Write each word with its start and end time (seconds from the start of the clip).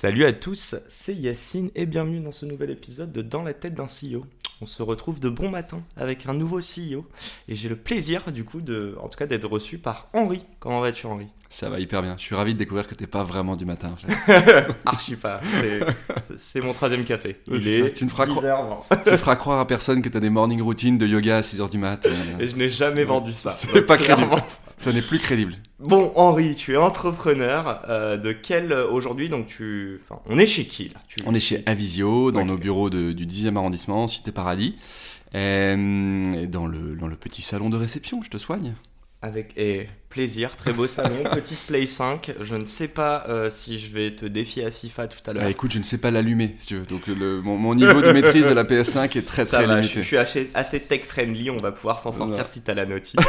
Salut 0.00 0.24
à 0.24 0.32
tous, 0.32 0.76
c'est 0.88 1.12
Yacine 1.14 1.68
et 1.74 1.84
bienvenue 1.84 2.20
dans 2.20 2.32
ce 2.32 2.46
nouvel 2.46 2.70
épisode 2.70 3.12
de 3.12 3.20
Dans 3.20 3.42
la 3.42 3.52
tête 3.52 3.74
d'un 3.74 3.84
CEO. 3.84 4.24
On 4.62 4.64
se 4.66 4.82
retrouve 4.82 5.20
de 5.20 5.28
bon 5.28 5.50
matin 5.50 5.82
avec 5.94 6.24
un 6.26 6.32
nouveau 6.32 6.60
CEO 6.60 7.04
et 7.48 7.54
j'ai 7.54 7.68
le 7.68 7.76
plaisir 7.76 8.32
du 8.32 8.44
coup 8.44 8.62
de, 8.62 8.96
en 9.02 9.08
tout 9.10 9.18
cas 9.18 9.26
d'être 9.26 9.44
reçu 9.46 9.76
par 9.76 10.08
Henri. 10.14 10.42
Comment 10.58 10.80
vas-tu 10.80 11.04
Henri? 11.06 11.26
Ça 11.50 11.68
va 11.68 11.80
hyper 11.80 12.00
bien. 12.00 12.14
Je 12.16 12.22
suis 12.22 12.34
ravi 12.34 12.54
de 12.54 12.58
découvrir 12.58 12.88
que 12.88 12.94
t'es 12.94 13.06
pas 13.06 13.24
vraiment 13.24 13.56
du 13.56 13.66
matin. 13.66 13.90
En 13.92 13.96
fait. 13.96 14.66
Archi 14.86 15.16
pas. 15.16 15.42
C'est- 16.38 16.62
mon 16.62 16.72
troisième 16.72 17.04
café. 17.04 17.36
Il 17.50 17.68
est 17.68 17.82
ça. 17.82 17.90
Tu 17.90 18.06
ne 18.06 18.08
feras 18.08 18.24
10 18.24 18.32
croire- 18.32 18.44
heures, 18.46 18.84
bon. 18.88 18.96
tu 19.04 19.18
feras 19.18 19.36
croire 19.36 19.60
à 19.60 19.66
personne 19.66 20.00
que 20.00 20.08
t'as 20.08 20.20
des 20.20 20.30
morning 20.30 20.62
routines 20.62 20.96
de 20.96 21.06
yoga 21.06 21.36
à 21.36 21.40
6h 21.42 21.68
du 21.68 21.76
mat. 21.76 22.06
euh, 22.06 22.38
Et 22.38 22.48
je 22.48 22.56
n'ai 22.56 22.70
jamais 22.70 23.04
vendu 23.04 23.34
ça. 23.34 23.50
C'est 23.50 23.82
pas 23.82 23.98
crédible. 23.98 24.28
clairement. 24.28 24.46
Ça 24.80 24.92
n'est 24.94 25.02
plus 25.02 25.18
crédible. 25.18 25.54
Bon 25.78 26.10
Henri, 26.16 26.54
tu 26.54 26.72
es 26.72 26.76
entrepreneur. 26.78 27.82
euh, 27.90 28.16
de 28.16 28.32
quel 28.32 28.72
euh, 28.72 28.88
aujourd'hui 28.90 29.28
donc 29.28 29.46
tu, 29.46 30.00
enfin, 30.02 30.20
on 30.26 30.38
est 30.38 30.46
chez 30.46 30.64
qui 30.64 30.88
là? 30.88 31.00
Tu- 31.06 31.20
On 31.26 31.34
est 31.34 31.40
chez 31.40 31.62
Avisio, 31.66 32.32
dans 32.32 32.44
nos 32.46 32.56
bureaux 32.56 32.88
de- 32.88 33.12
du 33.12 33.26
10e 33.26 33.56
arrondissement, 33.58 34.08
Cité 34.08 34.32
Paradis. 34.32 34.76
Euh, 35.34 36.32
et 36.42 36.46
dans 36.46 36.66
le, 36.66 36.96
dans 36.96 37.06
le 37.08 37.16
petit 37.16 37.42
salon 37.42 37.68
de 37.70 37.76
réception, 37.76 38.20
je 38.22 38.30
te 38.30 38.38
soigne. 38.38 38.74
Avec 39.22 39.52
et 39.58 39.86
plaisir, 40.08 40.56
très 40.56 40.72
beau 40.72 40.86
salon, 40.86 41.24
petite 41.32 41.58
Play 41.66 41.84
5. 41.84 42.32
Je 42.40 42.54
ne 42.56 42.64
sais 42.64 42.88
pas 42.88 43.26
euh, 43.28 43.50
si 43.50 43.78
je 43.78 43.92
vais 43.92 44.12
te 44.12 44.24
défier 44.24 44.64
à 44.64 44.70
FIFA 44.70 45.08
tout 45.08 45.18
à 45.30 45.34
l'heure. 45.34 45.42
Ah, 45.44 45.50
écoute, 45.50 45.72
je 45.72 45.78
ne 45.78 45.82
sais 45.84 45.98
pas 45.98 46.10
l'allumer, 46.10 46.54
si 46.58 46.68
tu 46.68 46.76
veux. 46.78 46.86
Donc 46.86 47.06
le- 47.06 47.42
mon, 47.42 47.58
mon 47.58 47.74
niveau 47.74 48.00
de 48.00 48.12
maîtrise 48.12 48.48
de 48.48 48.54
la 48.54 48.64
PS5 48.64 49.18
est 49.18 49.26
très 49.26 49.44
Ça 49.44 49.58
très 49.58 49.66
va, 49.66 49.76
je, 49.76 49.80
limité. 49.82 50.00
je 50.02 50.06
suis 50.06 50.16
assez, 50.16 50.50
assez 50.54 50.80
tech 50.80 51.02
friendly, 51.02 51.50
on 51.50 51.58
va 51.58 51.70
pouvoir 51.70 51.98
s'en 51.98 52.12
sortir 52.12 52.44
Ouais. 52.44 52.46
si 52.46 52.62
t'as 52.62 52.74
la 52.74 52.86
notice. 52.86 53.16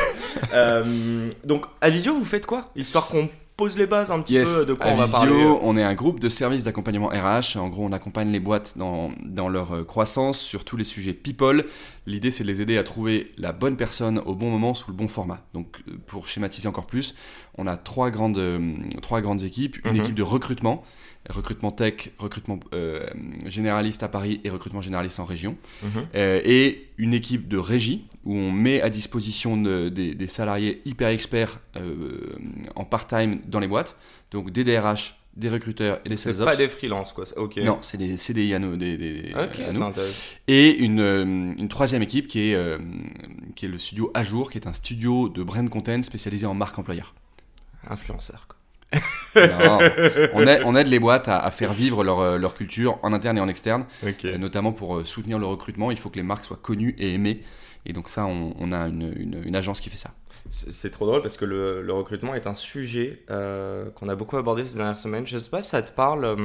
Euh, 0.54 1.30
donc, 1.46 1.66
à 1.82 1.90
Visio, 1.90 2.14
vous 2.14 2.26
faites 2.26 2.46
quoi? 2.46 2.72
Histoire 2.76 3.08
qu'on 3.08 3.30
pose 3.62 3.78
les 3.78 3.86
bases 3.86 4.10
un 4.10 4.22
petit 4.22 4.34
Yes, 4.34 4.50
peu 4.52 4.66
de 4.66 4.74
quoi 4.74 4.88
à 4.88 4.94
on 4.94 4.98
va 4.98 5.06
Visio, 5.06 5.20
parler. 5.20 5.58
on 5.62 5.78
est 5.78 5.84
un 5.84 5.94
groupe 5.94 6.20
de 6.20 6.30
services 6.30 6.64
d'accompagnement 6.64 7.10
RH. 7.10 7.58
En 7.58 7.70
gros, 7.70 7.86
on 7.86 7.92
accompagne 7.92 8.32
les 8.32 8.40
boîtes 8.40 8.78
dans, 8.78 9.12
dans 9.24 9.50
leur 9.50 9.72
euh, 9.74 9.84
croissance 9.84 10.40
sur 10.40 10.66
tous 10.66 10.78
les 10.78 10.84
sujets 10.84 11.14
people. 11.14 11.66
L'idée, 12.08 12.32
c'est 12.32 12.44
de 12.44 12.50
les 12.50 12.62
aider 12.64 12.78
à 12.80 12.84
trouver 12.84 13.32
la 13.38 13.52
bonne 13.52 13.78
personne 13.78 14.20
au 14.26 14.34
bon 14.34 14.50
moment 14.50 14.74
sous 14.74 14.90
le 14.90 14.98
bon 14.98 15.08
format. 15.08 15.42
Donc, 15.54 15.78
euh, 15.88 15.92
pour 16.08 16.28
schématiser 16.28 16.68
encore 16.68 16.88
plus, 16.88 17.14
on 17.58 17.68
a 17.68 17.78
trois 17.78 18.10
grandes, 18.10 18.40
euh, 18.40 18.74
trois 19.04 19.22
grandes 19.22 19.44
équipes. 19.44 19.78
Une 19.86 19.94
Mhm. 19.94 20.02
équipe 20.02 20.16
de 20.16 20.24
recrutement, 20.24 20.84
recrutement 21.30 21.72
tech, 21.72 22.12
recrutement 22.18 22.60
euh, 22.74 23.06
généraliste 23.46 24.02
à 24.04 24.08
Paris 24.08 24.42
et 24.44 24.50
recrutement 24.50 24.82
généraliste 24.82 25.20
en 25.20 25.26
région. 25.26 25.56
Mhm. 25.84 25.90
Euh, 26.16 26.42
et 26.44 26.88
une 26.98 27.14
équipe 27.14 27.48
de 27.48 27.58
régie 27.58 28.06
où 28.26 28.36
on 28.36 28.52
met 28.52 28.82
à 28.82 28.90
disposition 28.90 29.56
de- 29.58 29.90
des, 29.90 30.16
des 30.16 30.28
salariés 30.28 30.82
hyper 30.86 31.10
experts 31.10 31.60
euh, 31.78 32.36
en 32.76 32.86
part-time 32.86 33.40
dans 33.46 33.60
les 33.60 33.68
boîtes, 33.68 33.96
donc 34.32 34.52
des 34.52 34.64
DRH, 34.64 35.16
des 35.38 35.48
recruteurs 35.48 36.02
et 36.06 36.10
des 36.10 36.18
C'est 36.18 36.34
sales 36.34 36.44
pas 36.46 36.52
ops. 36.52 36.58
des 36.58 36.68
freelances, 36.70 37.14
quoi. 37.14 37.24
Ok. 37.38 37.58
Non, 37.58 37.78
c'est 37.82 37.98
des 37.98 38.18
CDI 38.18 38.54
à 38.54 38.60
nous. 38.60 38.76
Des, 38.76 38.98
des- 38.98 39.32
Ok, 39.34 39.60
à 39.60 39.72
c'est 39.72 39.80
nous. 39.80 39.86
intéressant. 39.86 40.22
Et 40.48 40.76
une, 40.78 41.56
une 41.58 41.70
troisième 41.70 42.02
équipe 42.04 42.28
qui 42.28 42.52
est, 42.52 42.78
qui 43.56 43.66
est 43.66 43.70
le 43.70 43.80
studio 43.80 44.12
Ajour, 44.14 44.52
qui 44.52 44.58
est 44.58 44.68
un 44.68 44.74
studio 44.74 45.30
de 45.30 45.42
brand 45.44 45.70
content 45.70 46.04
spécialisé 46.04 46.46
en 46.46 46.54
marque 46.54 46.78
employeur. 46.80 47.14
Influenceur, 47.90 48.46
quoi. 48.48 48.58
Non, 49.36 49.80
on, 50.34 50.46
aide, 50.48 50.62
on 50.66 50.76
aide 50.76 50.88
les 50.88 51.00
boîtes 51.00 51.28
à, 51.30 51.40
à 51.40 51.52
faire 51.52 51.72
vivre 51.74 52.04
leur, 52.04 52.20
euh, 52.20 52.38
leur 52.38 52.54
culture 52.56 53.00
en 53.04 53.14
interne 53.14 53.38
et 53.38 53.42
en 53.42 53.48
externe. 53.48 53.86
Euh, 54.26 54.38
notamment 54.38 54.72
pour 54.74 54.98
euh, 54.98 55.06
soutenir 55.06 55.40
le 55.40 55.46
recrutement, 55.46 55.92
il 55.92 55.98
faut 55.98 56.10
que 56.10 56.18
les 56.18 56.24
marques 56.24 56.44
soient 56.46 56.60
connues 56.62 56.96
et 56.98 57.14
aimées. 57.14 57.42
Et 57.86 57.94
donc 57.94 58.10
ça, 58.10 58.26
on, 58.26 58.54
on 58.60 58.72
a 58.72 58.88
une, 58.88 59.14
une- 59.16 59.42
une 59.46 59.56
agence 59.56 59.80
qui 59.80 59.90
fait 59.90 59.98
ça. 59.98 60.12
C'est 60.50 60.90
trop 60.92 61.06
drôle 61.06 61.22
parce 61.22 61.38
que 61.38 61.46
le, 61.46 61.82
le 61.82 61.94
recrutement 61.94 62.36
est 62.36 62.46
un 62.48 62.54
sujet 62.54 63.24
euh, 63.30 63.90
qu'on 63.92 64.10
a 64.10 64.16
beaucoup 64.16 64.38
abordé 64.38 64.66
ces 64.66 64.78
dernières 64.78 65.00
semaines. 65.00 65.26
Je 65.26 65.38
sais 65.38 65.50
pas 65.50 65.62
si 65.62 65.70
ça 65.70 65.82
te 65.82 65.92
parle. 65.92 66.26
euh, 66.26 66.36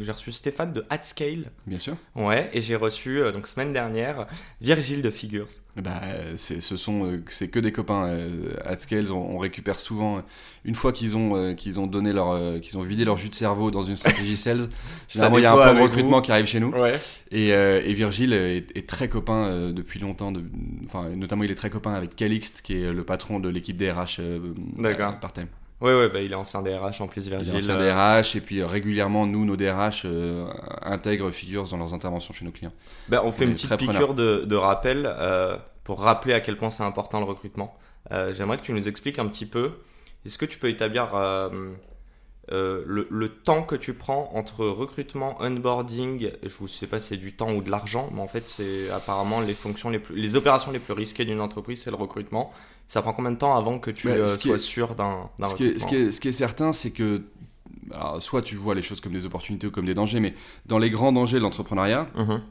j'ai 0.00 0.12
reçu 0.12 0.30
Stéphane 0.30 0.72
de 0.72 0.84
Hatscale. 0.90 1.50
Bien 1.66 1.78
sûr. 1.78 1.96
Ouais, 2.14 2.48
et 2.52 2.62
j'ai 2.62 2.76
reçu, 2.76 3.20
euh, 3.20 3.32
donc 3.32 3.46
semaine 3.48 3.72
dernière, 3.72 4.26
Virgile 4.60 5.02
de 5.02 5.10
Figures. 5.10 5.48
Bah, 5.76 6.00
c'est, 6.36 6.60
ce 6.60 6.76
sont, 6.76 7.20
c'est 7.28 7.48
que 7.48 7.58
des 7.58 7.72
copains. 7.72 8.28
At 8.64 8.76
Scales, 8.78 9.10
on, 9.12 9.34
on 9.36 9.38
récupère 9.38 9.78
souvent, 9.78 10.22
une 10.64 10.74
fois 10.74 10.92
qu'ils 10.92 11.16
ont, 11.16 11.54
qu'ils 11.54 11.80
ont 11.80 11.86
donné 11.86 12.12
leur, 12.12 12.60
qu'ils 12.60 12.78
ont 12.78 12.82
vidé 12.82 13.04
leur 13.04 13.16
jus 13.16 13.28
de 13.28 13.34
cerveau 13.34 13.70
dans 13.70 13.82
une 13.82 13.96
stratégie 13.96 14.36
sales, 14.38 14.68
généralement 15.08 15.38
il 15.38 15.42
y 15.42 15.46
a 15.46 15.52
un 15.52 15.56
plan 15.56 15.74
de 15.74 15.80
recrutement 15.80 16.16
vous. 16.18 16.22
qui 16.22 16.32
arrive 16.32 16.46
chez 16.46 16.60
nous. 16.60 16.70
Ouais. 16.70 16.94
Et, 17.30 17.48
et 17.48 17.94
Virgile 17.94 18.32
est, 18.32 18.76
est 18.76 18.88
très 18.88 19.08
copain 19.08 19.70
depuis 19.72 19.98
longtemps. 20.00 20.30
De, 20.32 20.42
enfin, 20.86 21.10
notamment, 21.10 21.42
il 21.44 21.50
est 21.50 21.56
très 21.56 21.70
copain 21.70 21.92
avec 21.92 22.16
Calixte, 22.16 22.62
qui 22.62 22.80
est 22.80 22.92
le 22.92 23.04
patron 23.04 23.38
de 23.40 23.45
l'équipe 23.50 23.76
DRH 23.76 24.18
euh, 24.20 24.38
D'accord. 24.78 25.10
euh, 25.10 25.20
part-time. 25.20 25.48
Ouais, 25.82 25.94
ouais, 25.94 26.08
bah 26.08 26.22
il 26.22 26.32
est 26.32 26.36
ancien 26.36 26.62
DRH 26.62 27.02
en 27.02 27.06
plus, 27.06 27.26
Il 27.26 27.32
est 27.34 27.36
Virgile. 27.36 27.56
ancien 27.56 27.78
euh, 27.78 28.18
DRH 28.20 28.34
et 28.34 28.40
puis 28.40 28.60
euh, 28.60 28.66
régulièrement 28.66 29.26
nous 29.26 29.44
nos 29.44 29.56
DRH 29.56 30.02
euh, 30.06 30.46
intègrent 30.82 31.30
Figures 31.30 31.68
dans 31.68 31.76
leurs 31.76 31.92
interventions 31.92 32.32
chez 32.32 32.46
nos 32.46 32.50
clients. 32.50 32.72
Bah, 33.08 33.20
on 33.24 33.30
fait 33.30 33.44
On 33.44 33.48
une 33.48 33.54
petite 33.54 33.76
piqûre 33.76 34.14
de, 34.14 34.44
de 34.46 34.56
rappel 34.56 35.04
euh, 35.06 35.58
pour 35.84 36.00
rappeler 36.00 36.32
à 36.32 36.40
quel 36.40 36.56
point 36.56 36.70
c'est 36.70 36.82
important 36.82 37.18
le 37.20 37.26
recrutement. 37.26 37.76
Euh, 38.10 38.32
J'aimerais 38.32 38.56
que 38.56 38.62
tu 38.62 38.72
nous 38.72 38.88
expliques 38.88 39.18
un 39.18 39.26
petit 39.28 39.44
peu. 39.46 39.72
Est-ce 40.24 40.38
que 40.38 40.46
tu 40.46 40.58
peux 40.58 40.70
établir 40.70 41.14
euh, 41.14 41.50
euh, 42.52 42.82
le, 42.86 43.06
le 43.10 43.28
temps 43.28 43.62
que 43.62 43.74
tu 43.74 43.92
prends 43.92 44.30
entre 44.34 44.64
recrutement, 44.66 45.36
onboarding, 45.40 46.30
je 46.44 46.62
ne 46.62 46.68
sais 46.68 46.86
pas 46.86 47.00
si 47.00 47.08
c'est 47.08 47.16
du 47.16 47.34
temps 47.34 47.52
ou 47.52 47.60
de 47.60 47.70
l'argent, 47.70 48.08
mais 48.14 48.20
en 48.20 48.28
fait 48.28 48.48
c'est 48.48 48.88
apparemment 48.90 49.40
les 49.40 49.54
fonctions 49.54 49.90
les 49.90 49.98
plus, 49.98 50.14
les 50.16 50.36
opérations 50.36 50.70
les 50.70 50.78
plus 50.78 50.92
risquées 50.94 51.24
d'une 51.24 51.40
entreprise, 51.40 51.82
c'est 51.82 51.90
le 51.90 51.96
recrutement. 51.96 52.52
Ça 52.88 53.02
prend 53.02 53.12
combien 53.12 53.32
de 53.32 53.36
temps 53.38 53.56
avant 53.56 53.78
que 53.78 53.90
tu 53.90 54.06
Bah, 54.08 54.14
euh, 54.14 54.28
sois 54.38 54.54
est- 54.56 54.58
sûr 54.58 54.94
d'un 54.94 55.28
Ce 55.48 55.54
qui, 55.54 55.64
est, 55.64 55.66
recrutement 55.68 55.78
ce, 55.78 55.86
qui 55.88 55.96
est, 55.96 56.10
ce 56.12 56.20
qui 56.20 56.28
est 56.28 56.32
certain, 56.32 56.72
c'est 56.72 56.90
que 56.92 57.22
alors, 57.92 58.20
soit 58.22 58.42
tu 58.42 58.56
vois 58.56 58.74
les 58.74 58.82
choses 58.82 59.00
comme 59.00 59.12
des 59.12 59.26
opportunités 59.26 59.66
ou 59.66 59.70
comme 59.70 59.86
des 59.86 59.94
dangers, 59.94 60.20
mais 60.20 60.34
dans 60.66 60.78
les 60.78 60.90
grands 60.90 61.12
dangers 61.12 61.38
de 61.38 61.42
l'entrepreneuriat, 61.42 62.08
Mhm. 62.16 62.42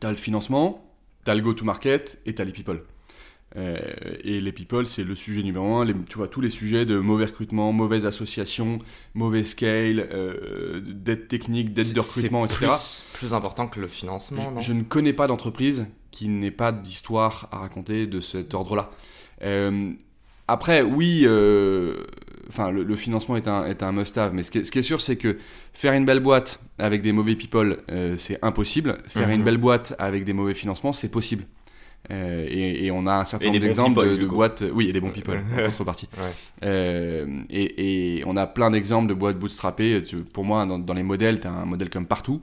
tu 0.00 0.06
as 0.06 0.10
le 0.10 0.16
financement, 0.16 0.84
tu 1.24 1.30
as 1.30 1.34
le 1.34 1.40
go-to-market 1.42 2.18
et 2.26 2.34
tu 2.34 2.42
as 2.42 2.44
les 2.44 2.52
people. 2.52 2.82
Euh, 3.56 3.78
et 4.24 4.42
les 4.42 4.52
people, 4.52 4.86
c'est 4.86 5.04
le 5.04 5.14
sujet 5.14 5.42
numéro 5.42 5.76
un. 5.76 5.84
Les- 5.86 5.94
tu 6.10 6.18
vois, 6.18 6.28
tous 6.28 6.42
les 6.42 6.50
sujets 6.50 6.84
de 6.84 6.98
mauvais 6.98 7.24
recrutement, 7.24 7.72
mauvaise 7.72 8.04
association, 8.04 8.78
mauvais 9.14 9.42
scale, 9.44 10.06
euh, 10.12 10.82
d'aide 10.84 11.28
technique, 11.28 11.72
d'aide 11.72 11.94
de 11.94 12.00
C'est- 12.02 12.16
recrutement, 12.20 12.46
c'est 12.46 12.54
etc. 12.56 12.66
Plus, 12.72 13.04
plus 13.18 13.34
important 13.34 13.66
que 13.66 13.80
le 13.80 13.88
financement, 13.88 14.50
non? 14.50 14.60
Je 14.60 14.74
ne 14.74 14.82
connais 14.82 15.14
pas 15.14 15.26
d'entreprise 15.26 15.86
qui 16.10 16.28
n'ait 16.28 16.50
pas 16.50 16.72
d'histoire 16.72 17.48
à 17.50 17.58
raconter 17.58 18.06
de 18.06 18.20
cet 18.20 18.52
ordre-là. 18.52 18.90
Euh, 19.42 19.92
après, 20.46 20.82
oui, 20.82 21.22
euh, 21.24 22.04
enfin, 22.48 22.70
le, 22.70 22.82
le 22.82 22.96
financement 22.96 23.36
est 23.36 23.46
un, 23.48 23.66
est 23.66 23.82
un 23.82 23.92
must-have, 23.92 24.32
mais 24.32 24.42
ce 24.42 24.50
qui 24.50 24.58
est, 24.58 24.64
ce 24.64 24.72
qui 24.72 24.78
est 24.78 24.82
sûr, 24.82 25.00
c'est 25.00 25.16
que 25.16 25.36
faire 25.74 25.92
une 25.92 26.04
belle 26.06 26.20
boîte 26.20 26.60
avec 26.78 27.02
des 27.02 27.12
mauvais 27.12 27.34
people, 27.34 27.78
euh, 27.90 28.16
c'est 28.16 28.38
impossible. 28.42 28.98
Faire 29.06 29.28
Mhm. 29.28 29.34
une 29.34 29.42
belle 29.44 29.58
boîte 29.58 29.94
avec 29.98 30.24
des 30.24 30.32
mauvais 30.32 30.54
financements, 30.54 30.92
c'est 30.92 31.10
possible. 31.10 31.44
Euh, 32.10 32.46
et, 32.48 32.86
et 32.86 32.90
on 32.90 33.06
a 33.06 33.14
un 33.16 33.24
certain 33.24 33.46
nombre 33.48 33.58
d'exemples 33.58 34.08
de, 34.08 34.16
de 34.16 34.26
boîtes. 34.26 34.64
Oui, 34.72 34.88
et 34.88 34.92
des 34.92 35.00
bons 35.00 35.10
people, 35.10 35.36
en 35.36 35.64
contrepartie. 35.66 36.08
Ouais. 36.16 36.30
Euh, 36.64 37.26
et, 37.50 38.18
et 38.18 38.22
on 38.24 38.36
a 38.36 38.46
plein 38.46 38.70
d'exemples 38.70 39.08
de 39.08 39.14
boîtes 39.14 39.38
bootstrappées. 39.38 40.02
Tu- 40.04 40.16
Pour 40.16 40.44
moi, 40.44 40.64
dans, 40.64 40.78
dans 40.78 40.94
les 40.94 41.02
modèles, 41.02 41.40
tu 41.40 41.46
as 41.48 41.52
un 41.52 41.66
modèle 41.66 41.90
comme 41.90 42.06
partout. 42.06 42.40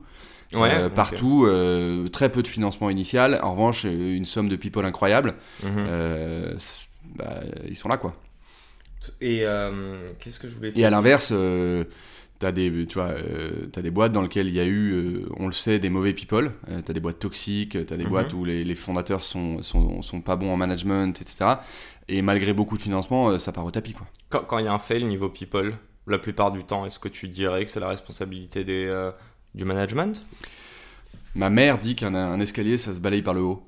Ouais, 0.56 0.70
Euh, 0.74 0.90
partout, 0.90 1.46
euh, 1.46 2.08
très 2.10 2.30
peu 2.32 2.42
de 2.44 2.48
financement 2.48 2.90
initial. 2.90 3.40
En 3.44 3.52
revanche, 3.52 3.86
euh, 3.86 4.16
une 4.16 4.26
somme 4.26 4.50
de 4.50 4.56
people 4.56 4.86
incroyable. 4.86 5.36
Mhm. 5.64 5.86
Euh, 5.88 6.56
bah, 7.16 7.42
ils 7.68 7.76
sont 7.76 7.90
là, 7.90 7.98
quoi. 7.98 8.16
Et 9.22 9.42
euh, 9.46 10.10
qu'est-ce 10.20 10.40
que 10.40 10.48
je 10.48 10.56
voulais 10.56 10.72
te 10.72 10.80
Et 10.80 10.86
à 10.86 10.90
l'inverse, 10.90 11.30
euh, 11.32 11.84
t'as 12.40 12.52
des, 12.52 12.86
tu 12.88 12.96
vois, 12.96 13.10
euh, 13.10 13.68
t'as 13.72 13.82
des 13.84 13.92
boîtes 13.92 14.12
dans 14.12 14.22
lesquelles 14.24 14.48
il 14.48 14.56
y 14.56 14.60
a 14.60 14.66
eu, 14.66 14.92
euh, 14.94 15.30
on 15.38 15.46
le 15.48 15.54
sait, 15.54 15.78
des 15.80 15.90
mauvais 15.90 16.14
people. 16.14 16.52
Euh, 16.70 16.82
t'as 16.84 16.94
des 16.94 17.00
boîtes 17.00 17.20
toxiques, 17.20 17.78
t'as 17.86 17.98
des 17.98 18.04
Mhm. 18.06 18.10
boîtes 18.10 18.34
où 18.34 18.46
les, 18.46 18.64
les 18.64 18.76
fondateurs 18.76 19.24
sont, 19.24 19.62
sont, 19.62 20.02
sont 20.02 20.22
pas 20.22 20.36
bons 20.36 20.52
en 20.52 20.58
management, 20.58 21.22
etc. 21.22 21.46
Et 22.08 22.22
malgré 22.24 22.54
beaucoup 22.54 22.78
de 22.78 22.82
financement, 22.82 23.30
euh, 23.30 23.38
ça 23.38 23.52
part 23.52 23.66
au 23.66 23.72
tapis, 23.72 23.94
quoi. 23.94 24.08
Quand 24.30 24.44
quand 24.48 24.58
il 24.58 24.66
y 24.66 24.68
a 24.68 24.74
un 24.74 24.80
fail 24.80 25.04
niveau 25.06 25.30
people, 25.30 25.76
la 26.08 26.18
plupart 26.18 26.52
du 26.52 26.64
temps, 26.64 26.86
est-ce 26.86 26.98
que 27.00 27.08
tu 27.10 27.28
dirais 27.28 27.64
que 27.66 27.70
c'est 27.72 27.80
la 27.80 27.90
responsabilité 27.90 28.64
des, 28.64 28.86
euh, 28.88 29.12
du 29.56 29.66
management 29.66 30.24
Ma 31.34 31.50
mère 31.50 31.80
dit 31.80 31.96
qu'un 31.96 32.14
un 32.14 32.40
escalier, 32.40 32.78
ça 32.78 32.94
se 32.94 33.00
balaye 33.00 33.22
par 33.22 33.34
le 33.34 33.42
haut. 33.42 33.64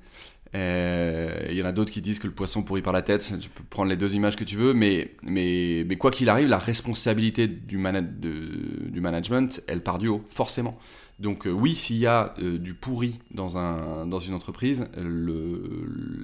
Il 0.54 1.54
y 1.54 1.62
en 1.62 1.66
a 1.66 1.72
d'autres 1.72 1.92
qui 1.92 2.01
disent 2.01 2.19
que 2.19 2.28
le 2.28 2.34
poisson 2.34 2.63
pourrit 2.63 2.81
par 2.81 2.94
la 2.94 3.01
tête. 3.01 3.34
Tu 3.42 3.50
peux 3.50 3.63
prendre 3.69 3.89
les 3.89 3.98
deux 3.98 4.16
images 4.16 4.38
que 4.38 4.45
tu 4.45 4.56
veux, 4.56 4.74
mais, 4.74 5.12
mais, 5.22 5.84
mais 5.86 5.98
quoi 5.98 6.10
qu'il 6.12 6.30
arrive, 6.30 6.48
la 6.48 6.57
responsabilité 6.57 7.48
du 7.48 7.78
du 7.78 9.01
management, 9.01 9.62
elle 9.68 9.81
part 9.84 9.98
du 9.98 10.07
haut, 10.07 10.24
forcément. 10.30 10.80
Donc 11.19 11.48
euh, 11.48 11.52
oui, 11.52 11.74
s'il 11.74 11.98
y 11.98 12.06
a 12.06 12.36
euh, 12.40 12.60
du 12.60 12.74
pourri 12.75 13.19
dans, 13.31 13.58
un, 13.58 14.06
dans 14.06 14.19
une 14.19 14.36
entreprise, 14.36 14.86
le, 14.96 15.62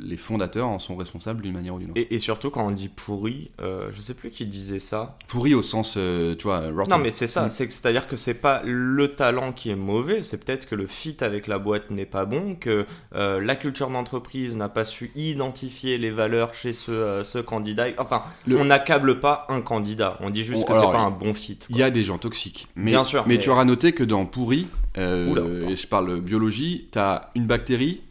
les 0.05 0.17
fondateurs 0.17 0.67
en 0.67 0.77
sont 0.77 0.95
responsables 0.95 1.41
d'une 1.41 1.53
manière 1.53 1.73
ou 1.75 1.79
d'une 1.79 1.89
autre. 1.89 1.99
Et, 1.99 2.13
et, 2.13 2.19
surtout 2.19 2.51
quand 2.51 2.65
on 2.67 2.71
dit 2.71 2.89
pourri, 2.89 3.49
euh, 3.59 3.89
je 3.91 4.01
sais 4.01 4.13
plus 4.13 4.29
qui 4.29 4.45
disait 4.45 4.79
ça. 4.79 5.17
Pourri 5.27 5.55
au 5.55 5.63
sens, 5.63 5.93
tu 5.93 6.43
vois, 6.43 6.59
rotten. 6.69 6.89
Non 6.89 6.97
mais 6.99 7.11
c'est 7.11 7.27
ça, 7.27 7.47
Mm. 7.47 7.51
c'est 7.51 7.71
c'est-à-dire 7.71 8.07
que 8.07 8.17
c'est 8.17 8.35
pas 8.35 8.61
le 8.63 9.07
talent 9.09 9.51
qui 9.51 9.71
est 9.71 9.75
mauvais, 9.75 10.21
c'est 10.21 10.37
peut-être 10.43 10.67
que 10.69 10.75
le 10.75 10.85
fit 10.85 11.17
avec 11.21 11.47
la 11.47 11.57
boîte 11.59 11.89
n'est 11.89 12.05
pas 12.05 12.25
bon, 12.25 12.53
que 12.55 12.85
euh, 13.15 13.41
la 13.41 13.55
culture 13.55 13.89
d'entreprise 13.89 14.55
n'a 14.55 14.69
pas 14.69 14.85
su 14.85 15.11
identifier 15.15 15.97
les 15.97 16.11
valeurs 16.11 16.53
chez 16.53 16.71
ce, 16.73 16.91
euh, 16.91 17.23
ce 17.23 17.39
candidat. 17.39 17.87
Enfin, 17.97 18.21
Le- 18.45 18.57
on 18.59 18.65
n'accable 18.65 19.19
pas 19.19 19.47
un 19.49 19.61
candidat, 19.61 20.17
on 20.21 20.29
dit 20.29 20.43
juste 20.43 20.63
On- 20.63 20.67
que 20.67 20.73
alors, 20.73 20.91
c'est 20.91 20.97
pas 20.97 21.03
un 21.03 21.09
bon 21.11 21.33
fit. 21.33 21.57
Il 21.69 21.77
y 21.77 21.83
a 21.83 21.89
des 21.89 22.03
gens 22.03 22.19
toxiques. 22.19 22.67
Mais, 22.75 22.91
Bien 22.91 23.03
sûr, 23.03 23.23
mais, 23.27 23.35
mais- 23.37 23.39
tu 23.41 23.49
auras 23.49 23.65
noté 23.65 23.93
que 23.93 24.03
dans 24.03 24.25
pourri, 24.27 24.67
euh, 24.97 25.67
et 25.69 25.75
je 25.75 25.87
parle 25.87 26.19
biologie, 26.21 26.87
tu 26.91 26.99
as 26.99 27.31
une 27.35 27.45
bactérie 27.47 28.01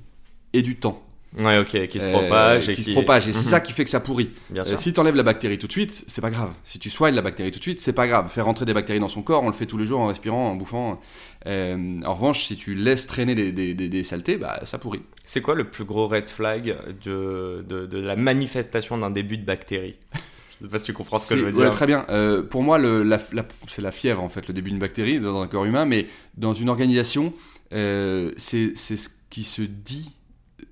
et 0.52 0.62
du 0.62 0.76
temps. 0.76 1.02
Ouais, 1.38 1.58
ok, 1.58 1.86
qui 1.88 1.98
se 1.98 2.04
Euh, 2.04 2.12
propage 2.12 2.68
et 2.68 2.74
qui 2.74 2.82
qui, 2.82 2.90
se 2.90 2.92
propage. 2.92 3.26
Et 3.26 3.32
c'est 3.32 3.38
Mhm. 3.46 3.50
ça 3.52 3.60
qui 3.62 3.72
fait 3.72 3.84
que 3.84 3.90
ça 3.90 4.00
pourrit. 4.00 4.32
Bien 4.50 4.64
Euh, 4.66 4.76
si 4.76 4.92
tu 4.92 5.00
enlèves 5.00 5.16
la 5.16 5.22
bactérie 5.22 5.56
tout 5.56 5.66
de 5.66 5.72
suite, 5.72 6.04
c'est 6.06 6.20
pas 6.20 6.28
grave. 6.28 6.50
Si 6.62 6.78
tu 6.78 6.90
soignes 6.90 7.14
la 7.14 7.22
bactérie 7.22 7.50
tout 7.50 7.58
de 7.58 7.62
suite, 7.64 7.80
c'est 7.80 7.94
pas 7.94 8.06
grave. 8.06 8.28
Faire 8.30 8.44
rentrer 8.44 8.66
des 8.66 8.74
bactéries 8.74 9.00
dans 9.00 9.08
son 9.08 9.22
corps, 9.22 9.42
on 9.42 9.46
le 9.46 9.54
fait 9.54 9.64
tous 9.64 9.78
les 9.78 9.86
jours 9.86 10.00
en 10.00 10.08
respirant, 10.08 10.48
en 10.50 10.56
bouffant. 10.56 11.00
Euh, 11.46 12.00
en 12.04 12.14
revanche, 12.14 12.44
si 12.44 12.56
tu 12.56 12.74
laisses 12.74 13.06
traîner 13.06 13.34
des, 13.34 13.50
des- 13.50 13.72
des- 13.72 13.88
des 13.88 14.04
saletés, 14.04 14.36
bah, 14.36 14.60
ça 14.64 14.76
pourrit. 14.76 15.00
C'est 15.24 15.40
quoi 15.40 15.54
le 15.54 15.64
plus 15.64 15.84
gros 15.84 16.06
red 16.06 16.28
flag 16.28 16.76
de, 17.02 17.64
de, 17.66 17.86
de 17.86 17.98
la 17.98 18.14
manifestation 18.16 18.98
d'un 18.98 19.10
début 19.10 19.38
de 19.38 19.44
bactérie? 19.46 19.96
Je 20.62 20.66
sais 20.68 20.70
pas 20.70 20.78
si 20.78 20.84
tu 20.84 20.92
comprends 20.92 21.18
ce 21.18 21.28
que 21.34 21.40
je 21.40 21.44
veux 21.44 21.50
C'est- 21.50 21.56
ouais, 21.58 21.64
dire. 21.64 21.72
très 21.74 21.86
bien. 21.86 22.06
Euh, 22.08 22.42
pour 22.44 22.62
moi, 22.62 22.78
c'est 23.66 23.82
la 23.82 23.90
fièvre, 23.90 24.22
en 24.22 24.28
fait, 24.28 24.46
le 24.46 24.54
début 24.54 24.70
d'une 24.70 24.78
bactérie 24.78 25.18
dans 25.18 25.40
un 25.42 25.48
corps 25.48 25.64
humain, 25.64 25.84
mais 25.86 26.06
dans 26.36 26.54
une 26.54 26.68
organisation, 26.68 27.34
euh, 27.72 28.30
c'est 28.36 28.76
ce 28.76 29.08
qui 29.28 29.42
se 29.42 29.62
dit, 29.62 30.12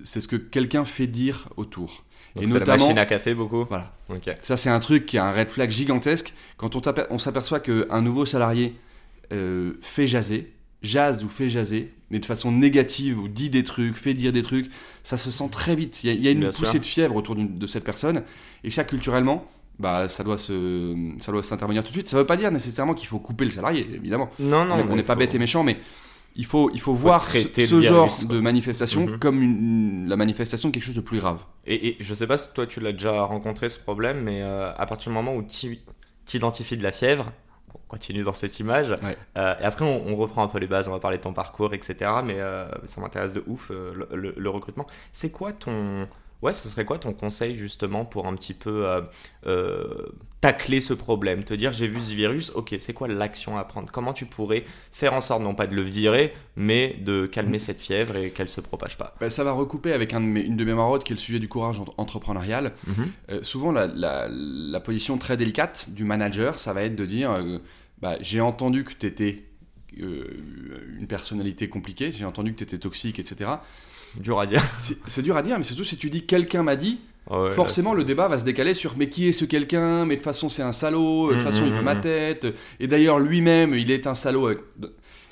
c'est 0.03 0.21
ce 0.21 0.29
que 0.29 0.37
quelqu'un 0.37 0.85
fait 0.85 1.07
dire 1.07 1.49
autour. 1.57 2.05
Donc 2.35 2.45
et 2.45 2.47
c'est 2.47 2.53
la 2.53 2.59
notamment, 2.59 2.85
machine 2.85 2.97
à 2.99 3.05
café 3.05 3.33
beaucoup. 3.33 3.65
voilà. 3.65 3.93
Ça, 4.41 4.55
c'est 4.55 4.69
un 4.69 4.79
truc 4.79 5.05
qui 5.05 5.17
est 5.17 5.19
un 5.19 5.31
red 5.31 5.49
flag 5.49 5.69
gigantesque. 5.69 6.33
Quand 6.55 6.73
on, 7.09 7.17
s'aperçoit 7.17 7.59
qu'un 7.59 8.01
nouveau 8.01 8.25
salarié 8.25 8.75
euh, 9.33 9.73
fait 9.81 10.07
jaser, 10.07 10.53
jase 10.81 11.25
ou 11.25 11.29
fait 11.29 11.49
jaser, 11.49 11.93
mais 12.09 12.19
de 12.19 12.25
façon 12.25 12.53
négative, 12.53 13.19
ou 13.19 13.27
dit 13.27 13.49
des 13.49 13.63
trucs, 13.65 13.95
fait 13.97 14.13
dire 14.13 14.31
des 14.31 14.41
trucs, 14.43 14.71
ça 15.03 15.17
se 15.17 15.31
sent 15.31 15.49
très 15.51 15.75
vite. 15.75 16.03
Il 16.05 16.07
y 16.07 16.09
a, 16.09 16.13
il 16.13 16.23
y 16.23 16.27
a 16.29 16.31
une 16.31 16.39
Bien 16.39 16.49
poussée 16.49 16.71
sûr. 16.71 16.79
de 16.79 16.85
fièvre 16.85 17.15
autour 17.17 17.35
de 17.35 17.67
cette 17.67 17.83
personne, 17.83 18.23
et 18.63 18.71
ça, 18.71 18.85
culturellement, 18.85 19.45
bah, 19.81 20.07
ça 20.07 20.23
doit 20.23 20.37
se, 20.37 20.95
ça 21.17 21.31
doit 21.31 21.43
s'intervenir 21.43 21.83
tout 21.83 21.89
de 21.89 21.93
suite. 21.93 22.07
Ça 22.07 22.15
ne 22.17 22.21
veut 22.21 22.27
pas 22.27 22.37
dire 22.37 22.51
nécessairement 22.51 22.93
qu'il 22.93 23.07
faut 23.07 23.19
couper 23.19 23.45
le 23.45 23.51
salarié, 23.51 23.89
évidemment. 23.93 24.29
Non, 24.39 24.63
non. 24.65 24.75
on 24.89 24.95
n'est 24.95 25.03
pas 25.03 25.13
faut- 25.13 25.19
bête 25.19 25.35
et 25.35 25.39
méchant, 25.39 25.63
mais 25.63 25.77
il 26.35 26.45
faut, 26.45 26.69
il 26.73 26.79
faut, 26.79 26.93
voir 26.93 27.27
ce, 27.29 27.81
genre 27.81 28.09
de 28.29 28.39
manifestation 28.39 29.05
Mhm. 29.05 29.19
comme 29.19 29.41
une- 29.41 30.07
la 30.07 30.15
manifestation 30.15 30.69
de 30.69 30.73
quelque 30.73 30.83
chose 30.85 30.95
de 30.95 31.01
plus 31.01 31.19
grave. 31.19 31.39
Et, 31.65 31.87
et 31.89 31.97
je 31.99 32.13
sais 32.13 32.27
pas 32.27 32.37
si 32.37 32.53
toi 32.53 32.65
tu 32.65 32.79
l'as 32.79 32.93
déjà 32.93 33.23
rencontré 33.23 33.67
ce 33.69 33.79
problème, 33.79 34.21
mais 34.21 34.41
euh, 34.41 34.71
à 34.77 34.85
partir 34.85 35.11
du 35.11 35.15
moment 35.15 35.35
où 35.35 35.43
tu 35.43 35.79
identifies 36.33 36.77
de 36.77 36.83
la 36.83 36.91
fièvre, 36.93 37.31
on 37.75 37.79
continue 37.87 38.23
dans 38.23 38.33
cette 38.33 38.57
image, 38.59 38.91
Ouais. 39.03 39.17
euh, 39.37 39.53
et 39.61 39.63
après 39.65 39.83
on, 39.85 40.07
on 40.07 40.15
reprend 40.15 40.43
un 40.43 40.47
peu 40.47 40.59
les 40.59 40.67
bases, 40.67 40.87
on 40.87 40.91
va 40.91 40.99
parler 40.99 41.17
de 41.17 41.23
ton 41.23 41.33
parcours, 41.33 41.73
etc. 41.73 41.95
Mais 42.23 42.35
euh, 42.39 42.65
ça 42.85 43.01
m'intéresse 43.01 43.33
de 43.33 43.43
ouf 43.47 43.69
le, 43.69 44.07
le- 44.15 44.33
le 44.37 44.49
recrutement. 44.49 44.87
C'est 45.11 45.31
quoi 45.31 45.51
ton. 45.51 46.07
Ouais, 46.41 46.53
ce 46.53 46.67
serait 46.67 46.85
quoi 46.85 46.97
ton 46.97 47.13
conseil 47.13 47.55
justement 47.55 48.03
pour 48.03 48.27
un 48.27 48.35
petit 48.35 48.53
peu 48.55 48.87
euh, 48.87 49.01
euh, 49.45 50.07
tacler 50.41 50.81
ce 50.81 50.93
problème? 50.93 51.43
Te 51.43 51.53
dire 51.53 51.71
j'ai 51.71 51.87
vu 51.87 52.01
ce 52.01 52.13
virus, 52.13 52.51
ok, 52.55 52.75
c'est 52.79 52.93
quoi 52.93 53.07
l'action 53.07 53.57
à 53.57 53.63
prendre? 53.63 53.91
Comment 53.91 54.11
tu 54.13 54.25
pourrais 54.25 54.65
faire 54.91 55.13
en 55.13 55.21
sorte 55.21 55.43
non 55.43 55.53
pas 55.53 55.67
de 55.67 55.75
le 55.75 55.83
virer, 55.83 56.33
mais 56.55 56.95
de 56.99 57.27
calmer 57.27 57.59
cette 57.59 57.79
fièvre 57.79 58.15
et 58.17 58.31
qu'elle 58.31 58.49
se 58.49 58.59
propage 58.59 58.97
pas? 58.97 59.15
Bah, 59.19 59.29
ça 59.29 59.43
va 59.43 59.51
recouper 59.51 59.93
avec 59.93 60.13
un 60.13 60.19
de 60.21 60.25
mes- 60.25 60.41
une 60.41 60.57
de 60.57 60.65
mes 60.65 60.73
marottes 60.73 61.03
qui 61.03 61.13
est 61.13 61.15
le 61.15 61.21
sujet 61.21 61.37
du 61.39 61.47
courage 61.47 61.79
entre- 61.79 61.93
entrepreneurial. 61.97 62.73
Euh, 63.29 63.43
souvent, 63.43 63.71
la, 63.71 63.85
la- 63.85 64.27
la 64.29 64.79
position 64.79 65.19
très 65.19 65.37
délicate 65.37 65.91
du 65.91 66.03
manager, 66.05 66.57
ça 66.57 66.73
va 66.73 66.81
être 66.83 66.95
de 66.95 67.05
dire 67.05 67.31
bah, 68.01 68.17
J'ai 68.21 68.41
entendu 68.41 68.83
que 68.83 68.93
tu 68.93 69.05
étais 69.05 69.43
une 69.95 71.05
personnalité 71.07 71.69
compliquée, 71.69 72.11
j'ai 72.11 72.25
entendu 72.25 72.53
que 72.53 72.57
tu 72.57 72.63
étais 72.63 72.77
toxique, 72.79 73.19
etc. 73.19 73.51
Dur 74.17 74.39
à 74.39 74.45
dire. 74.45 74.61
C'est 75.07 75.21
dur 75.21 75.35
à 75.37 75.41
dire, 75.41 75.57
mais 75.57 75.63
surtout 75.63 75.83
si 75.83 75.97
tu 75.97 76.09
dis 76.09 76.25
quelqu'un 76.25 76.63
m'a 76.63 76.75
dit, 76.75 76.99
Ouais, 77.29 77.49
là, 77.49 77.53
forcément 77.53 77.93
le 77.93 78.03
débat 78.03 78.27
va 78.27 78.39
se 78.39 78.43
décaler 78.43 78.73
sur 78.73 78.97
mais 78.97 79.07
qui 79.07 79.27
est 79.27 79.31
ce 79.31 79.45
quelqu'un? 79.45 80.05
Mais 80.05 80.15
de 80.15 80.19
toute 80.19 80.25
façon, 80.25 80.49
c'est 80.49 80.63
un 80.63 80.73
salaud, 80.73 81.29
de 81.29 81.35
toute 81.35 81.41
Mm, 81.43 81.45
façon, 81.45 81.65
il 81.65 81.71
mm, 81.71 81.75
veut 81.77 81.81
ma 81.83 81.95
mm. 81.95 82.01
tête, 82.01 82.47
et 82.79 82.87
d'ailleurs, 82.87 83.19
lui-même, 83.19 83.73
il 83.75 83.89
est 83.91 84.07
un 84.07 84.15
salaud. 84.15 84.47
avec- 84.47 84.59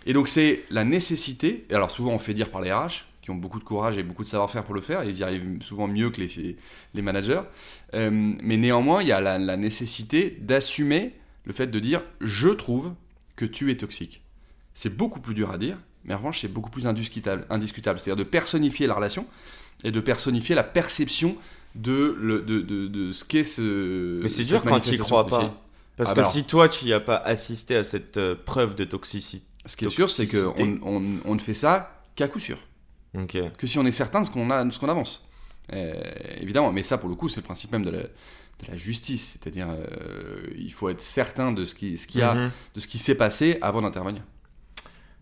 Et 0.05 0.13
donc, 0.13 0.27
c'est 0.29 0.63
la 0.69 0.85
nécessité, 0.85 1.65
et 1.69 1.73
alors 1.73 1.91
souvent 1.91 2.11
on 2.13 2.19
fait 2.19 2.33
dire 2.33 2.49
par 2.51 2.61
les 2.61 2.71
RH, 2.71 3.05
qui 3.21 3.31
ont 3.31 3.35
beaucoup 3.35 3.59
de 3.59 3.63
courage 3.65 3.97
et 3.97 4.03
beaucoup 4.03 4.23
de 4.23 4.29
savoir-faire 4.29 4.63
pour 4.63 4.73
le 4.75 4.81
faire, 4.81 5.03
ils 5.03 5.17
y 5.17 5.23
arrivent 5.23 5.61
souvent 5.61 5.87
mieux 5.87 6.09
que 6.09 6.21
les, 6.21 6.55
les 6.93 7.01
managers, 7.01 7.41
Euh, 7.95 8.09
mais 8.11 8.55
néanmoins, 8.57 9.01
il 9.01 9.07
y 9.07 9.11
a 9.11 9.19
la, 9.19 9.37
la 9.39 9.57
nécessité 9.57 10.37
d'assumer 10.41 11.13
le 11.45 11.53
fait 11.53 11.67
de 11.67 11.79
dire 11.79 12.01
je 12.21 12.49
trouve 12.49 12.93
que 13.35 13.45
tu 13.45 13.71
es 13.71 13.75
toxique. 13.77 14.21
C'est 14.75 14.95
beaucoup 14.95 15.19
plus 15.19 15.33
dur 15.33 15.49
à 15.51 15.57
dire, 15.57 15.77
mais 16.09 16.15
en 16.15 16.17
revanche, 16.17 16.41
c'est 16.41 16.47
beaucoup 16.51 16.69
plus 16.71 16.85
indiscutable. 16.87 17.45
indiscutable. 17.49 17.99
C'est-à-dire 17.99 18.17
de 18.25 18.27
personnifier 18.29 18.87
la 18.87 18.95
relation 18.95 19.25
et 19.85 19.91
de 19.91 19.99
personnifier 20.01 20.55
la 20.55 20.63
perception 20.63 21.37
de, 21.75 22.17
le- 22.19 22.41
de, 22.41 22.59
de, 22.61 22.87
de 22.87 23.11
ce 23.13 23.23
qu'est 23.23 23.45
ce. 23.45 24.19
Mais 24.21 24.27
c'est 24.27 24.43
dur 24.43 24.63
quand 24.63 24.79
tu 24.81 24.89
y 24.89 24.97
manifestation. 24.97 25.03
crois 25.05 25.27
pas. 25.27 25.61
Parce 25.95 26.11
Ah 26.11 26.15
que 26.15 26.19
bah 26.21 26.25
si 26.25 26.43
toi 26.45 26.67
tu 26.67 26.85
n'y 26.85 26.93
as 26.93 26.99
pas 26.99 27.17
assisté 27.17 27.75
à 27.75 27.83
cette 27.83 28.17
euh, 28.17 28.35
preuve 28.35 28.75
de 28.75 28.83
toxicité. 28.85 29.45
Ce 29.65 29.77
qui 29.77 29.85
est 29.85 29.89
sûr, 29.89 30.09
c'est 30.09 30.25
qu'on 30.27 30.79
on, 30.81 31.03
on 31.25 31.35
ne 31.35 31.39
fait 31.39 31.53
ça 31.53 32.01
qu'à 32.15 32.27
coup 32.27 32.39
sûr. 32.39 32.57
Ok. 33.17 33.37
que 33.57 33.67
si 33.67 33.77
on 33.79 33.85
est 33.85 33.91
certain 33.91 34.21
de 34.21 34.25
ce 34.25 34.31
qu'on 34.31 34.49
avance. 34.89 35.25
Euh, 35.73 35.93
évidemment, 36.41 36.71
mais 36.71 36.83
ça 36.83 36.97
pour 36.97 37.09
le 37.09 37.15
coup, 37.15 37.29
c'est 37.29 37.41
le 37.41 37.45
principe 37.45 37.71
même 37.71 37.83
de 37.83 37.89
la, 37.91 38.01
de 38.03 38.65
la 38.67 38.77
justice, 38.77 39.37
c'est-à-dire 39.39 39.67
euh, 39.69 40.47
il 40.57 40.71
faut 40.73 40.89
être 40.89 41.01
certain 41.01 41.51
de 41.51 41.65
ce 41.65 41.75
qui, 41.75 41.97
ce 41.97 42.07
qui 42.07 42.21
a, 42.23 42.33
Mhm. 42.33 42.51
de 42.75 42.79
ce 42.79 42.87
qui 42.87 42.97
s'est 42.97 43.15
passé 43.15 43.57
avant 43.61 43.81
d'intervenir. 43.81 44.23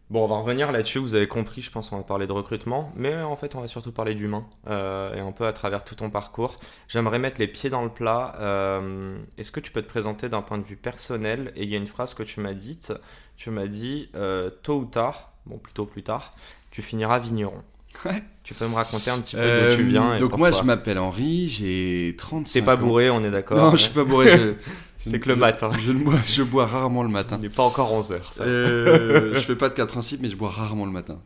Bon, 0.10 0.24
on 0.24 0.28
va 0.28 0.38
revenir 0.38 0.72
là-dessus. 0.72 1.00
Vous 1.00 1.16
avez 1.16 1.28
compris, 1.28 1.62
je 1.62 1.70
pense, 1.70 1.92
on 1.92 1.98
va 1.98 2.04
parler 2.04 2.28
de 2.28 2.32
recrutement, 2.32 2.94
mais 2.96 3.14
en 3.22 3.36
fait, 3.36 3.56
on 3.56 3.62
va 3.62 3.68
surtout 3.68 3.92
parler 3.92 4.16
d'humain 4.16 4.46
euh, 4.70 5.14
et 5.14 5.20
un 5.20 5.34
peu 5.34 5.46
à 5.46 5.52
travers 5.52 5.84
tout 5.84 5.96
ton 5.96 6.10
parcours. 6.10 6.56
J'aimerais 6.88 7.20
mettre 7.20 7.40
les 7.40 7.48
pieds 7.48 7.70
dans 7.70 7.84
le 7.84 7.90
plat. 7.90 8.36
Euh, 8.40 9.18
Est-ce 9.38 9.52
que 9.52 9.60
tu 9.60 9.70
peux 9.72 9.82
te 9.82 9.90
présenter 9.90 10.30
d'un 10.30 10.42
point 10.42 10.60
de 10.60 10.64
vue 10.64 10.78
personnel? 10.78 11.52
Et 11.58 11.64
il 11.64 11.70
y 11.70 11.74
a 11.76 11.78
une 11.78 11.88
phrase 11.88 12.14
que 12.14 12.24
tu 12.24 12.40
m'as 12.40 12.54
dite. 12.54 12.94
Tu 13.36 13.50
m'as 13.50 13.68
dit 13.68 14.10
euh, 14.16 14.50
tôt 14.64 14.78
ou 14.80 14.86
tard, 14.86 15.34
bon 15.46 15.58
plutôt 15.58 15.86
plus 15.86 16.04
tard, 16.04 16.34
tu 16.72 16.82
finiras 16.82 17.20
vigneron. 17.20 17.62
Ouais. 18.06 18.24
Tu 18.44 18.54
peux 18.54 18.68
me 18.68 18.76
raconter 18.76 19.10
un 19.12 19.20
petit 19.20 19.36
peu 19.36 19.42
d'où 19.72 19.76
tu 19.76 19.84
viens 19.84 20.16
et 20.16 20.20
donc 20.20 20.38
moi, 20.38 20.52
je 20.52 20.62
m'appelle 20.62 21.00
Henri, 21.00 21.48
j'ai 21.48 22.16
35 22.18 22.54
T'es 22.54 22.62
pas 22.66 22.76
ans. 22.76 22.80
bourré, 22.80 23.10
on 23.10 23.24
est 23.24 23.32
d'accord 23.32 23.58
Non, 23.58 23.72
je 23.72 23.78
suis 23.84 23.94
pas 23.94 24.04
bourré. 24.04 24.30
je- 24.30 24.54
C'est 25.10 25.20
que 25.20 25.30
le 25.30 25.36
je- 25.36 25.40
matin. 25.40 25.72
Je, 25.80 25.92
bois, 25.94 26.16
je 26.26 26.44
bois 26.44 26.66
rarement 26.66 27.04
le 27.04 27.10
matin. 27.10 27.38
Il 27.40 27.44
n'est 27.44 27.50
pas 27.54 27.64
encore 27.64 27.92
11h, 27.94 28.20
ça. 28.32 28.44
Euh, 28.44 29.34
je 29.36 29.40
fais 29.40 29.56
pas 29.56 29.70
de 29.70 29.74
cas 29.74 29.86
de 29.86 29.92
principe, 29.92 30.22
mais 30.22 30.30
je 30.30 30.36
bois 30.36 30.50
rarement 30.50 30.86
le 30.86 30.92
matin. 30.92 31.20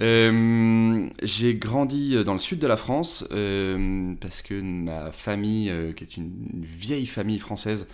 Euh, 0.00 1.08
j'ai 1.22 1.54
grandi 1.54 2.22
dans 2.24 2.32
le 2.32 2.38
sud 2.38 2.58
de 2.58 2.66
la 2.66 2.76
France 2.76 3.24
euh, 3.30 4.14
parce 4.20 4.42
que 4.42 4.60
ma 4.60 5.10
famille, 5.12 5.70
euh, 5.70 5.92
qui 5.92 6.04
est 6.04 6.16
une 6.16 6.32
vieille 6.62 7.06
famille 7.06 7.38
française, 7.38 7.86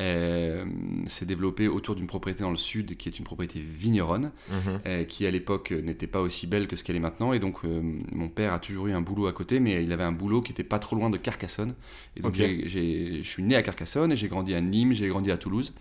euh, 0.00 0.64
s'est 1.06 1.26
développée 1.26 1.68
autour 1.68 1.94
d'une 1.94 2.06
propriété 2.06 2.42
dans 2.42 2.50
le 2.50 2.56
sud 2.56 2.96
qui 2.96 3.08
est 3.08 3.18
une 3.18 3.24
propriété 3.24 3.60
vigneronne, 3.60 4.32
Mhm. 4.50 4.80
euh, 4.86 5.04
qui 5.04 5.26
à 5.26 5.30
l'époque 5.30 5.70
n'était 5.70 6.06
pas 6.06 6.20
aussi 6.20 6.46
belle 6.46 6.66
que 6.66 6.76
ce 6.76 6.82
qu'elle 6.82 6.96
est 6.96 7.00
maintenant. 7.00 7.32
Et 7.32 7.38
donc 7.38 7.58
euh, 7.64 7.80
mon 8.10 8.28
père 8.28 8.52
a 8.54 8.58
toujours 8.58 8.86
eu 8.88 8.92
un 8.92 9.02
boulot 9.02 9.26
à 9.26 9.32
côté, 9.32 9.60
mais 9.60 9.84
il 9.84 9.92
avait 9.92 10.02
un 10.04 10.12
boulot 10.12 10.40
qui 10.40 10.52
était 10.52 10.64
pas 10.64 10.78
trop 10.78 10.96
loin 10.96 11.10
de 11.10 11.18
Carcassonne. 11.18 11.74
Et 12.16 12.20
donc 12.22 12.32
Ok. 12.32 12.36
j'ai- 12.38 12.62
j'ai- 12.66 13.22
je 13.22 13.28
suis 13.28 13.42
né 13.42 13.54
à 13.54 13.62
Carcassonne 13.62 14.10
et 14.12 14.16
j'ai 14.16 14.28
grandi 14.28 14.54
à 14.54 14.60
Nîmes, 14.60 14.94
j'ai 14.94 15.08
grandi 15.08 15.30
à 15.30 15.36
Toulouse. 15.36 15.72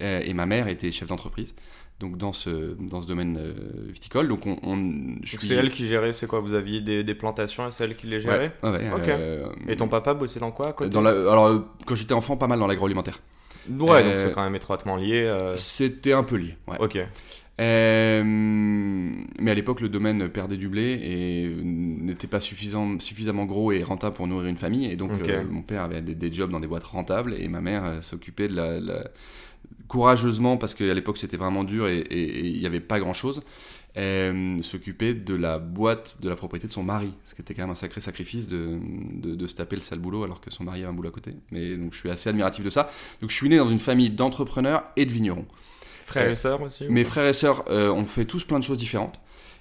Euh, 0.00 0.20
et 0.24 0.34
ma 0.34 0.44
mère 0.44 0.66
était 0.68 0.90
chef 0.90 1.08
d'entreprise. 1.08 1.54
Donc 2.00 2.18
dans 2.18 2.32
ce, 2.32 2.74
dans 2.74 3.00
ce 3.02 3.06
domaine 3.06 3.38
euh, 3.38 3.52
viticole, 3.88 4.26
donc 4.28 4.46
on, 4.46 4.56
suis- 5.24 5.38
c'est 5.46 5.54
elle 5.54 5.70
qui 5.70 5.86
gérait, 5.86 6.12
c'est 6.12 6.26
quoi 6.26 6.40
Vous 6.40 6.52
aviez 6.54 6.80
des, 6.80 7.04
des 7.04 7.14
plantations 7.14 7.66
et 7.68 7.70
c'est 7.70 7.84
elle 7.84 7.94
qui 7.96 8.08
les 8.08 8.18
gérait 8.20 8.52
ouais, 8.64 8.70
ouais, 8.70 8.90
euh, 9.08 9.46
Et 9.68 9.76
ton 9.76 9.86
papa 9.88 10.12
bossait 10.12 10.40
dans 10.40 10.50
quoi 10.50 10.68
à 10.68 10.72
côté 10.72 10.90
dans 10.90 11.00
la, 11.00 11.10
alors 11.10 11.46
euh, 11.46 11.58
quand 11.86 11.94
j'étais 11.94 12.12
enfant, 12.14 12.36
pas 12.36 12.48
mal 12.48 12.58
dans 12.58 12.66
l'agroalimentaire. 12.66 13.20
Ouais, 13.70 14.02
donc 14.04 14.14
c'est 14.18 14.32
quand 14.32 14.42
même 14.42 14.56
étroitement 14.56 14.96
lié. 14.96 15.22
euh, 15.22 15.56
C'était 15.56 16.12
un 16.12 16.24
peu 16.24 16.36
lié. 16.36 16.56
ouais. 16.68 16.76
Ok. 16.80 16.98
Mais 18.26 19.50
à 19.50 19.54
l'époque, 19.54 19.80
le 19.80 19.88
domaine 19.88 20.28
perdait 20.28 20.56
du 20.56 20.68
blé 20.68 20.98
et 21.02 21.48
n'était 21.64 22.26
pas 22.26 22.40
suffisant, 22.40 22.98
suffisamment 22.98 23.44
gros 23.44 23.72
et 23.72 23.82
rentable 23.82 24.16
pour 24.16 24.26
nourrir 24.26 24.48
une 24.48 24.56
famille. 24.58 24.86
Et 24.90 24.96
donc, 24.96 25.12
mon 25.50 25.62
père 25.62 25.82
avait 25.82 26.02
des, 26.02 26.14
des 26.14 26.32
jobs 26.32 26.50
dans 26.50 26.60
des 26.60 26.66
boîtes 26.66 26.84
rentables 26.84 27.34
et 27.38 27.48
ma 27.48 27.60
mère 27.60 28.02
s'occupait 28.02 28.48
de 28.48 28.56
la, 28.56 28.80
la- 28.80 29.04
courageusement, 29.88 30.56
parce 30.56 30.74
qu'à 30.74 30.92
l'époque 30.94 31.18
c'était 31.18 31.36
vraiment 31.36 31.64
dur 31.64 31.88
et 31.88 32.04
il 32.10 32.60
n'y 32.60 32.66
avait 32.66 32.80
pas 32.80 32.98
grand 33.00 33.14
chose, 33.14 33.42
s'occupait 34.62 35.14
de 35.14 35.34
la 35.34 35.58
boîte 35.58 36.18
de 36.20 36.28
la 36.28 36.36
propriété 36.36 36.66
de 36.66 36.72
son 36.72 36.82
mari. 36.82 37.12
Ce 37.24 37.34
qui 37.34 37.42
était 37.42 37.54
quand 37.54 37.62
même 37.62 37.70
un 37.70 37.76
sacré 37.76 38.00
sacrifice 38.00 38.48
de, 38.48 38.78
de, 39.12 39.34
de 39.34 39.46
se 39.46 39.54
taper 39.54 39.76
le 39.76 39.82
sale 39.82 40.00
boulot 40.00 40.24
alors 40.24 40.40
que 40.40 40.50
son 40.50 40.64
mari 40.64 40.80
avait 40.80 40.88
un 40.88 40.92
boulot 40.92 41.10
à 41.10 41.12
côté. 41.12 41.32
Mais 41.52 41.76
donc 41.76 41.92
je 41.92 41.98
suis 41.98 42.10
assez 42.10 42.28
admiratif 42.28 42.64
de 42.64 42.70
ça. 42.70 42.90
Donc 43.20 43.30
je 43.30 43.36
suis 43.36 43.48
né 43.48 43.56
dans 43.56 43.68
une 43.68 43.78
famille 43.78 44.10
d'entrepreneurs 44.10 44.82
et 44.96 45.06
de 45.06 45.12
vignerons. 45.12 45.46
Frères 46.04 46.28
Euh, 46.28 46.32
et 46.32 46.36
sœurs 46.36 46.60
aussi 46.62 46.84
Mes 46.88 47.04
frères 47.04 47.26
et 47.26 47.32
sœurs, 47.32 47.64
euh, 47.70 47.90
on 47.90 48.04
fait 48.04 48.24
tous 48.24 48.44
plein 48.44 48.58
de 48.58 48.64
choses 48.64 48.78
différentes. 48.78 49.20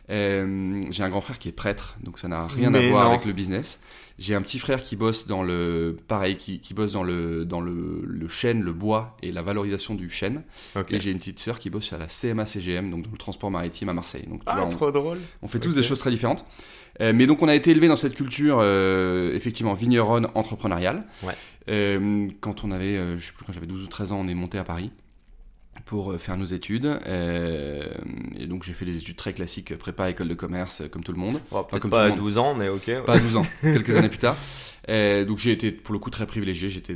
Euh, 0.10 0.82
j'ai 0.90 1.04
un 1.04 1.10
grand 1.10 1.22
frère 1.22 1.40
qui 1.40 1.48
est 1.48 1.54
prêtre, 1.54 1.96
donc 2.04 2.20
ça 2.20 2.28
n'a 2.28 2.46
rien 2.48 2.70
Mais 2.72 2.88
à 2.88 2.90
voir 2.90 3.06
non. 3.06 3.12
avec 3.12 3.26
le 3.26 3.32
business. 3.34 3.80
J'ai 4.20 4.36
un 4.36 4.42
petit 4.44 4.60
frère 4.60 4.84
qui 4.84 4.96
bosse 4.96 5.26
dans 5.28 5.42
le, 5.44 5.98
pareil, 6.08 6.38
qui, 6.38 6.60
qui 6.60 6.74
bosse 6.74 6.92
dans 6.94 7.04
le, 7.04 7.46
dans 7.46 7.62
le, 7.62 8.02
le 8.06 8.28
chêne, 8.28 8.62
le 8.62 8.72
bois 8.72 9.18
et 9.24 9.32
la 9.32 9.42
valorisation 9.42 9.96
du 9.96 10.10
chêne. 10.10 10.44
Et 10.90 11.00
j'ai 11.00 11.10
une 11.12 11.18
petite 11.18 11.40
sœur 11.40 11.58
qui 11.60 11.70
bosse 11.72 11.92
à 11.94 11.98
la 11.98 12.06
CMA 12.08 12.46
CGM, 12.46 12.92
donc 12.92 13.06
dans 13.06 13.12
le 13.12 13.18
transport 13.18 13.50
maritime 13.50 13.90
à 13.90 13.94
Marseille. 13.94 14.26
Donc 14.30 14.40
tu 14.42 14.46
Ah, 14.48 14.56
vois, 14.58 14.66
on- 14.66 14.70
trop 14.70 14.92
drôle. 14.92 15.18
on 15.42 15.48
fait 15.48 15.60
tous 15.60 15.74
des 15.76 15.84
choses 15.84 16.00
très 16.00 16.12
différentes. 16.12 16.46
Euh, 17.02 17.12
mais 17.14 17.26
donc 17.26 17.42
on 17.42 17.48
a 17.48 17.56
été 17.56 17.72
élevé 17.72 17.88
dans 17.88 17.96
cette 17.96 18.14
culture 18.14 18.58
euh, 18.62 19.34
effectivement 19.34 19.74
vigneronne 19.74 20.28
entrepreneuriale. 20.36 21.06
Ouais. 21.24 21.34
Euh, 21.70 22.28
quand 22.40 22.64
on 22.64 22.72
avait, 22.72 23.18
je 23.18 23.26
sais 23.26 23.32
plus 23.34 23.46
quand 23.46 23.52
j'avais 23.54 23.66
12 23.66 23.84
ou 23.84 23.88
13 23.88 24.12
ans, 24.12 24.20
on 24.20 24.28
est 24.28 24.36
monté 24.36 24.60
à 24.60 24.64
Paris 24.64 24.92
pour 25.86 26.12
euh, 26.12 26.18
faire 26.18 26.38
nos 26.38 26.46
études. 26.46 26.86
Euh, 26.86 27.88
et 28.38 28.48
donc 28.48 28.64
j'ai 28.64 28.74
fait 28.74 28.86
des 28.86 28.98
études 28.98 29.16
très 29.16 29.34
classiques, 29.34 29.76
prépa, 29.78 30.10
école 30.10 30.28
de 30.30 30.34
commerce, 30.34 30.82
euh, 30.82 30.88
comme 30.88 31.04
tout 31.04 31.12
le 31.12 31.20
monde. 31.20 31.40
Bon, 31.52 31.64
peut-être 31.64 31.82
comme 31.82 31.92
pas 31.92 32.06
à 32.06 32.10
tout 32.10 32.16
le 32.16 32.22
monde. 32.22 32.30
12 32.30 32.38
ans, 32.38 32.54
mais 32.56 32.70
ok. 32.70 32.84
ouais. 32.88 33.02
Pas 33.06 33.14
à 33.16 33.20
12 33.20 33.36
ans, 33.38 33.44
quelques 33.62 33.96
années 33.96 34.10
plus 34.10 34.20
tard. 34.20 34.36
Donc 34.88 35.38
j'ai 35.38 35.52
été 35.52 35.72
pour 35.72 35.94
le 35.94 36.00
coup 36.00 36.10
très 36.10 36.26
privilégié. 36.26 36.68
J'étais, 36.70 36.94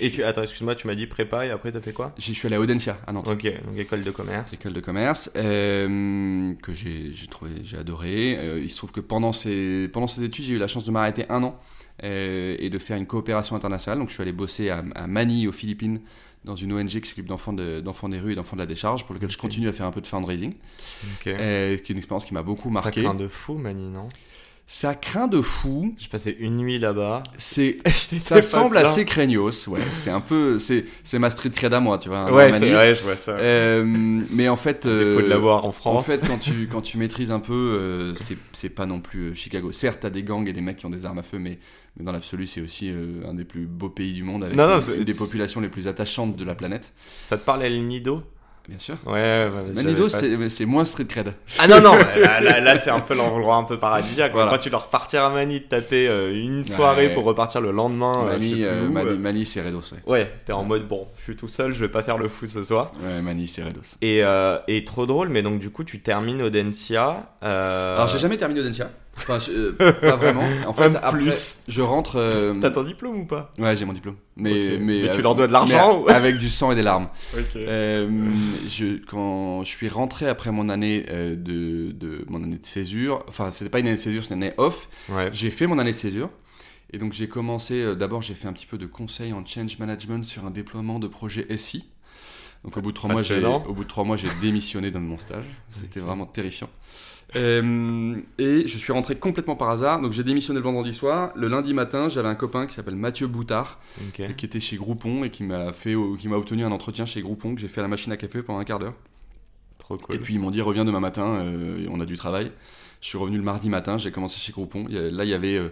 Et 0.00 0.10
tu, 0.10 0.24
attends, 0.24 0.42
excuse-moi, 0.42 0.74
tu 0.74 0.86
m'as 0.88 0.94
dit 0.96 1.06
prépa 1.06 1.46
et 1.46 1.50
après 1.50 1.70
t'as 1.72 1.80
fait 1.80 1.92
quoi? 1.92 2.12
Je 2.18 2.32
suis 2.32 2.46
allé 2.46 2.56
à 2.56 2.60
Audencia, 2.60 2.98
à 3.06 3.12
Nantes. 3.12 3.28
Ok, 3.28 3.44
donc 3.44 3.78
école 3.78 4.02
de 4.02 4.10
commerce. 4.10 4.54
école 4.54 4.72
de 4.72 4.80
commerce 4.80 5.30
euh, 5.36 6.52
que 6.62 6.72
j'ai 6.72 7.10
j'ai 7.14 7.26
trouvé 7.28 7.52
j'ai 7.62 7.76
adoré 7.78 8.36
Euh, 8.38 8.60
il 8.62 8.70
se 8.70 8.76
trouve 8.76 8.90
que 8.92 9.00
pendant 9.00 9.32
ces 9.32 9.88
pendant 9.92 10.06
ces 10.08 10.24
études 10.24 10.44
j'ai 10.46 10.54
eu 10.54 10.58
la 10.58 10.66
chance 10.68 10.84
de 10.84 10.90
m'arrêter 10.90 11.26
un 11.28 11.42
an 11.44 11.58
euh, 12.02 12.56
et 12.58 12.70
de 12.70 12.78
faire 12.78 12.96
une 12.96 13.06
coopération 13.06 13.54
internationale 13.56 13.98
donc 14.00 14.08
je 14.08 14.14
suis 14.14 14.22
allé 14.22 14.32
bosser 14.32 14.70
à, 14.70 14.82
à 14.94 15.06
Manille 15.06 15.46
aux 15.48 15.52
Philippines 15.52 16.00
dans 16.46 16.54
une 16.56 16.72
ONG 16.72 16.88
qui 17.00 17.08
s'occupe 17.08 17.26
d'enfants 17.26 17.52
de- 17.52 17.80
d'enfants 17.80 18.08
des 18.08 18.18
rues 18.20 18.32
et 18.32 18.34
d'enfants 18.36 18.56
de 18.56 18.60
la 18.62 18.66
décharge 18.66 19.04
pour 19.04 19.14
lequel 19.14 19.30
je 19.30 19.36
continue 19.36 19.68
à 19.68 19.72
faire 19.72 19.84
un 19.84 19.90
peu 19.90 20.00
de 20.00 20.06
fundraising. 20.06 20.54
Euh, 21.26 21.76
qui 21.76 21.82
est 21.82 21.90
une 21.90 21.98
expérience 21.98 22.24
qui 22.24 22.32
m'a 22.34 22.42
beaucoup 22.44 22.68
Ça 22.68 22.74
marqué. 22.84 23.02
craint 23.02 23.14
de 23.14 23.28
fou, 23.28 23.54
Mani, 23.58 23.90
non? 23.90 24.08
Ça 24.68 24.94
craint 24.96 25.28
de 25.28 25.40
fou 25.40 25.94
J'ai 25.96 26.08
passé 26.08 26.36
une 26.40 26.56
nuit 26.56 26.78
là-bas. 26.78 27.22
c'est 27.38 27.76
ça 27.92 28.42
semble 28.42 28.76
assez 28.78 29.04
craignos 29.04 29.68
ouais 29.68 29.80
c'est 29.94 30.10
un 30.10 30.20
peu 30.20 30.58
c'est 30.58 30.84
c'est 31.04 31.20
ma 31.20 31.30
street 31.30 31.50
cred 31.50 31.72
à 31.72 31.78
moi 31.80 31.98
tu 31.98 32.08
vois 32.08 32.18
hein, 32.18 32.32
Ouais, 32.32 32.52
c'est 32.52 32.72
vrai, 32.72 32.94
je 32.94 33.02
vois 33.04 33.14
ça. 33.16 33.32
Euh, 33.38 33.84
mais 33.86 34.48
en 34.48 34.56
fait 34.56 34.78
Il 34.84 34.90
faut 35.14 35.20
de 35.20 35.26
euh, 35.26 35.28
l'avoir 35.28 35.64
en 35.64 35.68
En 35.68 35.72
France. 35.72 36.06
fait, 36.06 36.26
quand 36.26 36.38
tu, 36.38 36.68
quand 36.70 36.82
tu 36.82 36.98
maîtrises 36.98 37.30
un 37.30 37.38
peu, 37.40 37.52
euh, 37.52 38.14
c'est- 38.14 38.36
c'est 38.52 38.68
pas 38.70 38.86
non 38.86 39.00
plus 39.00 39.30
euh, 39.30 39.34
Chicago. 39.34 39.70
Certes, 39.72 40.00
t'as 40.02 40.10
des 40.10 40.22
gangs 40.24 40.48
et 40.48 40.52
des 40.52 40.60
mecs 40.60 40.78
qui 40.78 40.86
ont 40.86 40.90
des 40.90 41.06
armes 41.06 41.18
à 41.18 41.22
feu, 41.22 41.38
mais, 41.38 41.58
mais 41.96 42.04
dans 42.04 42.12
l'absolu, 42.12 42.46
c'est 42.46 42.60
aussi 42.60 42.90
euh, 42.90 43.22
un 43.28 43.34
des 43.34 43.44
plus 43.44 43.66
beaux 43.66 43.88
pays 43.90 44.12
du 44.14 44.24
monde 44.24 44.42
avec 44.44 44.56
Non, 44.56 44.66
non, 44.66 44.74
une- 44.76 44.80
c'est- 44.80 44.96
une 44.96 45.04
des 45.04 45.12
populations 45.14 45.60
les 45.60 45.68
plus 45.68 45.86
attachantes 45.86 46.34
de 46.36 46.44
la 46.44 46.54
planète, 46.56 46.92
Ça 47.22 47.36
te 47.38 47.44
parle 47.44 47.62
El 47.62 47.86
Nido? 47.86 48.22
Bien 48.68 48.78
sûr. 48.78 48.96
Ouais. 49.06 49.48
Manido, 49.74 50.08
c'est 50.08 50.64
moins 50.66 50.84
street 50.84 51.04
cred. 51.06 51.32
Ah 51.58 51.68
non, 51.68 51.80
non, 51.80 51.94
là, 52.20 52.40
là, 52.40 52.60
là, 52.60 52.76
c'est 52.76 52.90
un 52.90 53.00
peu 53.00 53.14
l'endroit 53.14 53.56
un 53.56 53.64
peu 53.64 53.78
paradisiaque. 53.78 54.32
Voilà. 54.34 54.50
Quand 54.50 54.58
tu 54.58 54.70
dois 54.70 54.80
repartir 54.80 55.22
à 55.24 55.30
Manille, 55.30 55.60
de 55.60 55.64
taper 55.66 56.08
euh, 56.08 56.32
une 56.34 56.64
soirée 56.64 57.08
Ouais. 57.08 57.14
pour 57.14 57.24
repartir 57.24 57.60
le 57.60 57.70
lendemain. 57.70 58.26
euh, 58.28 58.38
je 58.38 58.38
sais 58.38 58.38
Mani, 58.38 58.52
plus 58.54 58.64
euh, 58.64 58.88
Mani, 58.88 59.08
euh. 59.10 59.18
Mani, 59.18 59.46
c'est 59.46 59.62
Redos, 59.62 59.80
ouais. 59.92 59.98
Ouais, 60.06 60.32
t'es 60.44 60.52
en 60.52 60.64
mode 60.64 60.86
bon, 60.88 61.06
je 61.18 61.22
suis 61.22 61.36
tout 61.36 61.48
seul, 61.48 61.74
je 61.74 61.80
vais 61.80 61.88
pas 61.90 62.02
faire 62.02 62.18
le 62.18 62.28
fou 62.28 62.46
ce 62.46 62.62
soir. 62.64 62.92
Ouais, 63.02 63.22
Mani, 63.22 63.46
c'est 63.48 63.62
Redos. 63.62 63.80
Et, 64.02 64.20
euh, 64.24 64.58
et 64.68 64.84
trop 64.84 65.06
drôle, 65.06 65.28
mais 65.28 65.42
donc 65.42 65.58
du 65.60 65.70
coup, 65.70 65.84
tu 65.84 66.00
termines 66.00 66.42
Audencia. 66.42 67.30
Euh... 67.42 67.96
Alors, 67.96 68.08
j'ai 68.08 68.18
jamais 68.18 68.36
terminé 68.36 68.60
Audencia. 68.60 68.90
Enfin, 69.18 69.38
je- 69.38 69.50
euh, 69.52 69.92
pas 69.92 70.16
vraiment. 70.16 70.44
En 70.66 70.72
fait, 70.72 70.84
Un 70.84 70.94
après, 70.96 71.18
plus. 71.20 71.60
je 71.68 71.80
rentre. 71.82 72.16
euh, 72.16 72.54
T'as 72.60 72.70
ton 72.70 72.82
diplôme 72.84 73.20
ou 73.20 73.24
pas 73.26 73.50
Ouais, 73.58 73.74
j'ai 73.76 73.84
mon 73.84 73.92
diplôme. 73.94 74.16
Mais, 74.36 74.50
Ok. 74.74 74.80
mais, 74.80 75.00
Mais 75.02 75.12
tu 75.12 75.18
euh, 75.20 75.22
leur 75.22 75.34
dois 75.34 75.46
de 75.46 75.52
l'argent 75.52 76.00
mais 76.06 76.12
ou- 76.12 76.14
Avec 76.14 76.36
du 76.38 76.50
sang 76.50 76.70
et 76.72 76.74
des 76.74 76.82
larmes. 76.82 77.08
Ok. 77.36 77.56
Euh, 77.56 78.08
je, 78.68 78.98
quand 79.06 79.64
je 79.64 79.68
suis 79.70 79.88
rentré 79.88 80.28
après 80.28 80.52
mon 80.52 80.68
année 80.68 81.06
euh, 81.08 81.34
de, 81.34 81.92
de 81.92 82.24
mon 82.28 82.44
année 82.44 82.58
de 82.58 82.66
césure, 82.66 83.24
enfin 83.28 83.50
c'était 83.50 83.70
pas 83.70 83.80
une 83.80 83.86
année 83.86 83.96
de 83.96 84.00
césure, 84.00 84.22
c'était 84.22 84.34
une 84.34 84.42
année 84.42 84.54
off. 84.58 84.88
Ouais. 85.08 85.30
J'ai 85.32 85.50
fait 85.50 85.66
mon 85.66 85.78
année 85.78 85.92
de 85.92 85.96
césure 85.96 86.28
et 86.92 86.98
donc 86.98 87.12
j'ai 87.14 87.28
commencé. 87.28 87.82
euh, 87.82 87.94
D'abord 87.94 88.20
j'ai 88.22 88.34
fait 88.34 88.48
un 88.48 88.52
petit 88.52 88.66
peu 88.66 88.76
de 88.78 88.86
conseil 88.86 89.32
en 89.32 89.44
change 89.46 89.78
management 89.78 90.24
sur 90.24 90.44
un 90.44 90.50
déploiement 90.50 90.98
de 90.98 91.08
projet 91.08 91.46
SI. 91.56 91.86
Donc 92.64 92.76
au 92.76 92.80
bout 92.80 92.90
de 92.90 92.96
trois 92.96 93.10
mois, 93.10 93.22
j'ai 93.22 93.36
Passionnant. 93.36 93.64
au 93.68 93.72
bout 93.72 93.84
de 93.84 93.88
trois 93.88 94.04
mois 94.04 94.16
j'ai 94.16 94.28
démissionné 94.42 94.90
dans 94.90 95.00
mon 95.00 95.18
stage. 95.18 95.44
C'était 95.70 96.00
vraiment 96.00 96.26
terrifiant. 96.26 96.68
Euh, 97.34 98.16
et 98.38 98.66
je 98.66 98.78
suis 98.78 98.92
rentré 98.92 99.16
complètement 99.16 99.56
par 99.56 99.68
hasard. 99.68 100.00
Donc 100.00 100.12
j'ai 100.12 100.22
démissionné 100.22 100.60
le 100.60 100.64
vendredi 100.64 100.92
soir. 100.92 101.32
Le 101.34 101.48
lundi 101.48 101.74
matin, 101.74 102.08
j'avais 102.08 102.28
un 102.28 102.34
copain 102.34 102.66
qui 102.66 102.74
s'appelle 102.74 102.94
Mathieu 102.94 103.26
Boutard 103.26 103.80
qui 104.12 104.46
était 104.46 104.60
chez 104.60 104.76
Groupon 104.76 105.24
et 105.24 105.30
qui 105.30 105.42
m'a 105.42 105.72
fait 105.72 105.94
qui 106.18 106.28
m'a 106.28 106.36
obtenu 106.36 106.64
un 106.64 106.70
entretien 106.70 107.04
chez 107.04 107.20
Groupon 107.22 107.54
que 107.54 107.60
j'ai 107.60 107.68
fait 107.68 107.80
à 107.80 107.82
la 107.82 107.88
machine 107.88 108.12
à 108.12 108.16
café 108.16 108.42
pendant 108.42 108.60
un 108.60 108.64
quart 108.64 108.78
d'heure. 108.78 108.94
Trop 109.78 109.96
cool. 109.96 110.14
Et 110.14 110.18
puis 110.18 110.34
ils 110.34 110.40
m'ont 110.40 110.50
dit 110.50 110.60
reviens 110.60 110.84
demain 110.84 111.00
matin, 111.00 111.26
euh, 111.40 111.86
on 111.90 112.00
a 112.00 112.06
du 112.06 112.16
travail. 112.16 112.52
Je 113.00 113.08
suis 113.08 113.18
revenu 113.18 113.36
le 113.36 113.42
mardi 113.42 113.68
matin, 113.68 113.98
j'ai 113.98 114.10
commencé 114.10 114.38
chez 114.38 114.52
Groupon. 114.52 114.86
Là 114.88 115.24
il 115.24 115.30
y 115.30 115.34
avait 115.34 115.56
euh, 115.56 115.68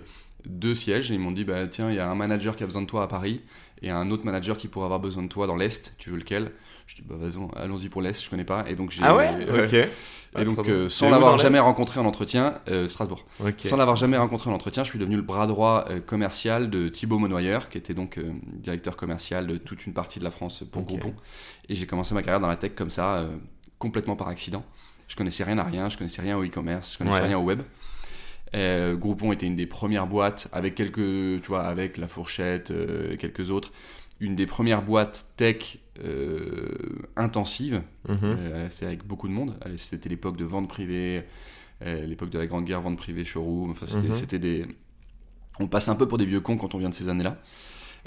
deux 0.47 0.75
sièges 0.75 1.11
et 1.11 1.15
ils 1.15 1.21
m'ont 1.21 1.33
dit 1.33 1.45
bah 1.45 1.67
tiens 1.69 1.91
il 1.91 1.97
y 1.97 2.01
a 2.01 2.11
un 2.11 2.15
manager 2.15 2.57
qui 2.57 2.65
a 2.65 2.67
besoin 2.67 2.83
de 2.83 2.87
toi 2.87 3.05
à 3.05 3.07
Paris 3.07 3.41
et 3.83 3.91
un 3.91 4.11
autre 4.11 4.25
manager 4.25 4.57
qui 4.57 4.69
pourrait 4.69 4.87
avoir 4.87 5.01
besoin 5.01 5.23
de 5.23 5.29
toi 5.29 5.47
dans 5.47 5.57
l'est. 5.57 5.95
Tu 5.99 6.11
veux 6.11 6.17
lequel? 6.17 6.51
Je 6.87 6.97
dis 6.97 7.03
bah 7.03 7.15
vas-y 7.19 7.35
allons-y 7.57 7.89
pour 7.89 8.03
l'est, 8.03 8.23
je 8.23 8.29
connais 8.31 8.45
pas. 8.45 8.65
Et 8.69 8.75
donc 8.75 8.91
j'ai 8.91 9.03
ah 9.03 9.15
ouais 9.17 9.31
ouais. 9.51 9.65
Ok. 9.67 9.73
Et 9.73 9.89
Ah, 10.41 10.45
donc 10.45 10.57
trop 10.65 10.69
euh, 10.69 10.89
sans 10.89 11.11
l'avoir 11.11 11.39
jamais 11.39 11.61
rencontré 11.61 12.01
en 12.01 12.05
entretien, 12.07 12.59
euh, 12.69 12.89
Strasbourg. 12.89 13.25
Sans 13.59 13.77
l'avoir 13.77 13.95
jamais 13.97 14.17
rencontré 14.17 14.51
en 14.51 14.53
entretien, 14.53 14.83
je 14.85 14.91
suis 14.91 14.99
devenu 14.99 15.15
le 15.17 15.23
bras 15.23 15.47
droit 15.47 15.87
euh, 15.91 16.01
commercial 16.01 16.71
de 16.71 16.89
Thibaut 16.89 17.19
Monnoyer, 17.19 17.59
qui 17.71 17.79
était 17.79 17.95
donc 17.95 18.19
euh, 18.19 18.33
directeur 18.55 18.97
commercial 18.97 19.47
de 19.47 19.57
toute 19.57 19.87
une 19.87 19.93
partie 19.93 20.19
de 20.19 20.25
la 20.25 20.31
France 20.33 20.65
pour. 20.71 20.83
Groupon. 20.83 21.15
Et 21.69 21.75
j'ai 21.77 21.87
commencé 21.87 22.15
ma 22.15 22.23
carrière 22.23 22.41
dans 22.41 22.49
la 22.49 22.57
tech 22.57 22.73
comme 22.75 22.91
ça, 22.91 23.15
euh, 23.19 23.29
complètement 23.79 24.17
par 24.17 24.27
accident. 24.29 24.65
Je 25.07 25.15
connaissais 25.17 25.45
rien 25.45 25.59
à 25.59 25.63
rien, 25.65 25.89
je 25.89 25.97
connaissais 25.97 26.21
rien 26.23 26.37
au 26.37 26.45
e-commerce, 26.45 26.95
je 26.95 26.99
connaissais 26.99 27.21
Ouais. 27.21 27.27
rien 27.29 27.39
au 27.39 27.43
web. 27.45 27.63
Euh, 28.57 28.95
Groupon 28.97 29.33
était 29.33 29.47
une 29.47 29.57
des 29.57 29.67
premières 29.67 30.07
boîtes 30.07 30.49
avec 30.53 30.75
quelques, 30.75 30.97
tu 31.43 31.47
vois, 31.49 31.63
avec 31.63 31.97
la 31.97 32.09
fourchette, 32.09 32.71
euh, 32.71 33.13
et 33.13 33.17
quelques 33.17 33.51
autres, 33.51 33.71
une 34.21 34.35
des 34.37 34.47
premières 34.47 34.83
boîtes 34.83 35.27
tech 35.37 35.79
euh, 36.03 36.69
intensives. 37.17 37.83
Mhm. 38.09 38.19
Euh, 38.23 38.67
c'est 38.71 38.87
avec 38.87 39.05
beaucoup 39.07 39.29
de 39.29 39.33
monde. 39.33 39.55
C'était 39.77 40.09
l'époque 40.09 40.37
de 40.37 40.45
vente 40.45 40.69
privée, 40.69 41.25
euh, 41.83 42.05
l'époque 42.07 42.31
de 42.31 42.39
la 42.39 42.47
Grande 42.47 42.65
Guerre, 42.65 42.81
vente 42.83 42.97
privée, 42.97 43.25
showroom. 43.25 43.71
Enfin, 43.73 43.87
c'était, 43.89 44.09
Mhm. 44.09 44.13
c'était 44.15 44.39
des. 44.39 44.67
On 45.61 45.69
passe 45.69 45.89
un 45.89 45.95
peu 45.95 46.09
pour 46.09 46.19
des 46.19 46.27
vieux 46.27 46.41
cons 46.41 46.57
quand 46.57 46.75
on 46.75 46.79
vient 46.79 46.89
de 46.89 46.95
ces 46.95 47.09
années-là. 47.09 47.39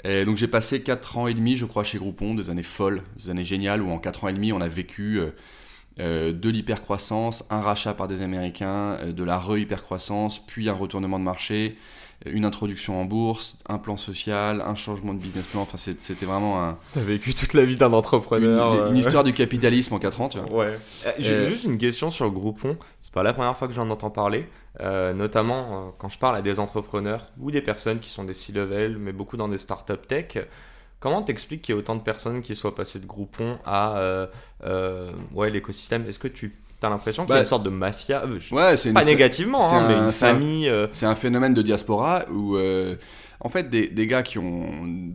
Et 0.04 0.24
donc 0.24 0.36
j'ai 0.36 0.46
passé 0.48 0.82
4 0.82 1.18
ans 1.18 1.26
et 1.26 1.34
demi, 1.34 1.56
je 1.56 1.64
crois, 1.66 1.82
chez 1.82 1.98
Groupon, 1.98 2.34
des 2.34 2.50
années 2.50 2.62
folles, 2.62 3.02
des 3.16 3.30
années 3.30 3.44
géniales 3.44 3.82
où 3.82 3.90
en 3.90 3.98
4 3.98 4.24
ans 4.24 4.28
et 4.28 4.32
demi, 4.32 4.52
on 4.52 4.60
a 4.60 4.68
vécu 4.68 5.20
euh, 5.98 6.32
de 6.32 6.48
l'hypercroissance, 6.50 7.44
un 7.50 7.60
rachat 7.60 7.94
par 7.94 8.06
des 8.06 8.22
Américains, 8.22 8.98
de 9.10 9.24
la 9.24 9.38
re-hypercroissance, 9.38 10.38
puis 10.46 10.68
un 10.68 10.72
retournement 10.72 11.18
de 11.18 11.24
marché, 11.24 11.76
une 12.26 12.44
introduction 12.44 13.00
en 13.00 13.04
bourse, 13.04 13.56
un 13.68 13.78
plan 13.78 13.96
social, 13.96 14.60
un 14.60 14.74
changement 14.74 15.14
de 15.14 15.20
business 15.20 15.46
plan. 15.46 15.60
Enfin, 15.62 15.78
c'était 15.78 16.26
vraiment 16.26 16.62
un- 16.62 16.78
T'as 16.92 17.00
vécu 17.00 17.32
toute 17.32 17.54
la 17.54 17.64
vie 17.64 17.76
d'un 17.76 17.92
entrepreneur. 17.92 18.88
une 18.88 18.96
euh. 18.96 18.98
histoire 18.98 19.22
du 19.24 19.32
capitalisme 19.32 19.94
en 19.94 19.98
4 19.98 20.20
ans, 20.20 20.28
tu 20.28 20.38
vois. 20.40 20.50
Ouais. 20.66 20.78
Euh, 21.06 21.10
j'ai 21.18 21.32
Euh, 21.32 21.48
Juste 21.48 21.64
une 21.64 21.78
question 21.78 22.10
sur 22.10 22.30
Groupon. 22.30 22.76
C'est 23.00 23.12
pas 23.12 23.22
la 23.22 23.32
première 23.32 23.56
fois 23.56 23.68
que 23.68 23.74
j'en 23.74 23.88
entends 23.90 24.10
parler. 24.10 24.48
Euh, 24.80 25.12
notamment 25.12 25.88
euh, 25.88 25.90
quand 25.98 26.08
je 26.08 26.18
parle 26.18 26.36
à 26.36 26.42
des 26.42 26.60
entrepreneurs 26.60 27.26
ou 27.40 27.50
des 27.50 27.62
personnes 27.62 27.98
qui 28.00 28.10
sont 28.10 28.24
des 28.24 28.34
C-level, 28.34 28.96
mais 28.98 29.12
beaucoup 29.12 29.36
dans 29.36 29.48
des 29.48 29.58
startups 29.58 29.94
tech. 30.06 30.38
Comment 31.00 31.22
t'expliques 31.22 31.62
qu'il 31.62 31.74
y 31.74 31.78
ait 31.78 31.80
autant 31.80 31.94
de 31.94 32.00
personnes 32.02 32.42
qui 32.42 32.56
soient 32.56 32.74
passées 32.74 32.98
de 32.98 33.06
Groupon 33.06 33.58
à 33.64 33.96
euh, 33.98 34.26
euh, 34.64 35.12
ouais, 35.32 35.50
l'écosystème? 35.50 36.04
Est-ce 36.08 36.18
que 36.18 36.26
tu 36.28 36.56
as 36.86 36.90
l'impression 36.90 37.24
qu'il 37.24 37.30
y 37.30 37.32
a 37.32 37.36
Bah, 37.36 37.40
une 37.40 37.46
sorte 37.46 37.64
de 37.64 37.70
mafia 37.70 38.22
Euh, 38.24 38.38
Ouais, 38.52 38.76
c'est 38.76 38.88
une, 38.90 38.94
Pas 38.94 39.04
négativement, 39.04 39.58
c'est 39.68 39.74
hein, 39.76 39.84
mais 39.88 39.94
un- 39.94 40.06
une 40.06 40.12
c'est 40.12 40.26
un- 40.26 40.34
famille. 40.34 40.68
euh, 40.68 40.86
C'est 40.92 41.06
un 41.06 41.14
phénomène 41.14 41.54
de 41.54 41.62
diaspora 41.62 42.24
où, 42.30 42.56
euh, 42.56 42.96
en 43.40 43.48
fait, 43.48 43.70
des, 43.70 43.86
des 43.88 44.06
gars 44.06 44.22
qui 44.22 44.38
ont 44.38 44.66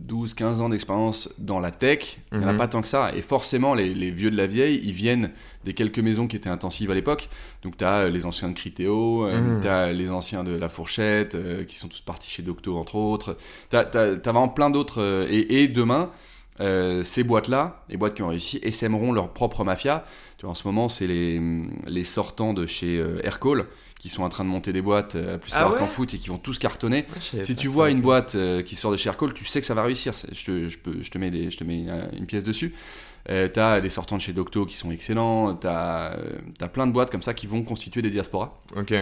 12-15 0.06 0.60
ans 0.60 0.68
d'expérience 0.70 1.28
dans 1.38 1.60
la 1.60 1.70
tech, 1.70 2.18
il 2.32 2.38
n'y 2.38 2.44
en 2.44 2.48
a 2.48 2.52
Mhm. 2.52 2.58
pas 2.58 2.68
tant 2.68 2.80
que 2.82 2.88
ça. 2.88 3.12
Et 3.14 3.20
forcément, 3.22 3.74
les, 3.74 3.92
les 3.94 4.10
vieux 4.10 4.30
de 4.30 4.36
la 4.36 4.46
vieille, 4.46 4.80
ils 4.82 4.92
viennent 4.92 5.30
des 5.64 5.72
quelques 5.74 5.98
maisons 5.98 6.26
qui 6.26 6.36
étaient 6.36 6.48
intensives 6.50 6.90
à 6.90 6.94
l'époque. 6.94 7.28
Donc, 7.62 7.76
tu 7.76 7.84
as 7.84 8.08
les 8.08 8.24
anciens 8.26 8.48
de 8.48 8.54
Critéo, 8.54 9.26
Mhm. 9.26 9.60
tu 9.62 9.68
as 9.68 9.92
les 9.92 10.10
anciens 10.10 10.44
de 10.44 10.52
La 10.56 10.68
Fourchette, 10.68 11.34
euh, 11.34 11.64
qui 11.64 11.76
sont 11.76 11.88
tous 11.88 12.00
partis 12.00 12.30
chez 12.30 12.42
Docto, 12.42 12.76
entre 12.78 12.96
autres. 12.96 13.36
Tu 13.70 13.76
as, 13.76 13.84
vraiment 14.24 14.48
plein 14.48 14.70
d'autres. 14.70 15.26
et, 15.30 15.62
et 15.62 15.68
demain, 15.68 16.10
euh, 16.60 17.02
ces 17.02 17.24
boîtes-là, 17.24 17.82
les 17.88 17.96
boîtes 17.96 18.14
qui 18.14 18.22
ont 18.22 18.28
réussi, 18.28 18.58
essaimeront 18.62 19.12
leur 19.12 19.32
propre 19.32 19.64
mafia. 19.64 20.04
Tu 20.38 20.42
vois, 20.46 20.52
en 20.52 20.54
ce 20.54 20.66
moment, 20.66 20.88
c'est 20.88 21.06
les, 21.06 21.40
les 21.86 22.04
sortants 22.04 22.54
de 22.54 22.66
chez 22.66 22.98
euh, 22.98 23.20
Aircall 23.24 23.66
qui 23.98 24.10
sont 24.10 24.22
en 24.22 24.28
train 24.28 24.44
de 24.44 24.50
monter 24.50 24.72
des 24.74 24.82
boîtes 24.82 25.14
euh, 25.16 25.38
plus 25.38 25.50
Ah 25.54 25.70
ouais 25.70 25.78
qu'en 25.78 25.86
foot 25.86 26.12
et 26.12 26.18
qui 26.18 26.28
vont 26.28 26.36
tous 26.36 26.58
cartonner. 26.58 27.06
Si 27.42 27.56
tu 27.56 27.68
vois 27.68 27.90
une 27.90 28.02
boîte 28.02 28.34
euh, 28.34 28.60
qui 28.62 28.76
sort 28.76 28.92
de 28.92 28.96
chez 28.98 29.08
Aircall, 29.08 29.32
tu 29.32 29.46
sais 29.46 29.60
que 29.60 29.66
ça 29.66 29.72
va 29.74 29.82
réussir. 29.82 30.12
Je 30.30 30.44
te, 30.44 30.68
je 30.68 30.78
peux, 30.78 31.00
je 31.00 31.10
te 31.10 31.16
mets, 31.16 31.30
des, 31.30 31.50
je 31.50 31.56
te 31.56 31.64
mets 31.64 31.86
une 32.16 32.26
pièce 32.26 32.44
dessus. 32.44 32.74
Euh, 33.30 33.48
t'as 33.48 33.80
des 33.80 33.88
sortants 33.88 34.16
de 34.16 34.20
chez 34.20 34.34
Docto 34.34 34.66
qui 34.66 34.76
sont 34.76 34.90
excellents. 34.90 35.54
T'as 35.54 36.16
as 36.60 36.68
plein 36.68 36.86
de 36.86 36.92
boîtes 36.92 37.10
comme 37.10 37.22
ça 37.22 37.32
qui 37.32 37.46
vont 37.46 37.62
constituer 37.62 38.02
des 38.02 38.10
diasporas. 38.10 38.60
Ok. 38.76 38.92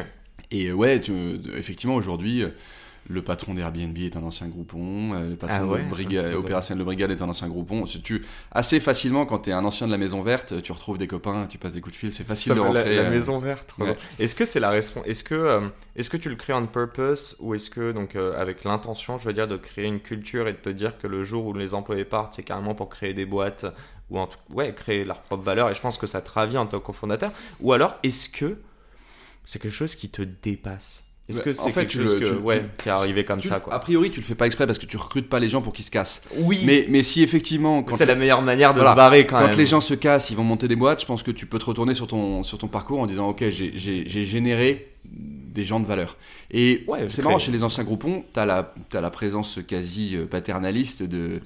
Et 0.53 0.67
euh, 0.67 0.73
ouais, 0.75 1.01
tu- 1.01 1.41
effectivement, 1.57 1.97
aujourd'hui, 1.97 2.45
euh, 2.45 2.51
le 3.09 3.21
patron 3.23 3.55
d'Airbnb 3.55 3.99
est 3.99 4.17
un 4.17 4.23
ancien 4.23 4.47
groupon, 4.49 5.13
euh, 5.15 5.31
le 5.31 5.37
patron 5.37 5.57
Ah 5.61 5.67
ouais 5.67 5.83
de 5.85 5.89
Brigade, 5.91 6.35
Ok, 6.35 6.45
opérationnel 6.45 6.79
de 6.79 6.85
Brigade 6.85 7.11
est 7.11 7.21
un 7.21 7.29
ancien 7.29 7.49
groupon. 7.49 7.85
Tu, 7.85 8.25
assez 8.53 8.79
facilement, 8.81 9.27
quand 9.27 9.41
tu 9.41 9.51
es 9.51 9.53
un 9.53 9.65
ancien 9.65 9.87
de 9.89 9.93
la 9.93 9.99
Maison 9.99 10.23
Verte, 10.23 10.63
tu 10.63 10.71
retrouves 10.73 10.99
des 10.99 11.09
copains, 11.09 11.47
tu 11.47 11.59
passes 11.59 11.73
des 11.73 11.81
coups 11.81 11.95
de 11.95 11.99
fil, 11.99 12.13
c'est 12.13 12.25
facile 12.25 12.51
Ça 12.51 12.55
de 12.55 12.61
la- 12.61 12.67
rentrer. 12.67 12.95
La, 12.97 13.03
euh, 13.03 13.11
maison 13.11 13.39
verte. 13.39 13.75
ouais. 13.79 13.97
Est-ce 14.19 14.35
que 14.37 14.45
c'est 14.45 14.61
la 14.61 14.77
Est-ce 14.77 15.25
que 15.25 15.35
euh, 15.35 15.61
est-ce 15.97 16.09
que 16.11 16.17
tu 16.17 16.29
le 16.31 16.37
crées 16.37 16.53
on 16.55 16.67
purpose 16.67 17.37
ou 17.41 17.55
est-ce 17.55 17.71
que 17.71 17.91
donc 17.93 18.15
euh, 18.17 18.41
avec 18.41 18.63
l'intention, 18.65 19.19
je 19.19 19.25
veux 19.27 19.35
dire, 19.35 19.49
de 19.49 19.57
créer 19.57 19.87
une 19.87 20.01
culture 20.01 20.47
et 20.49 20.53
de 20.53 20.59
te 20.59 20.71
dire 20.71 20.97
que 20.99 21.07
le 21.09 21.23
jour 21.25 21.47
où 21.47 21.53
les 21.55 21.75
employés 21.75 22.05
partent, 22.05 22.35
c'est 22.35 22.43
carrément 22.45 22.75
pour 22.75 22.89
créer 22.89 23.15
des 23.15 23.27
boîtes 23.27 23.67
ou 24.11 24.19
en 24.19 24.27
tout 24.29 24.39
ouais 24.51 24.73
créer 24.75 25.05
leur 25.05 25.23
propre 25.23 25.43
valeur 25.43 25.71
et 25.71 25.75
je 25.75 25.81
pense 25.81 25.99
que 25.99 26.07
ça 26.07 26.21
te 26.21 26.31
ravit 26.31 26.57
en 26.59 26.67
tant 26.67 26.79
que 26.79 26.85
cofondateur. 26.87 27.33
Ou 27.61 27.73
alors 27.73 27.97
est-ce 28.03 28.29
que 28.29 28.59
c'est 29.45 29.61
quelque 29.61 29.73
chose 29.75 29.97
qui 29.97 30.09
te 30.09 30.23
dépasse? 30.23 31.09
Est-ce 31.29 31.39
que 31.41 31.51
en 31.51 31.55
c'est 31.55 31.71
fait, 31.71 31.81
quelque 31.87 31.91
tu 31.93 31.99
chose 31.99 32.15
le- 32.15 32.21
que, 32.21 32.25
tu- 32.27 32.35
ouais, 32.35 32.61
tu- 32.61 32.83
qui 32.83 32.89
est 32.89 32.93
arrivé 32.93 33.25
comme 33.25 33.41
ça 33.41 33.55
A 33.57 33.61
quoi 33.61 33.79
priori, 33.79 34.11
tu 34.11 34.21
le 34.21 34.27
fais 34.27 34.35
pas 34.35 34.47
exprès 34.47 34.67
parce 34.67 34.79
que 34.79 34.87
tu 34.87 34.97
recrutes 34.97 35.29
pas 35.29 35.39
les 35.39 35.49
gens 35.49 35.63
pour 35.63 35.73
qu'ils 35.73 35.85
se 35.85 35.91
cassent. 35.91 36.21
Oui. 36.39 36.63
Mais, 36.67 36.85
mais 36.89 37.03
si 37.05 37.23
effectivement, 37.23 37.83
quand, 37.85 37.97
c'est 37.97 38.07
la 38.07 38.17
meilleure 38.17 38.43
manière 38.43 38.73
de 38.75 38.79
Voilà. 38.81 38.91
se 38.93 38.97
barrer 38.97 39.27
quand, 39.27 39.39
quand 39.39 39.47
même. 39.49 39.57
les 39.57 39.67
gens 39.67 39.81
se 39.81 39.95
cassent, 39.95 40.31
ils 40.31 40.37
vont 40.37 40.43
monter 40.45 40.67
des 40.69 40.77
boîtes, 40.77 41.01
je 41.01 41.07
pense 41.07 41.23
que 41.23 41.31
tu 41.31 41.47
peux 41.47 41.59
te 41.61 41.65
retourner 41.65 41.95
sur 41.95 42.07
ton, 42.09 42.43
sur 42.43 42.59
ton 42.59 42.67
parcours 42.69 43.01
en 43.01 43.07
disant 43.07 43.29
Ok, 43.29 43.45
j'ai- 43.51 43.73
généré 44.27 44.89
des 45.05 45.65
gens 45.65 45.81
de 45.81 45.87
valeur. 45.87 46.17
Et 46.51 46.83
Ouais, 46.89 47.05
c'est 47.09 47.23
marrant, 47.23 47.39
chez 47.39 47.53
les 47.53 47.63
anciens 47.63 47.85
groupons, 47.85 48.25
tu 48.35 48.41
as, 48.41 48.47
la 48.47 48.73
la 48.93 49.11
présence 49.11 49.59
quasi 49.67 50.17
euh, 50.17 50.27
paternaliste 50.27 51.03
de. 51.03 51.41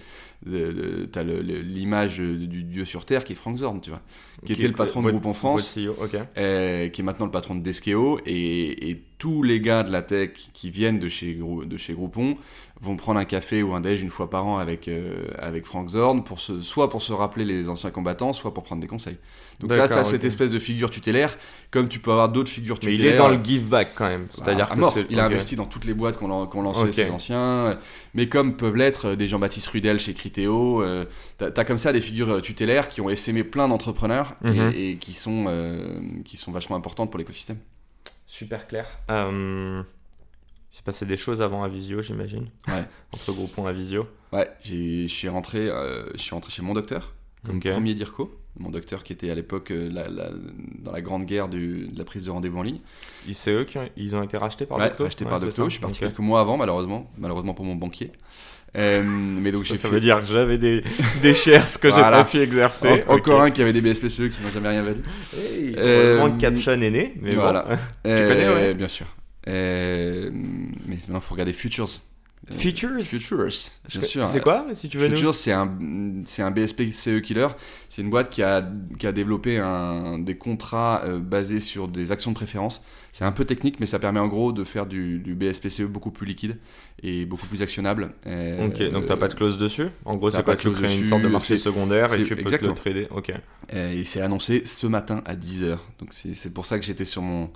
T'as 1.13 1.23
l'image 1.23 2.19
du 2.19 2.63
dieu 2.63 2.85
sur 2.85 3.05
terre 3.05 3.25
qui 3.25 3.33
est 3.33 3.37
Frank 3.37 3.57
Zorn, 3.57 3.81
tu 3.81 3.91
vois, 3.91 4.03
qui 4.45 4.53
était 4.53 4.69
le 4.69 4.73
patron 4.75 5.03
de 5.03 5.11
groupe 5.11 5.27
en 5.27 5.33
France. 5.33 5.77
ok. 6.01 6.17
euh, 6.37 6.89
qui 6.89 7.01
est 7.01 7.05
maintenant 7.05 7.27
le 7.27 7.33
patron 7.33 7.55
de 7.55 7.61
Deskeo, 7.61 8.21
et, 8.27 8.91
et 8.91 9.03
tous 9.19 9.43
les 9.43 9.61
gars 9.61 9.83
de 9.83 9.91
la 9.91 10.03
tech 10.03 10.31
qui 10.53 10.71
viennent 10.71 10.99
de 10.99 11.09
chez, 11.09 11.35
de 11.35 11.77
chez 11.77 11.95
Groupon 11.95 12.37
vont 12.83 12.97
prendre 12.97 13.19
un 13.19 13.25
café 13.25 13.63
ou 13.63 13.73
un 13.75 13.81
déj 13.81 14.03
une 14.03 14.11
fois 14.11 14.29
par 14.29 14.47
an 14.47 14.59
avec, 14.59 14.87
euh, 14.89 15.25
avec 15.39 15.65
Frank 15.65 15.89
Zorn, 15.89 16.23
pour 16.25 16.41
se, 16.41 16.61
soit 16.63 16.91
pour 16.91 17.03
se 17.03 17.13
rappeler 17.13 17.45
les 17.47 17.69
anciens 17.71 17.91
combattants, 17.91 18.35
soit 18.35 18.53
pour 18.53 18.65
prendre 18.65 18.83
des 18.83 18.87
conseils. 18.87 19.17
Donc 19.61 19.71
là, 19.71 19.89
tu 19.89 19.95
as 19.95 20.05
cette 20.05 20.25
espèce 20.25 20.51
de 20.51 20.59
figure 20.59 20.91
tutélaire, 20.91 21.39
comme 21.71 21.89
tu 21.89 21.99
peux 22.01 22.11
avoir 22.11 22.29
d'autres 22.29 22.51
figures 22.51 22.77
Mais 22.83 22.91
tutélaires. 22.91 23.13
il 23.13 23.15
est 23.15 23.17
dans 23.19 23.29
le 23.31 23.43
give 23.43 23.67
back 23.67 23.93
quand 23.95 24.07
même. 24.09 24.23
Bah, 24.25 24.29
C'est-à-dire 24.33 24.71
à 24.71 24.77
que 24.77 25.07
il 25.11 25.19
a 25.19 25.25
investi 25.25 25.57
dans 25.57 25.65
toutes 25.65 25.87
les 25.87 25.95
boîtes 25.95 26.19
qu'on 26.19 26.47
qu'on 26.47 26.61
lançait, 26.61 26.83
Ok. 26.85 26.93
ces 26.93 27.11
anciens. 27.11 27.79
Mais 28.13 28.29
comme 28.29 28.57
peuvent 28.57 28.77
l'être 28.77 29.07
euh, 29.09 29.17
des 29.17 29.27
Jean-Baptiste 29.27 29.69
Rudel 29.69 29.99
chez 29.99 30.13
Criteo, 30.13 30.83
euh, 30.83 31.07
t'as 31.39 31.47
as 31.57 31.65
comme 31.65 31.79
ça 31.79 31.95
des 31.95 32.03
figures 32.03 32.31
euh, 32.31 32.41
tutélaires 32.43 32.91
qui 32.91 33.01
ont 33.01 33.09
essaimé 33.09 33.43
plein 33.43 33.69
d'entrepreneurs 33.69 34.35
et- 34.45 34.51
Mhm. 34.51 34.73
et, 34.75 34.97
qui, 34.99 35.15
sont, 35.15 35.47
euh, 35.49 35.99
qui 36.27 36.37
sont 36.37 36.53
vachement 36.53 36.77
importantes 36.77 37.11
pour 37.11 37.17
l'écosystème. 37.19 37.59
Super 38.27 38.67
clair. 38.67 38.87
Euh, 39.11 39.83
s'est 40.77 40.83
passé 40.83 41.07
des 41.07 41.17
choses 41.17 41.41
avant 41.43 41.63
Avisio, 41.65 42.03
j'imagine. 42.03 42.49
Ouais. 42.69 42.85
Entre 43.13 43.33
Groupon 43.33 43.67
et 43.67 43.71
Avisio. 43.71 44.07
Ouais, 44.33 44.49
j'ai- 44.63 45.09
je 45.09 45.13
suis 45.15 45.29
rentré, 45.29 45.69
euh, 45.69 46.05
je 46.15 46.21
suis 46.21 46.33
rentré 46.35 46.51
chez 46.53 46.63
mon 46.63 46.75
docteur, 46.75 47.15
comme 47.45 47.61
premier 47.61 47.95
DIRCO. 47.95 48.35
Mon 48.59 48.71
docteur 48.71 49.05
qui 49.05 49.13
était 49.13 49.31
à 49.31 49.35
l'époque 49.35 49.71
euh, 49.71 49.91
la- 49.93 50.09
la- 50.09 50.31
dans 50.79 50.91
la 50.91 51.03
grande 51.03 51.27
guerre 51.27 51.49
du- 51.49 51.89
de 51.89 51.99
la 51.99 52.05
prise 52.05 52.25
de 52.25 52.31
rendez-vous 52.31 52.59
en 52.59 52.63
ligne. 52.63 52.81
C'est 53.33 53.53
eux 53.53 53.65
qui 53.65 53.77
ont, 53.77 53.87
ils 53.99 54.17
ont 54.17 54.23
été 54.23 54.39
rachetés 54.39 54.65
par 54.65 54.79
ouais, 54.79 54.89
Docto 54.89 55.05
racheté 55.05 55.25
Ouais, 55.25 55.31
par 55.31 55.41
Docto. 55.41 55.65
Je 55.67 55.71
suis 55.71 55.81
parti 55.81 56.01
quelques 56.01 56.19
mois 56.21 56.41
avant, 56.41 56.57
malheureusement, 56.57 57.11
malheureusement 57.19 57.53
pour 57.53 57.67
mon 57.67 57.75
banquier. 57.75 58.13
Euh, 58.79 59.03
mais 59.07 59.53
donc 59.53 59.63
Ça, 59.67 59.75
j'ai 59.75 59.77
ça 59.77 59.89
fait- 59.89 59.95
veut 59.95 60.01
dire 60.01 60.21
que 60.23 60.27
j'avais 60.29 60.57
des, 60.57 60.83
des 61.23 61.35
shares 61.43 61.67
que 61.79 61.89
j'ai 61.91 61.97
Voilà. 61.97 62.25
pas 62.25 62.25
pu 62.25 62.39
exercer. 62.41 63.05
En- 63.07 63.15
encore 63.17 63.43
un 63.43 63.51
qui 63.51 63.61
avait 63.61 63.75
des 63.75 63.83
BSPCE 63.83 64.31
qui 64.31 64.43
n'ont 64.43 64.51
jamais 64.53 64.69
rien 64.71 64.83
valu. 64.83 65.03
Hey, 65.37 65.75
heureusement 65.77 66.31
que 66.35 66.41
Caption 66.41 66.73
est 66.73 66.91
né. 66.91 67.15
Mais 67.21 67.35
voilà. 67.35 67.63
bon. 67.69 67.77
Euh, 68.07 68.29
connais, 68.29 68.49
ouais. 68.49 68.75
Bien 68.75 68.89
sûr. 68.89 69.07
Euh, 69.49 70.31
mais 70.33 70.99
il 71.09 71.21
faut 71.21 71.35
regarder 71.35 71.53
Futures. 71.53 71.91
Futures 72.49 72.91
Futures, 73.03 73.39
bien 73.89 74.03
sûr. 74.03 74.27
C'est 74.29 74.41
quoi, 74.41 74.67
si 74.73 74.89
tu 74.89 74.99
veux 74.99 75.09
nous 75.09 75.17
Futures, 75.17 75.35
c'est 75.35 75.51
un, 75.53 75.77
c'est 76.27 76.43
un 76.43 76.53
BSP 76.53 76.93
CE 76.93 77.19
killer. 77.19 77.49
C'est 77.89 78.03
une 78.03 78.11
boîte 78.11 78.31
qui 78.31 78.43
a, 78.43 78.65
qui 79.01 79.07
a 79.09 79.13
développé 79.13 79.59
un, 79.59 80.21
des 80.21 80.37
contrats 80.37 81.03
euh, 81.05 81.19
basés 81.19 81.59
sur 81.61 81.89
des 81.89 82.13
actions 82.13 82.31
de 82.31 82.37
préférence. 82.37 82.85
C'est 83.13 83.25
un 83.25 83.33
peu 83.33 83.45
technique, 83.47 83.81
mais 83.81 83.87
ça 83.87 83.99
permet 83.99 84.21
en 84.21 84.29
gros 84.29 84.53
de 84.53 84.63
faire 84.63 84.87
du, 84.87 85.19
du 85.19 85.35
BSP 85.35 85.71
CE 85.71 85.83
beaucoup 85.85 86.11
plus 86.11 86.27
liquide 86.27 86.59
et 87.03 87.25
beaucoup 87.25 87.47
plus 87.47 87.63
actionnable. 87.63 88.13
Euh, 88.27 88.67
Ok, 88.67 88.81
donc 88.93 89.07
t'as 89.07 89.17
pas 89.17 89.29
de 89.29 89.35
clause 89.35 89.59
dessus? 89.59 89.89
En 90.05 90.17
gros, 90.17 90.31
t'as 90.31 90.39
c'est 90.39 90.43
pas 90.45 90.55
Tu 90.55 90.63
clause 90.69 90.77
crées 90.77 90.93
une 90.93 91.01
dessus, 91.01 91.07
sorte 91.11 91.23
de 91.23 91.29
marché 91.29 91.57
secondaire 91.57 92.13
et 92.15 92.23
tu 92.23 92.37
peux 92.37 92.43
exactement. 92.43 92.75
te 92.75 92.89
le 92.89 92.95
trader. 92.95 93.09
Ok. 93.11 93.33
euh, 93.75 93.93
et 93.93 94.05
c'est 94.05 94.21
annoncé 94.21 94.63
ce 94.67 94.87
matin 94.87 95.23
à 95.25 95.35
10h. 95.35 95.79
Donc 95.99 96.11
c'est 96.13 96.35
c'est 96.35 96.53
pour 96.53 96.67
ça 96.67 96.79
que 96.79 96.85
j'étais 96.85 97.07
sur 97.07 97.23
mon, 97.23 97.51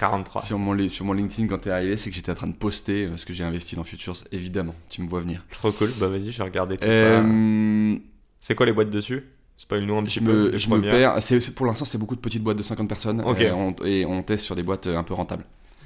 10h43. 0.00 0.46
sur, 0.46 0.58
mon, 0.58 0.88
sur 0.88 1.04
mon 1.04 1.12
LinkedIn 1.12 1.48
quand 1.48 1.58
t'es 1.58 1.70
arrivé, 1.70 1.96
c'est 1.96 2.08
que 2.10 2.16
j'étais 2.16 2.30
en 2.32 2.36
train 2.36 2.46
de 2.46 2.54
poster 2.54 3.06
euh, 3.06 3.10
parce 3.10 3.24
que 3.24 3.32
j'ai 3.32 3.44
investi 3.44 3.74
dans 3.76 3.84
Futures, 3.84 4.16
évidemment. 4.32 4.74
Tu 4.88 5.02
me 5.02 5.08
vois 5.08 5.20
venir. 5.20 5.44
Trop 5.50 5.72
cool. 5.72 5.90
Bah 5.98 6.08
vas-y, 6.08 6.30
je 6.30 6.38
vais 6.38 6.44
regarder 6.44 6.76
tout 6.76 6.90
ça. 6.90 6.96
Euh, 6.96 7.96
C'est 8.40 8.54
quoi 8.54 8.66
les 8.66 8.72
boîtes 8.72 8.90
dessus? 8.90 9.24
Spoil-nous 9.56 9.96
un 9.98 10.02
petit 10.04 10.20
Je 10.20 10.24
peu. 10.24 10.50
me, 10.52 10.56
je 10.58 10.70
me 10.70 10.80
perds. 10.80 11.18
Pour 11.54 11.66
l'instant, 11.66 11.84
c'est 11.84 11.98
beaucoup 11.98 12.16
de 12.16 12.20
petites 12.20 12.42
boîtes 12.42 12.56
de 12.56 12.62
50 12.62 12.88
personnes. 12.88 13.20
Euh, 13.26 13.52
on- 13.52 13.74
et 13.84 14.06
on 14.06 14.22
teste 14.22 14.44
sur 14.46 14.56
des 14.56 14.62
boîtes 14.62 14.86
euh, 14.86 14.96
un 14.96 15.02
peu 15.02 15.12
rentables. 15.14 15.44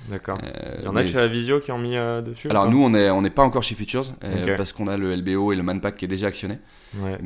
D'accord. 0.09 0.38
Euh, 0.44 0.77
Il 0.81 0.85
y 0.85 0.87
en 0.88 0.94
a 0.97 1.03
mais- 1.03 1.07
chez 1.09 1.16
Avisio 1.18 1.61
qui 1.61 1.73
ont 1.73 1.79
mis 1.79 1.97
euh, 1.97 2.20
dessus 2.23 2.49
Alors 2.51 2.70
nous, 2.70 2.83
on 2.85 2.90
n'est 2.90 3.11
on 3.11 3.23
n'est 3.23 3.31
pas 3.31 3.42
encore 3.42 3.62
chez 3.62 3.75
Futures 3.75 4.05
euh, 4.23 4.57
parce 4.57 4.73
qu'on 4.73 4.87
a 4.87 4.97
le 4.97 5.14
LBO 5.16 5.53
et 5.53 5.57
le 5.57 5.62
Manpack 5.62 5.97
qui 5.97 6.05
est 6.05 6.09
déjà 6.09 6.27
actionné. 6.29 6.59
Ouais. 7.02 7.18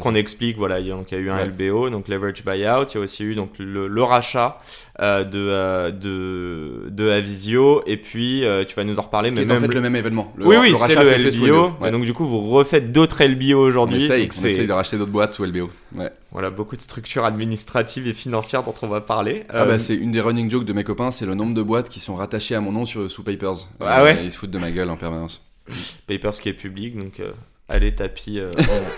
Qu'on- 0.00 0.14
explique, 0.14 0.56
voilà, 0.56 0.78
il 0.80 0.86
y 0.86 0.90
a, 0.92 0.94
donc, 0.94 1.10
il 1.10 1.14
y 1.14 1.16
a 1.18 1.20
eu 1.20 1.30
un 1.30 1.36
Ouais. 1.36 1.46
LBO, 1.46 1.90
donc 1.90 2.06
leverage 2.08 2.44
buyout, 2.44 2.86
il 2.90 2.94
y 2.94 2.98
a 2.98 3.00
aussi 3.00 3.24
eu 3.24 3.34
donc 3.34 3.52
le, 3.58 3.88
le 3.88 4.02
rachat 4.02 4.58
euh, 5.00 5.24
de, 5.24 5.38
euh, 5.38 5.90
de 5.90 6.88
de 6.90 7.08
Avisio, 7.10 7.82
et 7.86 7.96
puis 7.96 8.44
euh, 8.44 8.64
tu 8.64 8.74
vas 8.76 8.84
nous 8.84 8.98
en 8.98 9.02
reparler, 9.02 9.30
Qui 9.30 9.36
mais 9.36 9.42
est 9.42 9.46
même 9.46 9.56
en 9.58 9.60
fait 9.66 9.74
le 9.74 9.80
même 9.80 9.96
événement. 9.96 10.32
Le, 10.36 10.46
oui, 10.46 10.56
oui, 10.60 10.70
le 10.70 10.74
c'est 10.76 10.94
rachat 10.96 11.02
le 11.04 11.30
LBO, 11.30 11.72
Ouais. 11.80 11.88
et 11.88 11.92
donc 11.92 12.04
du 12.04 12.12
coup 12.12 12.26
vous 12.26 12.42
refaites 12.42 12.92
d'autres 12.92 13.24
LBO 13.24 13.54
on 13.56 13.66
aujourd'hui. 13.66 14.04
on 14.04 14.06
c'est- 14.30 14.50
essaye 14.50 14.66
de 14.66 14.72
racheter 14.72 14.98
d'autres 14.98 15.10
boîtes 15.10 15.34
sous 15.34 15.44
LBO. 15.44 15.70
Ouais. 15.96 16.10
Voilà, 16.32 16.50
beaucoup 16.50 16.76
de 16.76 16.80
structures 16.80 17.24
administratives 17.24 18.06
et 18.06 18.12
financières 18.14 18.62
dont 18.62 18.74
on 18.82 18.88
va 18.88 19.00
parler. 19.00 19.44
Ah 19.48 19.64
bah, 19.64 19.78
c'est 19.80 19.94
une 19.96 20.12
des 20.12 20.20
running 20.20 20.48
jokes 20.50 20.64
de 20.64 20.72
mes 20.72 20.84
copains, 20.84 21.10
c'est 21.10 21.26
le 21.26 21.34
nombre 21.34 21.54
de 21.54 21.62
boîtes 21.62 21.88
qui 21.88 21.98
sont 22.00 22.14
rattachées 22.14 22.54
à 22.54 22.60
mon 22.60 22.70
nom 22.72 22.84
sur, 22.84 23.10
sous 23.10 23.24
Papers. 23.24 23.68
Ah 23.80 24.04
ouais 24.04 24.20
Ils 24.22 24.30
se 24.30 24.38
foutent 24.38 24.50
de 24.52 24.58
ma 24.58 24.70
gueule 24.70 24.90
en 24.90 24.96
permanence. 24.96 25.42
Papers 26.06 26.32
qui 26.34 26.48
est 26.48 26.52
public, 26.52 26.96
donc 26.96 27.20
euh, 27.20 27.30
allez 27.70 27.94
taper, 27.94 28.38
euh, 28.40 28.50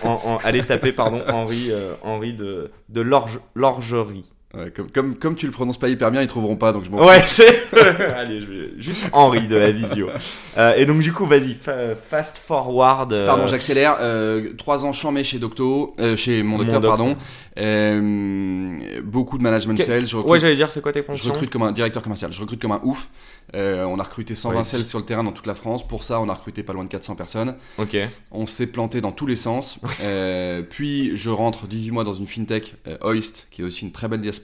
en- 0.04 0.08
en- 0.08 0.34
en- 0.34 0.38
taper 0.64 0.92
pardon 0.92 1.22
Henri, 1.28 1.68
euh, 1.70 1.92
Henri 2.02 2.34
de 2.34 2.70
de 2.88 3.00
l'orge, 3.00 3.40
l'orgerie. 3.54 4.30
Ouais, 4.54 4.70
comme, 4.70 4.90
comme, 4.90 5.14
comme 5.16 5.34
tu 5.34 5.46
le 5.46 5.52
prononces 5.52 5.78
pas 5.78 5.88
hyper 5.88 6.10
bien, 6.10 6.20
ils 6.20 6.26
trouveront 6.26 6.56
pas, 6.56 6.72
donc 6.74 6.84
je 6.84 6.90
m'en 6.90 6.98
fous. 6.98 7.04
Ouais, 7.06 7.24
c'est. 7.26 7.64
Allez, 8.16 8.40
je 8.40 8.46
vais... 8.46 8.70
juste 8.76 9.04
Henri 9.12 9.46
de 9.46 9.56
la 9.56 9.70
visio. 9.70 10.10
Euh, 10.58 10.74
et 10.76 10.84
donc, 10.84 11.00
du 11.00 11.10
coup, 11.12 11.24
vas-y, 11.24 11.54
fa- 11.54 11.94
fast 11.96 12.36
forward. 12.36 13.12
euh, 13.14 13.26
Pardon, 13.26 13.46
j'accélère. 13.46 13.96
Euh, 14.00 14.52
Trois 14.58 14.84
ans 14.84 14.92
chambé 14.92 15.24
chez 15.24 15.38
Docto, 15.38 15.94
euh, 15.98 16.16
chez 16.16 16.42
mon 16.42 16.58
Mon 16.58 16.64
docteur, 16.64 16.82
pardon. 16.82 17.16
Euh, 17.58 19.00
beaucoup 19.04 19.38
de 19.38 19.42
management 19.42 19.76
Que- 19.78 19.84
sales. 19.84 20.06
Je 20.06 20.16
recrute, 20.16 20.32
Ouais, 20.32 20.40
j'allais 20.40 20.54
dire, 20.56 20.70
c'est 20.70 20.82
quoi 20.82 20.92
tes 20.92 21.00
je 21.00 21.04
fonctions 21.06 21.32
recrute 21.32 21.50
comme 21.50 21.62
un 21.62 21.72
directeur 21.72 22.02
commercial. 22.02 22.32
Je 22.32 22.40
recrute 22.40 22.60
comme 22.60 22.72
un 22.72 22.80
ouf. 22.82 23.08
Euh, 23.54 23.84
on 23.84 23.98
a 23.98 24.02
recruté 24.02 24.34
120 24.34 24.58
Ouais, 24.58 24.64
sales 24.64 24.84
sur 24.84 24.98
le 24.98 25.04
terrain 25.04 25.24
dans 25.24 25.32
toute 25.32 25.46
la 25.46 25.54
France. 25.54 25.86
Pour 25.86 26.04
ça, 26.04 26.20
on 26.20 26.28
a 26.28 26.34
recruté 26.34 26.62
pas 26.62 26.72
loin 26.72 26.84
de 26.84 26.88
400 26.88 27.14
personnes. 27.16 27.54
Ok. 27.78 27.96
On 28.30 28.46
s'est 28.46 28.66
planté 28.68 29.00
dans 29.00 29.12
tous 29.12 29.26
les 29.26 29.36
sens. 29.36 29.78
Euh, 30.02 30.62
puis, 30.62 31.16
je 31.16 31.30
rentre 31.30 31.66
18 31.66 31.90
mois 31.90 32.04
dans 32.04 32.12
une 32.12 32.26
fintech, 32.26 32.74
euh, 32.86 32.96
Oist, 33.02 33.48
qui 33.50 33.62
est 33.62 33.64
aussi 33.64 33.84
une 33.84 33.92
très 33.92 34.08
belle 34.08 34.20
diaspora. 34.20 34.41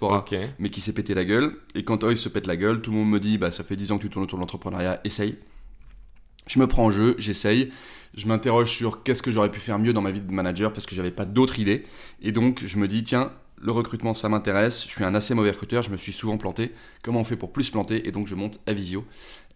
Mais 0.58 0.70
qui 0.70 0.80
s'est 0.80 0.92
pété 0.92 1.14
la 1.14 1.24
gueule. 1.24 1.54
Et 1.74 1.84
quand 1.84 2.02
Oist 2.04 2.22
se 2.22 2.28
pète 2.28 2.46
la 2.46 2.56
gueule, 2.56 2.80
tout 2.80 2.90
le 2.90 2.96
monde 2.98 3.10
me 3.10 3.20
dit 3.20 3.38
bah 3.38 3.50
ça 3.50 3.64
fait 3.64 3.76
10 3.76 3.92
ans 3.92 3.98
que 3.98 4.02
tu 4.02 4.10
tournes 4.10 4.24
autour 4.24 4.38
de 4.38 4.42
l'entrepreneuriat, 4.42 5.00
essaye. 5.04 5.36
Je 6.46 6.58
me 6.58 6.66
prends 6.66 6.84
en 6.86 6.90
jeu, 6.90 7.14
j'essaye. 7.18 7.70
Je 8.16 8.26
m'interroge 8.26 8.70
sur 8.72 9.02
qu'est-ce 9.02 9.22
que 9.22 9.30
j'aurais 9.30 9.50
pu 9.50 9.60
faire 9.60 9.78
mieux 9.78 9.92
dans 9.92 10.00
ma 10.00 10.10
vie 10.10 10.20
de 10.22 10.32
manager 10.32 10.72
parce 10.72 10.86
que 10.86 10.94
j'avais 10.94 11.10
pas 11.10 11.26
d'autres 11.26 11.58
idées. 11.60 11.84
Et 12.22 12.32
donc 12.32 12.64
je 12.64 12.78
me 12.78 12.88
dis 12.88 13.04
tiens, 13.04 13.30
le 13.60 13.70
recrutement 13.70 14.14
ça 14.14 14.28
m'intéresse. 14.30 14.84
Je 14.84 14.88
suis 14.88 15.04
un 15.04 15.14
assez 15.14 15.34
mauvais 15.34 15.50
recruteur, 15.50 15.82
je 15.82 15.90
me 15.90 15.96
suis 15.98 16.12
souvent 16.12 16.38
planté. 16.38 16.72
Comment 17.02 17.20
on 17.20 17.24
fait 17.24 17.36
pour 17.36 17.52
plus 17.52 17.64
se 17.64 17.70
planter? 17.72 18.08
Et 18.08 18.12
donc 18.12 18.26
je 18.26 18.34
monte 18.34 18.60
à 18.66 18.72
Visio. 18.72 19.04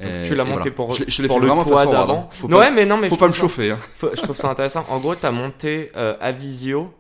Euh, 0.02 0.26
tu 0.26 0.34
l'as 0.34 0.44
monté 0.44 0.70
voilà. 0.70 0.70
pour, 0.72 0.94
Je, 0.94 1.04
je 1.08 1.22
le 1.22 1.28
toit 1.28 1.86
d'avant. 1.92 2.28
hein. 2.30 2.46
Non, 2.48 2.58
pas, 2.58 2.58
ouais, 2.64 2.70
mais 2.70 2.84
non, 2.84 2.98
mais 2.98 3.08
faut 3.08 3.16
pas 3.16 3.28
me 3.28 3.32
chauffer. 3.32 3.70
hein. 3.70 3.78
faut- 3.96 4.10
je 4.14 4.20
trouve 4.20 4.36
ça 4.36 4.50
intéressant. 4.50 4.84
En 4.90 4.98
gros, 4.98 5.14
t'as 5.14 5.30
monté 5.30 5.90
euh, 5.96 6.14
à 6.20 6.30
Visio 6.32 6.92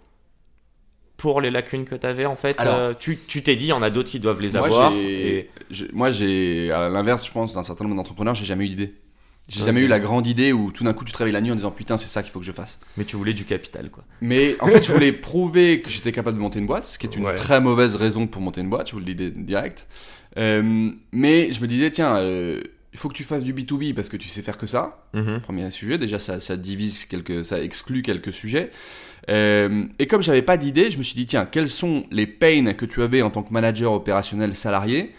pour 1.22 1.40
les 1.40 1.52
lacunes 1.52 1.84
que 1.84 1.94
t'avais 1.94 2.26
en 2.26 2.34
fait. 2.34 2.58
Alors- 2.60 2.74
euh, 2.74 2.92
tu 2.98 3.16
tu 3.28 3.44
t'es 3.44 3.54
dit, 3.54 3.66
il 3.66 3.68
y 3.68 3.72
en 3.72 3.80
a 3.80 3.90
d'autres 3.90 4.10
qui 4.10 4.18
doivent 4.18 4.40
les 4.40 4.50
Moi, 4.50 4.66
avoir. 4.66 4.92
et- 4.92 5.48
moi, 5.92 6.10
j'ai, 6.10 6.72
à 6.72 6.88
l'inverse, 6.88 7.24
je 7.24 7.30
pense, 7.30 7.54
d'un 7.54 7.62
certain 7.62 7.84
nombre 7.84 7.94
d'entrepreneurs, 7.94 8.34
j'ai 8.34 8.44
jamais 8.44 8.64
eu 8.66 8.70
d'idée. 8.70 8.94
J'ai 9.48 9.64
jamais 9.64 9.80
eu 9.82 9.86
la 9.86 10.00
grande 10.00 10.26
idée 10.26 10.52
où 10.52 10.72
tout 10.72 10.82
d'un 10.82 10.92
coup 10.94 11.04
tu 11.04 11.12
te 11.12 11.18
réveilles 11.18 11.32
la 11.32 11.40
nuit 11.40 11.52
en 11.52 11.54
disant 11.54 11.70
putain, 11.70 11.96
c'est 11.96 12.08
ça 12.08 12.22
qu'il 12.24 12.32
faut 12.32 12.40
que 12.40 12.44
je 12.44 12.50
fasse. 12.52 12.80
Mais 12.96 13.04
tu 13.04 13.14
voulais 13.16 13.34
du 13.34 13.44
capital, 13.44 13.88
quoi. 13.90 14.02
Mais 14.20 14.56
en 14.60 14.66
fait, 14.66 14.84
je 14.84 14.90
voulais 14.92 15.12
prouver 15.12 15.80
que 15.80 15.90
j'étais 15.90 16.10
capable 16.10 16.36
de 16.38 16.42
monter 16.42 16.58
une 16.58 16.66
boîte, 16.66 16.86
ce 16.86 16.98
qui 16.98 17.06
est 17.06 17.14
une 17.16 17.24
Ouais. 17.26 17.34
très 17.36 17.60
mauvaise 17.60 17.94
raison 17.94 18.26
pour 18.26 18.42
monter 18.42 18.60
une 18.60 18.68
boîte, 18.70 18.88
je 18.88 18.92
vous 18.94 18.98
le 18.98 19.04
dis 19.04 19.14
di- 19.14 19.30
direct. 19.30 19.86
Euh, 20.38 20.90
mais 21.12 21.52
je 21.52 21.60
me 21.60 21.66
disais, 21.68 21.90
tiens, 21.92 22.16
euh, 22.16 22.62
il 22.92 22.98
faut 22.98 23.08
que 23.08 23.14
tu 23.14 23.24
fasses 23.24 23.44
du 23.44 23.54
B2B 23.54 23.94
parce 23.94 24.08
que 24.08 24.16
tu 24.16 24.28
sais 24.28 24.42
faire 24.42 24.58
que 24.58 24.66
ça. 24.66 25.04
Mhm. 25.14 25.40
Premier 25.40 25.70
sujet, 25.70 25.96
déjà 25.96 26.18
ça, 26.18 26.40
ça 26.40 26.56
divise 26.56 27.06
quelques, 27.06 27.44
ça 27.44 27.62
exclut 27.62 28.02
quelques 28.02 28.32
sujets. 28.32 28.70
Euh, 29.30 29.86
et 29.98 30.06
comme 30.06 30.22
j'avais 30.22 30.42
pas 30.42 30.58
d'idée, 30.58 30.90
je 30.90 30.98
me 30.98 31.02
suis 31.02 31.14
dit, 31.14 31.26
tiens, 31.26 31.46
quels 31.46 31.70
sont 31.70 32.04
les 32.10 32.26
pains 32.26 32.74
que 32.74 32.84
tu 32.84 33.02
avais 33.02 33.22
en 33.22 33.30
tant 33.30 33.42
que 33.42 33.52
manager 33.52 33.92
opérationnel 33.92 34.54
salarié 34.54 35.14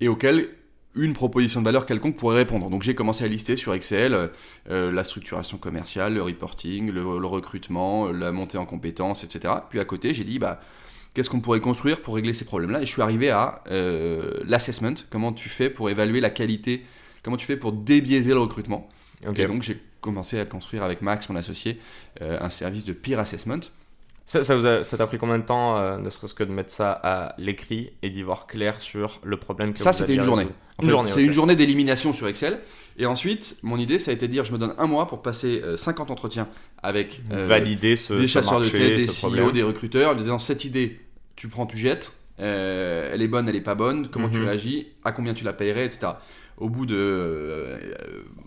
et 0.00 0.08
auxquels 0.08 0.50
une 0.94 1.14
proposition 1.14 1.60
de 1.60 1.64
valeur 1.66 1.84
quelconque 1.84 2.16
pourrait 2.16 2.36
répondre. 2.36 2.70
Donc 2.70 2.82
j'ai 2.82 2.94
commencé 2.94 3.24
à 3.24 3.28
lister 3.28 3.56
sur 3.56 3.74
Excel 3.74 4.30
euh, 4.70 4.92
la 4.92 5.04
structuration 5.04 5.58
commerciale, 5.58 6.14
le 6.14 6.22
reporting, 6.22 6.90
le, 6.90 7.02
recrutement, 7.26 8.10
la 8.10 8.32
montée 8.32 8.56
en 8.56 8.64
compétences, 8.64 9.24
etc. 9.24 9.52
Puis 9.68 9.80
à 9.80 9.84
côté, 9.84 10.14
j'ai 10.14 10.24
dit, 10.24 10.38
bah, 10.38 10.60
qu'est-ce 11.12 11.28
qu'on 11.28 11.40
pourrait 11.40 11.60
construire 11.60 12.00
pour 12.00 12.14
régler 12.14 12.32
ces 12.32 12.46
problèmes-là? 12.46 12.80
Et 12.82 12.86
je 12.86 12.92
suis 12.92 13.02
arrivé 13.02 13.30
à 13.30 13.62
l'assessment, 14.46 14.94
comment 15.10 15.34
tu 15.34 15.50
fais 15.50 15.68
pour 15.68 15.90
évaluer 15.90 16.20
la 16.20 16.30
qualité, 16.30 16.82
comment 17.26 17.36
tu 17.36 17.46
fais 17.46 17.58
pour 17.58 17.72
débiaiser 17.72 18.32
le 18.32 18.38
recrutement. 18.38 18.88
Et 19.36 19.46
donc 19.46 19.62
j'ai 19.62 19.82
commencé 20.00 20.38
à 20.38 20.46
construire 20.46 20.82
avec 20.82 21.02
Max, 21.02 21.28
mon 21.28 21.36
associé, 21.36 21.78
un 22.20 22.48
service 22.48 22.84
de 22.84 22.92
peer 22.92 23.18
assessment 23.18 23.60
ça, 24.26 24.42
ça, 24.42 24.82
ça 24.82 24.96
t'a 24.96 25.06
pris 25.06 25.18
combien 25.18 25.38
de 25.38 25.44
temps, 25.44 25.76
euh, 25.76 25.98
ne 25.98 26.10
serait-ce 26.10 26.34
que 26.34 26.42
de 26.42 26.50
mettre 26.50 26.72
ça 26.72 26.90
à 26.90 27.34
l'écrit 27.38 27.90
et 28.02 28.10
d'y 28.10 28.22
voir 28.22 28.48
clair 28.48 28.80
sur 28.80 29.20
le 29.22 29.36
problème 29.36 29.72
que 29.72 29.78
Ça, 29.78 29.92
c'était 29.92 30.14
une 30.14 30.22
journée. 30.22 30.48
une 30.82 30.90
journée. 30.90 31.10
C'est 31.12 31.22
une 31.22 31.32
journée 31.32 31.54
d'élimination 31.54 32.12
sur 32.12 32.26
Excel. 32.26 32.58
Et 32.98 33.06
ensuite, 33.06 33.58
mon 33.62 33.78
idée, 33.78 34.00
ça 34.00 34.10
a 34.10 34.14
été 34.14 34.26
de 34.26 34.32
dire 34.32 34.44
je 34.44 34.52
me 34.52 34.58
donne 34.58 34.74
un 34.78 34.86
mois 34.86 35.06
pour 35.06 35.22
passer 35.22 35.62
50 35.76 36.10
euh, 36.10 36.12
entretiens 36.12 36.48
avec 36.82 37.22
euh, 37.30 37.46
Valider 37.46 37.94
ce, 37.94 38.14
des 38.14 38.26
chasseurs 38.26 38.60
de 38.60 38.68
tête, 38.68 38.96
des 38.96 39.06
CEO, 39.06 39.52
des 39.52 39.62
recruteurs, 39.62 40.10
en 40.10 40.14
disant 40.16 40.40
cette 40.40 40.64
idée, 40.64 41.00
tu 41.36 41.46
prends, 41.46 41.66
tu 41.66 41.76
jettes. 41.76 42.12
elle 42.38 43.22
est 43.22 43.28
bonne, 43.28 43.48
elle 43.48 43.56
est 43.56 43.60
pas 43.60 43.76
bonne. 43.76 44.08
Comment 44.08 44.28
tu 44.28 44.38
mhm. 44.38 44.46
réagis? 44.46 44.88
À 45.04 45.12
combien 45.12 45.34
tu 45.34 45.44
la 45.44 45.52
paierais, 45.52 45.84
etc. 45.84 46.08
Au 46.58 46.68
bout 46.68 46.86
de 46.86 47.78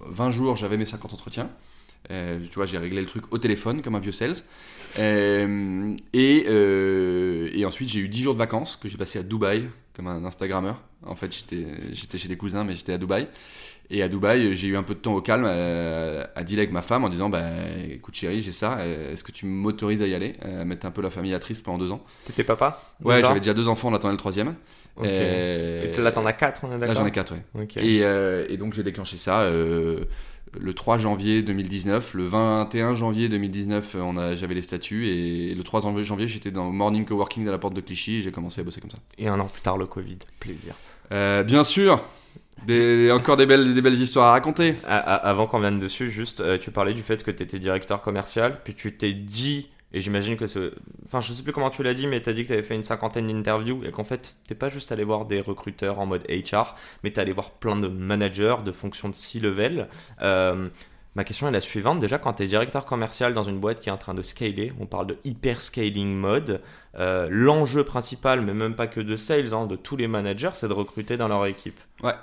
20 0.08 0.32
jours, 0.32 0.56
j'avais 0.56 0.78
mes 0.78 0.86
50 0.86 1.14
entretiens. 1.14 1.50
tu 2.10 2.56
vois, 2.56 2.66
j'ai 2.66 2.78
réglé 2.78 3.02
le 3.02 3.08
truc 3.08 3.26
au 3.32 3.38
téléphone 3.38 3.82
comme 3.82 3.96
un 3.96 4.00
vieux 4.00 4.12
sales. 4.12 4.36
Euh, 4.98 5.96
et, 6.14 6.46
euh, 6.48 7.50
et, 7.54 7.66
ensuite, 7.66 7.90
j'ai 7.90 8.00
eu 8.00 8.10
10 8.10 8.24
jours 8.24 8.34
de 8.34 8.40
vacances 8.40 8.76
que 8.76 8.90
j'ai 8.90 8.98
passé 8.98 9.20
à 9.20 9.24
Dubaï, 9.24 9.68
comme 9.96 10.08
un 10.08 10.24
Instagrammeur. 10.26 10.82
En 11.06 11.16
fait, 11.16 11.34
j'étais 11.92 12.18
chez 12.18 12.28
des 12.28 12.38
cousins, 12.38 12.64
mais 12.64 12.76
j'étais 12.76 12.94
à 12.94 12.98
Dubaï. 12.98 13.28
Et 13.92 14.04
à 14.04 14.08
Dubaï, 14.08 14.56
j'ai 14.56 14.68
eu 14.68 14.78
un 14.78 14.84
peu 14.84 14.94
de 14.94 15.00
temps 15.00 15.16
au 15.16 15.22
calme 15.22 15.46
à, 15.46 16.30
à 16.36 16.44
dealer 16.44 16.62
avec 16.62 16.72
ma 16.72 16.84
femme 16.84 17.04
en 17.04 17.10
disant 17.10 17.30
bah, 17.30 17.42
Écoute, 17.90 18.14
chérie, 18.14 18.42
j'ai 18.42 18.52
ça, 18.52 18.86
est-ce 18.86 19.24
que 19.24 19.32
tu 19.32 19.46
m'autorises 19.46 20.04
à 20.04 20.08
y 20.08 20.14
aller 20.14 20.36
À 20.42 20.64
mettre 20.64 20.86
un 20.86 20.92
peu 20.92 21.02
la 21.02 21.10
famille 21.10 21.34
à 21.34 21.40
triste 21.40 21.64
pendant 21.64 21.80
deux 21.80 21.92
ans? 21.92 22.04
T'étais 22.26 22.44
papa? 22.44 22.84
Ouais, 23.04 23.22
j'avais 23.22 23.40
déjà 23.40 23.54
deux 23.54 23.68
enfants, 23.68 23.90
on 23.90 23.96
attendait 23.96 24.14
le 24.14 24.20
troisième. 24.20 24.56
Et... 25.04 25.94
là, 25.98 26.12
t'en 26.12 26.26
as 26.26 26.34
quatre, 26.34 26.64
on 26.64 26.68
est 26.68 26.78
d'accord 26.78 26.88
Là, 26.88 26.94
j'en 26.94 27.06
ai 27.06 27.12
quatre, 27.12 27.34
ouais. 27.34 27.68
Et, 27.78 28.04
euh, 28.04 28.46
et, 28.50 28.58
donc, 28.58 28.74
j'ai 28.74 28.84
déclenché 28.84 29.18
ça 29.18 29.50
le 30.58 30.74
3 30.74 30.98
janvier 30.98 31.42
2019. 31.44 32.14
Le 32.14 32.26
21 32.26 32.96
janvier 32.96 33.30
2019, 33.30 33.96
j'avais 34.36 34.56
les 34.56 34.62
statuts. 34.62 35.08
Et 35.08 35.54
le 35.54 35.64
3 35.64 35.82
janvier, 36.02 36.28
j'étais 36.28 36.52
dans 36.52 36.72
Morning 36.72 37.06
Coworking 37.06 37.48
à 37.48 37.52
la 37.52 37.58
porte 37.58 37.74
de 37.74 37.82
Clichy 37.82 38.18
et 38.18 38.22
j'ai 38.22 38.32
commencé 38.32 38.62
à 38.62 38.64
bosser 38.64 38.82
comme 38.82 38.92
ça. 38.92 38.98
Et 39.18 39.28
un 39.28 39.40
an 39.40 39.46
plus 39.46 39.62
tard, 39.62 39.78
le 39.78 39.86
Covid. 39.86 40.18
Plaisir. 40.40 40.76
Euh, 41.12 41.44
bien 41.44 41.64
sûr 41.64 42.04
des, 42.66 43.10
encore 43.12 43.38
des 43.38 43.46
belles, 43.46 43.74
des 43.74 43.82
belles 43.82 44.00
histoires 44.00 44.28
à 44.28 44.32
raconter. 44.32 44.76
avant 44.86 45.48
qu'on 45.48 45.60
vienne 45.60 45.80
dessus, 45.80 46.12
juste, 46.12 46.42
euh, 46.42 46.58
tu 46.58 46.72
parlais 46.72 46.94
du 46.94 47.02
fait 47.02 47.24
que 47.24 47.32
tu 47.32 47.42
étais 47.42 47.58
directeur 47.58 48.02
commercial, 48.02 48.60
puis 48.64 48.74
tu 48.74 48.96
t'es 48.96 49.14
dit 49.14 49.70
et 49.92 50.02
j'imagine 50.02 50.38
que 50.38 50.46
c'est. 50.46 50.72
Enfin, 51.06 51.20
je 51.20 51.34
sais 51.34 51.42
plus 51.42 51.52
comment 51.52 51.72
tu 51.72 51.82
l'as 51.82 51.94
dit, 51.94 52.06
mais 52.06 52.22
tu 52.22 52.30
as 52.30 52.34
dit 52.34 52.44
que 52.44 52.48
tu 52.48 52.54
avais 52.54 52.64
fait 52.64 52.76
une 52.76 52.84
cinquantaine 52.84 53.28
d'interviews 53.28 53.84
et 53.84 53.92
qu'en 53.92 54.04
fait, 54.04 54.36
t'es 54.48 54.56
pas 54.56 54.70
juste 54.70 54.92
allé 54.92 55.04
voir 55.04 55.26
des 55.26 55.42
recruteurs 55.42 56.00
en 56.00 56.06
mode 56.06 56.24
HR, 56.30 56.76
mais 57.04 57.12
tu 57.12 57.20
allé 57.20 57.32
voir 57.32 57.52
plein 57.52 57.76
de 57.76 57.88
managers 57.88 58.58
de 58.64 58.72
fonctions 58.72 59.10
de 59.10 59.16
C-level. 59.16 59.88
Euh, 60.22 60.70
ma 61.16 61.24
question 61.24 61.48
est 61.48 61.52
la 61.52 61.62
suivante. 61.62 61.98
Déjà, 61.98 62.20
quand 62.20 62.34
tu 62.34 62.44
es 62.44 62.48
directeur 62.48 62.86
commercial 62.86 63.34
dans 63.34 63.42
une 63.42 63.60
boîte 63.60 63.80
qui 63.80 63.90
est 63.90 63.92
en 63.92 63.98
train 63.98 64.14
de 64.14 64.22
scaler, 64.22 64.72
on 64.80 64.86
parle 64.86 65.08
de 65.08 65.18
hyper 65.24 65.60
scaling 65.60 66.16
mode, 66.16 66.62
euh, 67.00 67.28
l'enjeu 67.32 67.84
principal, 67.84 68.42
mais 68.42 68.54
même 68.54 68.76
pas 68.76 68.86
que 68.86 69.00
de 69.00 69.16
sales, 69.16 69.56
hein, 69.56 69.66
de 69.66 69.76
tous 69.76 69.98
les 69.98 70.08
managers, 70.08 70.52
c'est 70.54 70.68
de 70.68 70.74
recruter 70.74 71.18
dans 71.18 71.28
leur 71.28 71.48
équipe. 71.48 71.80
Ouais. 72.04 72.14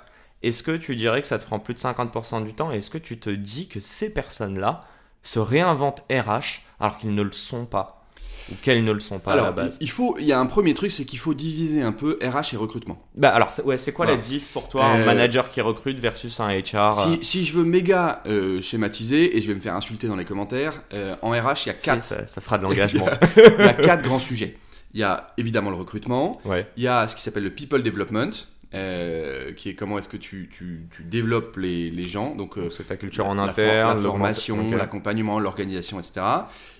Est-ce 0.41 0.63
que 0.63 0.77
tu 0.77 0.95
dirais 0.95 1.21
que 1.21 1.27
ça 1.27 1.37
te 1.37 1.43
prend 1.43 1.59
plus 1.59 1.73
de 1.73 1.79
50% 1.79 2.45
du 2.45 2.53
temps? 2.53 2.71
Et 2.71 2.77
est-ce 2.77 2.91
que 2.91 2.97
tu 2.97 3.19
te 3.19 3.29
dis 3.29 3.67
que 3.67 3.81
ces 3.81 4.13
personnes-là 4.13 4.85
se 5.27 5.39
réinventent 5.39 6.03
RH 6.09 6.61
alors 6.79 6.97
qu'ils 6.97 7.13
ne 7.13 7.21
le 7.21 7.33
sont 7.33 7.65
pas 7.65 8.05
ou 8.49 8.55
qu'elles 8.61 8.85
ne 8.85 8.93
le 8.93 9.01
sont 9.01 9.19
pas 9.19 9.33
à 9.33 9.35
la 9.35 9.51
base. 9.51 9.77
Il 9.81 9.89
faut, 9.89 10.15
il 10.19 10.25
y 10.25 10.31
a 10.31 10.39
un 10.39 10.45
premier 10.45 10.73
truc, 10.73 10.89
c'est 10.89 11.03
qu'il 11.03 11.19
faut 11.19 11.33
diviser 11.33 11.81
un 11.81 11.91
peu 11.91 12.17
RH 12.23 12.53
et 12.53 12.57
recrutement. 12.57 12.97
Bah 13.15 13.27
alors, 13.27 13.51
c'est, 13.51 13.61
ouais, 13.63 13.77
c'est 13.77 13.91
quoi 13.91 14.05
la 14.05 14.15
diff 14.15 14.53
pour 14.53 14.69
toi, 14.69 14.85
un 14.85 15.01
euh, 15.01 15.05
manager 15.05 15.49
qui 15.49 15.59
recrute 15.59 15.99
versus 15.99 16.39
un 16.39 16.47
HR 16.47 16.61
si, 16.61 16.77
euh? 16.79 17.17
Si, 17.19 17.43
je 17.43 17.57
veux 17.57 17.65
méga 17.65 18.23
euh, 18.25 18.61
schématiser 18.61 19.35
et 19.35 19.41
je 19.41 19.47
vais 19.47 19.53
me 19.53 19.59
faire 19.59 19.75
insulter 19.75 20.07
dans 20.07 20.15
les 20.15 20.23
commentaires, 20.23 20.81
en 21.21 21.31
RH 21.31 21.65
il 21.65 21.67
y 21.67 21.69
a 21.71 21.73
quatre. 21.73 22.01
Ça, 22.01 22.25
ça, 22.25 22.39
fera 22.39 22.57
de 22.57 22.63
l'engagement. 22.63 23.07
il 23.35 23.65
y 23.65 23.67
a 23.67 23.73
quatre 23.73 24.03
grands 24.03 24.19
sujets. 24.19 24.57
Il 24.93 25.01
y 25.01 25.03
a 25.03 25.27
évidemment 25.37 25.69
le 25.69 25.75
recrutement. 25.75 26.39
Ouais. 26.45 26.65
Il 26.77 26.83
y 26.83 26.87
a 26.87 27.09
ce 27.09 27.17
qui 27.17 27.21
s'appelle 27.21 27.43
le 27.43 27.53
people 27.53 27.83
development. 27.83 28.47
Euh, 28.73 29.53
qui 29.53 29.69
est 29.69 29.75
comment 29.75 29.97
est-ce 29.97 30.09
que 30.09 30.17
tu, 30.17 30.49
tu, 30.51 30.87
tu, 30.91 31.03
développes 31.03 31.55
les, 31.55 31.89
les 31.89 32.05
gens. 32.05 32.35
Donc, 32.35 32.57
euh, 32.57 32.69
c'est 32.69 32.83
ta 32.83 32.97
culture 32.97 33.25
en 33.25 33.37
interne, 33.37 33.95
la 33.95 34.01
formation, 34.01 34.75
l'accompagnement, 34.75 35.39
l'organisation, 35.39 36.01
etc. 36.01 36.25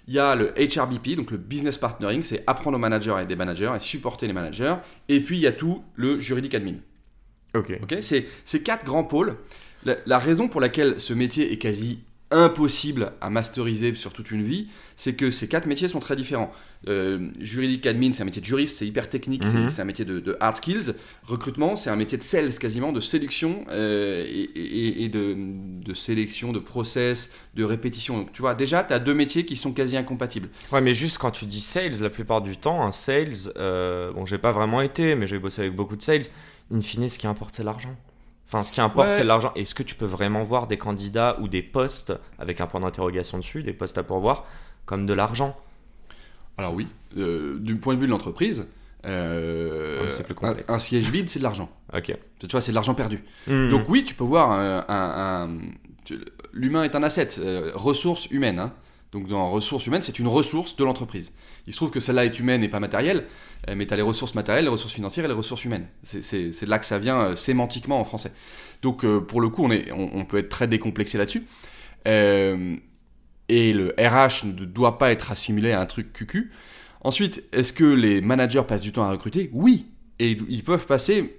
Il 0.06 0.13
y 0.13 0.19
a 0.19 0.36
le 0.36 0.54
HRBP, 0.58 1.15
donc 1.15 1.32
le 1.32 1.38
business 1.38 1.78
partnering, 1.78 2.23
c'est 2.23 2.43
apprendre 2.45 2.76
aux 2.76 2.80
managers 2.80 3.15
et 3.21 3.26
des 3.26 3.38
managers 3.38 3.71
et 3.73 3.80
supporter 3.80 4.28
les 4.28 4.34
managers. 4.34 4.76
Et 5.08 5.21
puis 5.21 5.38
il 5.38 5.41
y 5.41 5.47
a 5.47 5.54
tout 5.54 5.82
le 5.95 6.19
juridique 6.19 6.56
admin. 6.56 6.76
Ok. 7.56 7.80
Ok. 7.82 7.95
C'est 8.02 8.26
ces 8.43 8.62
quatre 8.62 8.84
grands 8.84 9.06
pôles. 9.06 9.38
la, 9.86 10.19
raison 10.19 10.50
pour 10.50 10.60
laquelle 10.60 11.00
ce 11.00 11.13
métier 11.13 11.54
est 11.54 11.58
quasi 11.58 12.00
impossible 12.31 13.13
à 13.21 13.29
masteriser 13.29 13.93
sur 13.95 14.11
toute 14.11 14.31
une 14.31 14.43
vie, 14.43 14.67
c'est 14.95 15.13
que 15.13 15.31
ces 15.31 15.47
quatre 15.47 15.65
métiers 15.65 15.87
sont 15.87 15.99
très 15.99 16.15
différents. 16.15 16.51
Euh, 16.87 17.29
juridique, 17.39 17.85
admin, 17.85 18.11
c'est 18.13 18.21
un 18.21 18.25
métier 18.25 18.41
de 18.41 18.45
juriste, 18.45 18.77
c'est 18.77 18.85
hyper 18.85 19.09
technique, 19.09 19.43
c'est 19.45 19.57
mhm. 19.57 19.69
un 19.77 19.83
métier 19.85 20.05
de, 20.05 20.37
hard 20.39 20.57
skills. 20.57 20.93
Recrutement, 21.23 21.75
c'est 21.75 21.89
un 21.89 21.95
métier 21.95 22.17
de 22.17 22.23
sales 22.23 22.57
quasiment, 22.57 22.91
de 22.91 22.99
sélection 22.99 23.65
euh, 23.69 24.25
et, 24.27 25.09
de, 25.09 25.93
sélection, 25.93 26.51
de 26.51 26.59
process, 26.59 27.31
de 27.55 27.63
répétition. 27.63 28.17
Donc 28.19 28.33
tu 28.33 28.41
vois, 28.41 28.55
déjà, 28.55 28.83
tu 28.83 28.93
as 28.93 28.99
deux 28.99 29.13
métiers 29.13 29.45
qui 29.45 29.55
sont 29.55 29.71
quasi 29.71 29.95
incompatibles. 29.95 30.49
Ouais, 30.71 30.81
mais 30.81 30.93
juste 30.93 31.17
quand 31.17 31.31
tu 31.31 31.45
dis 31.45 31.61
sales, 31.61 32.01
la 32.01 32.09
plupart 32.09 32.41
du 32.41 32.57
temps, 32.57 32.83
un 32.83 32.91
sales, 32.91 33.51
euh, 33.57 34.11
bon, 34.11 34.25
j'ai 34.25 34.37
pas 34.37 34.51
vraiment 34.51 34.81
été, 34.81 35.15
mais 35.15 35.27
j'ai 35.27 35.39
bossé 35.39 35.61
avec 35.61 35.75
beaucoup 35.75 35.95
de 35.95 36.01
sales, 36.01 36.23
in 36.73 36.81
fine, 36.81 37.07
ce 37.07 37.17
qui 37.17 37.27
importe, 37.27 37.55
c'est 37.55 37.63
l'argent. 37.63 37.95
Enfin, 38.47 38.63
ce 38.63 38.71
qui 38.71 38.79
importe, 38.79 39.13
c'est 39.13 39.25
l'argent. 39.25 39.51
Est-ce 39.55 39.75
que 39.75 39.83
tu 39.83 39.95
peux 39.95 40.05
vraiment 40.05 40.43
voir 40.45 40.67
des 40.67 40.77
candidats 40.77 41.38
ou 41.41 41.49
des 41.49 41.62
postes 41.62 42.13
avec 42.39 42.62
un 42.62 42.67
point 42.67 42.79
d'interrogation 42.79 43.38
dessus, 43.38 43.62
des 43.62 43.73
postes 43.73 43.97
à 43.97 44.03
pourvoir, 44.03 44.45
comme 44.86 45.05
de 45.05 45.13
l'argent? 45.13 45.57
Alors 46.57 46.73
oui, 46.73 46.88
euh, 47.17 47.57
du 47.60 47.75
point 47.75 47.93
de 47.93 47.99
vue 47.99 48.05
de 48.05 48.12
l'entreprise, 48.12 48.67
euh, 49.05 50.10
un, 50.69 50.79
siège 50.79 51.12
vide, 51.12 51.29
c'est 51.29 51.39
de 51.39 51.43
l'argent. 51.43 51.69
Ok. 51.93 52.15
Tu 52.39 52.47
vois, 52.49 52.62
c'est 52.62 52.71
de 52.71 52.75
l'argent 52.75 52.95
perdu. 52.95 53.21
Hmm. 53.47 53.69
Donc 53.69 53.89
oui, 53.89 54.05
tu 54.05 54.15
peux 54.15 54.23
voir 54.23 54.51
un... 54.51 55.49
L'humain 56.53 56.83
est 56.83 56.95
un 56.95 57.03
asset, 57.03 57.27
euh, 57.39 57.71
ressource 57.75 58.27
humaine. 58.27 58.60
Hein. 58.60 58.71
Donc 59.12 59.28
dans 59.28 59.48
ressources 59.48 59.88
humaines, 59.88 60.02
c'est 60.02 60.20
une 60.20 60.28
ressource 60.28 60.76
de 60.76 60.84
l'entreprise. 60.84 61.32
Il 61.65 61.74
se 61.74 61.78
trouve 61.78 61.91
que 61.91 62.00
celle-là 62.00 62.26
est 62.26 62.39
humaine 62.39 62.63
et 62.63 62.67
pas 62.67 62.80
matérielle, 62.80 63.26
euh, 63.67 63.76
mais 63.76 63.86
tu 63.86 63.93
as 63.93 63.98
les 63.98 64.04
ressources 64.04 64.36
matérielles, 64.36 64.65
les 64.65 64.70
ressources 64.72 64.93
financières 64.93 65.26
et 65.26 65.28
les 65.30 65.34
ressources 65.34 65.63
humaines. 65.63 65.88
C'est 66.04 66.22
de 66.50 66.70
là 66.70 66.80
que 66.80 66.86
ça 66.86 67.00
vient 67.00 67.22
euh, 67.22 67.36
sémantiquement 67.36 68.00
en 68.00 68.04
français. 68.04 68.34
Donc 68.82 69.06
euh, 69.06 69.20
pour 69.22 69.39
le 69.39 69.50
coup, 69.50 69.63
on, 69.63 69.72
est, 69.72 69.91
on, 69.91 70.26
peut 70.26 70.38
être 70.38 70.50
très 70.50 70.67
décomplexé 70.67 71.17
là-dessus. 71.17 71.46
et 72.06 73.74
le 73.74 73.96
RH 73.98 74.46
ne 74.46 74.65
doit 74.65 74.98
pas 74.98 75.12
être 75.12 75.32
assimilé 75.32 75.72
à 75.72 75.80
un 75.80 75.86
truc 75.86 76.12
cucu. 76.12 76.52
Ensuite, 77.02 77.43
est-ce 77.54 77.72
que 77.72 77.86
les 77.86 78.20
managers 78.20 78.63
passent 78.67 78.82
du 78.82 78.91
temps 78.91 79.04
à 79.04 79.12
recruter? 79.12 79.50
Oui. 79.54 79.88
Et 80.20 80.38
ils 80.50 80.63
peuvent 80.63 80.86
passer, 80.86 81.38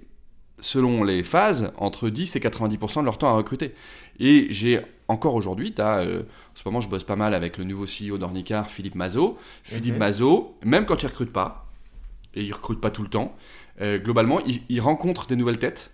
selon 0.59 1.03
les 1.03 1.21
phases, 1.21 1.71
entre 1.77 2.09
10 2.09 2.35
et 2.35 2.39
90% 2.39 3.01
de 3.01 3.05
leur 3.05 3.17
temps 3.17 3.27
à 3.27 3.33
recruter. 3.33 3.75
Et 4.19 4.47
j'ai 4.49 4.81
encore 5.09 5.35
aujourd'hui, 5.35 5.73
tu 5.73 5.81
as 5.81 6.01
en 6.01 6.55
ce 6.55 6.61
moment, 6.65 6.81
je 6.81 6.87
bosse 6.87 7.03
pas 7.03 7.15
mal 7.15 7.33
avec 7.33 7.57
le 7.57 7.63
nouveau 7.65 7.85
CEO 7.85 8.17
d'Ornicar, 8.17 8.69
Philippe 8.69 8.95
Mazot. 8.95 9.37
Philippe 9.63 9.97
Mazot, 9.97 10.55
même 10.63 10.85
quand 10.85 11.01
il 11.01 11.07
recrute 11.07 11.33
pas, 11.33 11.67
et 12.35 12.43
il 12.43 12.53
recrute 12.53 12.79
pas 12.79 12.91
tout 12.91 13.01
le 13.01 13.09
temps, 13.09 13.35
euh, 13.81 13.97
globalement, 13.97 14.39
il, 14.45 14.81
rencontre 14.81 15.27
des 15.27 15.35
nouvelles 15.35 15.57
têtes, 15.57 15.91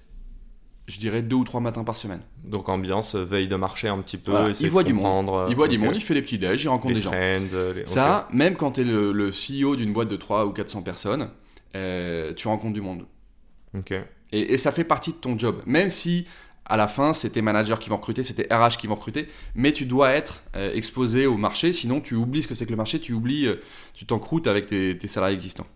je 0.88 0.99
dirais 0.99 1.21
deux 1.21 1.36
ou 1.36 1.43
trois 1.43 1.62
matins 1.62 1.84
par 1.84 1.95
semaine. 1.95 2.21
Donc 2.47 2.69
ambiance, 2.69 3.15
veille 3.15 3.47
de 3.47 3.56
marché 3.56 3.88
un 3.88 3.99
petit 3.99 4.17
peu. 4.17 4.34
Il 4.60 4.69
voit 4.69 4.84
du 4.84 4.93
monde. 4.93 5.47
Il 5.49 5.56
voit 5.56 5.67
du 5.67 5.78
monde, 5.78 5.95
il 5.95 6.01
fait 6.01 6.13
des 6.13 6.21
petits 6.21 6.38
déj, 6.38 6.63
il 6.63 6.67
rencontre 6.67 6.95
des 6.95 7.01
gens. 7.01 7.12
Ça, 7.86 8.28
même 8.32 8.56
quand 8.56 8.73
tu 8.73 8.82
es 8.82 8.84
le, 8.84 9.30
CEO 9.30 9.75
d'une 9.75 9.93
boîte 9.93 10.10
de 10.10 10.17
3 10.17 10.45
ou 10.45 10.51
400 10.51 10.82
personnes, 10.84 11.30
euh, 11.75 12.34
tu 12.34 12.47
rencontres 12.47 12.73
du 12.73 12.82
monde. 12.82 13.06
Et, 14.32 14.54
et, 14.54 14.58
ça 14.58 14.71
fait 14.71 14.84
partie 14.84 15.12
de 15.12 15.17
ton 15.17 15.38
job. 15.38 15.62
Même 15.65 15.89
si 15.89 16.25
à 16.65 16.78
la 16.78 16.88
fin, 16.88 17.13
c'est 17.13 17.30
tes 17.30 17.41
managers 17.41 17.75
qui 17.80 17.89
vont 17.89 17.95
recruter, 17.95 18.23
c'est 18.23 18.34
tes 18.34 18.54
RH 18.54 18.78
qui 18.80 18.88
vont 18.88 18.95
recruter, 18.95 19.28
mais 19.54 19.71
tu 19.71 19.86
dois 19.86 20.12
être 20.12 20.43
euh, 20.56 20.73
exposé 20.73 21.28
au 21.28 21.38
marché, 21.38 21.73
sinon 21.73 22.01
tu 22.01 22.15
oublies 22.15 22.43
ce 22.43 22.47
que 22.47 22.56
c'est 22.56 22.65
que 22.65 22.71
le 22.71 22.78
marché, 22.78 22.99
tu 22.99 23.13
oublies, 23.13 23.45
euh, 23.45 23.62
tu 23.93 24.06
t'encroutes 24.06 24.47
avec 24.47 24.67
tes, 24.67 25.08
salariés 25.08 25.36
existants. 25.36 25.67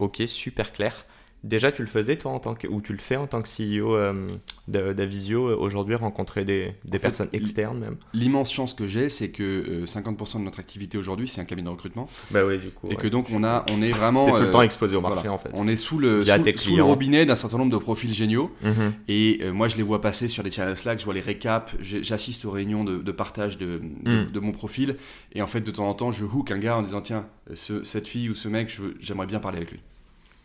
Ok, 0.00 0.22
super 0.26 0.72
clair. 0.72 1.06
Déjà, 1.44 1.72
tu 1.72 1.82
le 1.82 1.88
faisais 1.88 2.16
toi 2.16 2.30
en 2.30 2.38
tant 2.38 2.54
que, 2.54 2.68
ou 2.68 2.80
tu 2.80 2.92
le 2.92 3.00
fais 3.00 3.16
en 3.16 3.26
tant 3.26 3.42
que 3.42 3.48
CEO 3.48 3.96
euh, 3.96 4.28
d'Avisio 4.68 5.48
euh, 5.48 5.56
aujourd'hui, 5.56 5.96
rencontrer 5.96 6.44
des, 6.44 6.72
des 6.84 7.00
personnes 7.00 7.28
externes 7.32 7.78
même? 7.78 7.96
L'immense 8.14 8.52
chance 8.52 8.74
que 8.74 8.86
j'ai, 8.86 9.08
c'est 9.10 9.30
que 9.30 9.84
50% 9.84 10.38
de 10.38 10.44
notre 10.44 10.60
activité 10.60 10.98
aujourd'hui, 10.98 11.26
c'est 11.26 11.40
un 11.40 11.44
cabinet 11.44 11.66
de 11.66 11.72
recrutement. 11.72 12.08
Bah 12.30 12.44
oui, 12.46 12.58
du 12.58 12.70
coup. 12.70 12.88
Et 12.90 12.94
que 12.94 13.08
donc 13.08 13.26
on, 13.32 13.42
a, 13.42 13.66
on 13.72 13.82
est 13.82 13.90
vraiment. 13.90 14.30
tout 14.30 14.42
le 14.42 14.50
temps 14.50 14.62
exposé 14.62 14.94
au 14.94 15.00
marché 15.00 15.28
en 15.28 15.38
fait. 15.38 15.50
On 15.58 15.66
est 15.66 15.76
sous 15.76 15.98
le, 15.98 16.24
sous, 16.56 16.76
le 16.76 16.82
robinet 16.82 17.26
d'un 17.26 17.34
certain 17.34 17.58
nombre 17.58 17.72
de 17.72 17.78
profils 17.78 18.14
géniaux. 18.14 18.52
Mhm. 18.62 18.92
Et 19.08 19.50
moi, 19.50 19.66
je 19.66 19.76
les 19.76 19.82
vois 19.82 20.00
passer 20.00 20.28
sur 20.28 20.44
les 20.44 20.52
channels 20.52 20.78
Slack, 20.78 21.00
je 21.00 21.04
vois 21.04 21.14
les 21.14 21.20
récaps, 21.20 21.74
j'assiste 21.80 22.44
aux 22.44 22.50
réunions 22.50 22.84
de, 22.84 23.12
partage 23.12 23.58
de, 23.58 23.80
mhm. 24.04 24.30
de, 24.30 24.40
mon 24.40 24.52
profil. 24.52 24.96
Et 25.34 25.42
en 25.42 25.48
fait, 25.48 25.60
de 25.60 25.70
temps 25.72 25.88
en 25.88 25.94
temps, 25.94 26.12
je 26.12 26.24
hook 26.24 26.52
un 26.52 26.58
gars 26.58 26.76
en 26.76 26.82
disant 26.82 27.00
tiens, 27.00 27.26
cette 27.54 28.06
fille 28.06 28.30
ou 28.30 28.36
ce 28.36 28.48
mec, 28.48 28.70
j'aimerais 29.00 29.26
bien 29.26 29.40
parler 29.40 29.56
avec 29.56 29.72
lui 29.72 29.80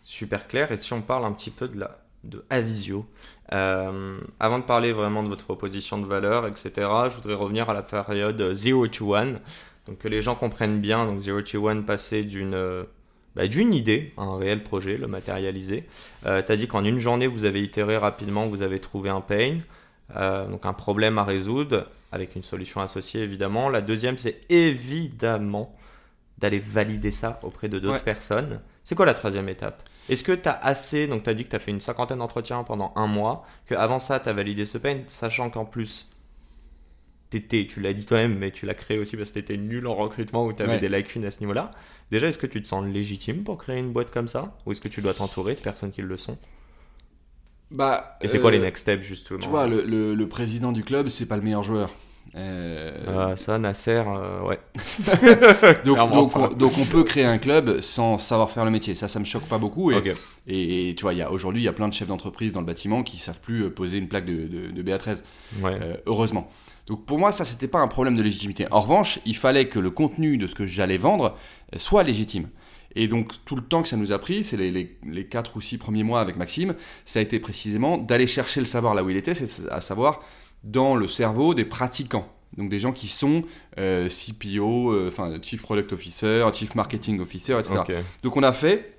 super 0.08 0.48
clair. 0.48 0.72
Et 0.72 0.78
si 0.78 0.94
on 0.94 1.02
parle 1.02 1.26
un 1.26 1.34
petit 1.34 1.52
peu 1.52 1.68
de 1.68 1.80
la 1.80 2.00
de 2.24 2.44
Avisio, 2.50 3.06
euh, 3.54 4.20
avant 4.40 4.60
de 4.60 4.64
parler 4.64 4.92
vraiment 4.92 5.24
de 5.24 5.30
votre 5.30 5.46
proposition 5.46 5.98
de 5.98 6.06
valeur, 6.06 6.48
etc., 6.48 6.72
je 7.10 7.16
voudrais 7.16 7.36
revenir 7.36 7.70
à 7.70 7.74
la 7.74 7.84
période 7.84 8.54
0 8.54 8.88
to 8.88 9.14
1. 9.16 9.34
Donc 9.88 10.00
que 10.00 10.08
les 10.08 10.22
gens 10.22 10.36
comprennent 10.36 10.82
bien, 10.82 11.06
donc 11.06 11.20
0 11.20 11.44
to 11.44 11.68
1 11.68 11.82
passer 11.84 12.24
d'une 12.24 12.86
bah, 13.36 13.48
d'une 13.48 13.74
idée 13.74 14.14
à 14.18 14.24
un 14.24 14.38
réel 14.38 14.64
projet, 14.64 14.98
le 14.98 15.08
matérialiser. 15.08 15.86
Euh, 16.26 16.42
tu 16.42 16.52
as 16.52 16.58
dit 16.58 16.68
qu'en 16.68 16.84
une 16.84 16.98
journée, 16.98 17.28
vous 17.28 17.46
avez 17.46 17.62
itéré 17.62 17.96
rapidement, 17.96 18.48
vous 18.48 18.64
avez 18.64 18.80
trouvé 18.80 19.12
un 19.12 19.22
pain, 19.22 19.60
euh, 20.16 20.48
donc 20.48 20.66
un 20.66 20.74
problème 20.74 21.20
à 21.20 21.24
résoudre, 21.24 21.88
avec 22.12 22.36
une 22.36 22.44
solution 22.44 22.82
associée 22.82 23.22
évidemment. 23.22 23.70
La 23.70 23.82
deuxième, 23.82 24.18
c'est 24.18 24.42
évidemment 24.50 25.76
d'aller 26.40 26.60
valider 26.60 27.12
ça 27.12 27.40
auprès 27.44 27.70
de 27.70 27.78
d'autres 27.78 28.04
personnes. 28.04 28.60
C'est 28.84 28.96
quoi 28.96 29.06
la 29.06 29.14
troisième 29.14 29.50
étape? 29.50 29.84
Est-ce 30.10 30.24
que 30.24 30.32
tu 30.32 30.48
as 30.50 30.58
assez, 30.64 31.08
donc 31.08 31.24
tu 31.24 31.30
as 31.30 31.34
dit 31.34 31.44
que 31.44 31.50
tu 31.50 31.56
as 31.56 31.60
fait 31.60 31.72
une 31.72 31.82
cinquantaine 31.82 32.20
d'entretiens 32.20 32.64
pendant 32.64 32.94
un 32.96 33.08
mois, 33.08 33.46
qu'avant 33.68 34.00
ça, 34.00 34.20
tu 34.20 34.30
as 34.30 34.34
validé 34.34 34.66
ce 34.66 34.78
pain, 34.78 35.00
sachant 35.08 35.50
qu'en 35.50 35.66
plus, 35.66 36.10
étais, 37.34 37.68
tu 37.68 37.80
l'as 37.82 37.94
dit 37.94 38.06
toi-même, 38.06 38.38
mais 38.38 38.52
tu 38.52 38.66
l'as 38.66 38.74
créé 38.74 38.98
aussi 39.00 39.18
parce 39.18 39.32
que 39.32 39.36
tu 39.36 39.40
étais 39.40 39.58
nul 39.58 39.86
en 39.88 39.96
recrutement 39.96 40.46
ou 40.46 40.54
tu 40.54 40.64
avais 40.64 40.78
des 40.78 40.90
lacunes 40.90 41.26
à 41.26 41.32
ce 41.32 41.40
niveau-là. 41.42 41.72
Déjà, 42.12 42.28
est-ce 42.28 42.38
que 42.38 42.48
tu 42.48 42.62
te 42.62 42.68
sens 42.68 42.86
légitime 42.86 43.44
pour 43.44 43.58
créer 43.58 43.80
une 43.80 43.92
boîte 43.92 44.12
comme 44.12 44.28
ça? 44.28 44.56
Ou 44.66 44.72
est-ce 44.72 44.82
que 44.82 44.88
tu 44.88 45.02
dois 45.02 45.14
t'entourer 45.14 45.56
de 45.56 45.62
personnes 45.62 45.92
qui 45.92 46.02
le 46.02 46.18
sont? 46.18 46.38
Bah, 47.72 48.18
Et 48.22 48.28
c'est 48.28 48.40
quoi 48.40 48.52
les 48.52 48.60
euh, 48.60 48.62
next 48.62 48.84
steps 48.84 49.04
justement? 49.04 49.40
Tu 49.40 49.50
vois, 49.50 49.68
le, 49.68 49.84
le 50.16 50.30
président 50.30 50.72
du 50.72 50.84
club, 50.84 51.10
c'est 51.10 51.26
pas 51.26 51.36
le 51.36 51.42
meilleur 51.44 51.64
joueur. 51.64 51.94
Euh... 52.36 53.36
ça, 53.36 53.58
Nasser, 53.58 54.04
euh, 54.06 54.42
ouais. 54.42 54.60
donc, 55.86 56.58
donc, 56.58 56.78
on, 56.78 56.86
peut 56.86 57.04
créer 57.04 57.26
un 57.26 57.38
club 57.38 57.82
sans 57.82 58.18
savoir 58.18 58.52
faire 58.52 58.66
le 58.66 58.72
métier. 58.72 58.96
Ça, 58.96 59.08
ça 59.08 59.20
me 59.20 59.26
choque 59.26 59.46
pas 59.48 59.58
beaucoup. 59.58 59.92
Et, 59.92 60.04
et, 60.48 60.96
tu 60.96 61.04
vois, 61.04 61.14
aujourd'hui, 61.32 61.62
il 61.62 61.66
y 61.66 61.70
a 61.70 61.74
plein 61.74 61.88
de 61.88 61.94
chefs 61.94 62.08
d'entreprise 62.08 62.52
dans 62.52 62.60
le 62.60 62.66
bâtiment 62.66 63.04
qui 63.04 63.18
savent 63.18 63.40
plus 63.40 63.64
euh, 63.64 63.70
poser 63.70 63.98
une 63.98 64.08
plaque 64.08 64.26
de, 64.26 64.48
de, 64.72 64.84
BA13. 64.84 65.24
Euh, 65.64 65.96
heureusement. 66.06 66.50
Donc 66.86 67.06
pour 67.06 67.18
moi, 67.18 67.32
ça, 67.32 67.44
c'était 67.44 67.68
pas 67.68 67.80
un 67.80 67.88
problème 67.88 68.16
de 68.16 68.22
légitimité. 68.22 68.68
En 68.72 68.80
revanche, 68.80 69.20
il 69.26 69.36
fallait 69.36 69.68
que 69.68 69.80
le 69.80 69.90
contenu 69.90 70.38
de 70.38 70.48
ce 70.48 70.56
que 70.56 70.66
j'allais 70.66 70.98
vendre 70.98 71.36
soit 71.76 72.04
légitime. 72.04 72.48
Et 72.96 73.08
donc 73.08 73.34
tout 73.46 73.56
le 73.56 73.62
temps 73.62 73.82
que 73.82 73.90
ça 73.90 73.98
nous 73.98 74.12
a 74.12 74.20
pris, 74.20 74.44
c'est 74.44 74.58
les, 74.58 74.72
les, 74.72 74.98
les 75.06 75.26
4 75.26 75.58
ou 75.58 75.62
6 75.62 75.78
premiers 75.78 76.04
mois 76.04 76.22
avec 76.22 76.38
Maxime, 76.38 76.76
ça 77.06 77.20
a 77.20 77.22
été 77.22 77.40
précisément 77.40 77.98
d'aller 77.98 78.26
chercher 78.26 78.60
le 78.60 78.66
savoir 78.66 78.96
là 78.96 79.04
où 79.04 79.10
il 79.10 79.18
était, 79.18 79.36
c'est 79.36 79.70
à 79.70 79.82
savoir 79.82 80.22
dans 80.64 80.96
le 80.96 81.08
cerveau 81.08 81.54
des 81.54 81.66
pratiquants. 81.66 82.32
Donc 82.58 82.70
des 82.70 82.80
gens 82.80 82.92
qui 82.92 83.08
sont 83.08 83.44
euh, 83.78 84.10
CPO, 84.10 84.92
euh, 84.92 85.08
enfin 85.10 85.34
Chief 85.42 85.62
Product 85.62 85.94
Officer, 85.94 86.46
Chief 86.54 86.74
Marketing 86.76 87.20
Officer, 87.20 87.58
etc. 87.60 88.02
Donc 88.24 88.38
on 88.38 88.44
a 88.44 88.54
fait 88.54 88.98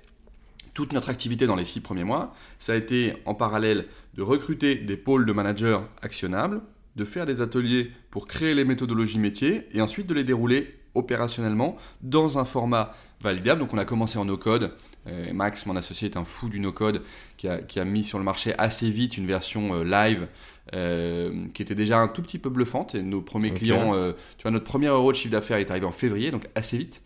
toute 0.73 0.93
notre 0.93 1.09
activité 1.09 1.45
dans 1.45 1.55
les 1.55 1.65
six 1.65 1.81
premiers 1.81 2.05
mois. 2.05 2.33
Ça 2.57 2.73
a 2.73 2.75
été 2.75 3.15
en 3.25 3.33
parallèle 3.33 3.87
de 4.13 4.21
recruter 4.21 4.75
des 4.75 4.95
pôles 4.95 5.25
de 5.25 5.33
managers 5.33 5.79
actionnables, 6.01 6.61
de 6.95 7.05
faire 7.05 7.25
des 7.25 7.41
ateliers 7.41 7.91
pour 8.11 8.27
créer 8.27 8.53
les 8.53 8.63
méthodologies 8.63 9.19
métiers 9.19 9.67
et 9.73 9.81
ensuite 9.81 10.07
de 10.07 10.13
les 10.13 10.23
dérouler 10.23 10.75
opérationnellement 10.95 11.75
dans 12.01 12.37
un 12.37 12.45
format 12.45 12.93
validable. 13.21 13.59
Donc 13.59 13.73
on 13.73 13.77
a 13.77 13.85
commencé 13.85 14.17
en 14.17 14.25
no-code. 14.25 14.71
Euh, 15.07 15.33
Max, 15.33 15.65
mon 15.65 15.75
associé, 15.75 16.09
est 16.09 16.17
un 16.17 16.25
fou 16.25 16.49
du 16.49 16.59
no-code 16.59 17.01
qui 17.37 17.47
a, 17.47 17.59
qui 17.59 17.79
a, 17.79 17.85
mis 17.85 18.03
sur 18.03 18.17
le 18.17 18.23
marché 18.23 18.53
assez 18.57 18.89
vite 18.89 19.17
une 19.17 19.27
version 19.27 19.83
live 19.83 20.27
euh, 20.73 21.47
qui 21.53 21.61
était 21.61 21.75
déjà 21.75 21.99
un 21.99 22.07
tout 22.07 22.21
petit 22.21 22.37
peu 22.37 22.49
bluffante. 22.49 22.95
Et 22.95 23.01
nos 23.01 23.21
premiers 23.21 23.51
clients, 23.51 23.93
euh, 23.93 24.13
tu 24.37 24.43
vois, 24.43 24.51
notre 24.51 24.65
premier 24.65 24.87
euro 24.87 25.11
de 25.11 25.17
chiffre 25.17 25.31
d'affaires 25.31 25.57
est 25.57 25.71
arrivé 25.71 25.85
en 25.85 25.91
février, 25.91 26.31
donc 26.31 26.47
assez 26.55 26.77
vite. 26.77 27.01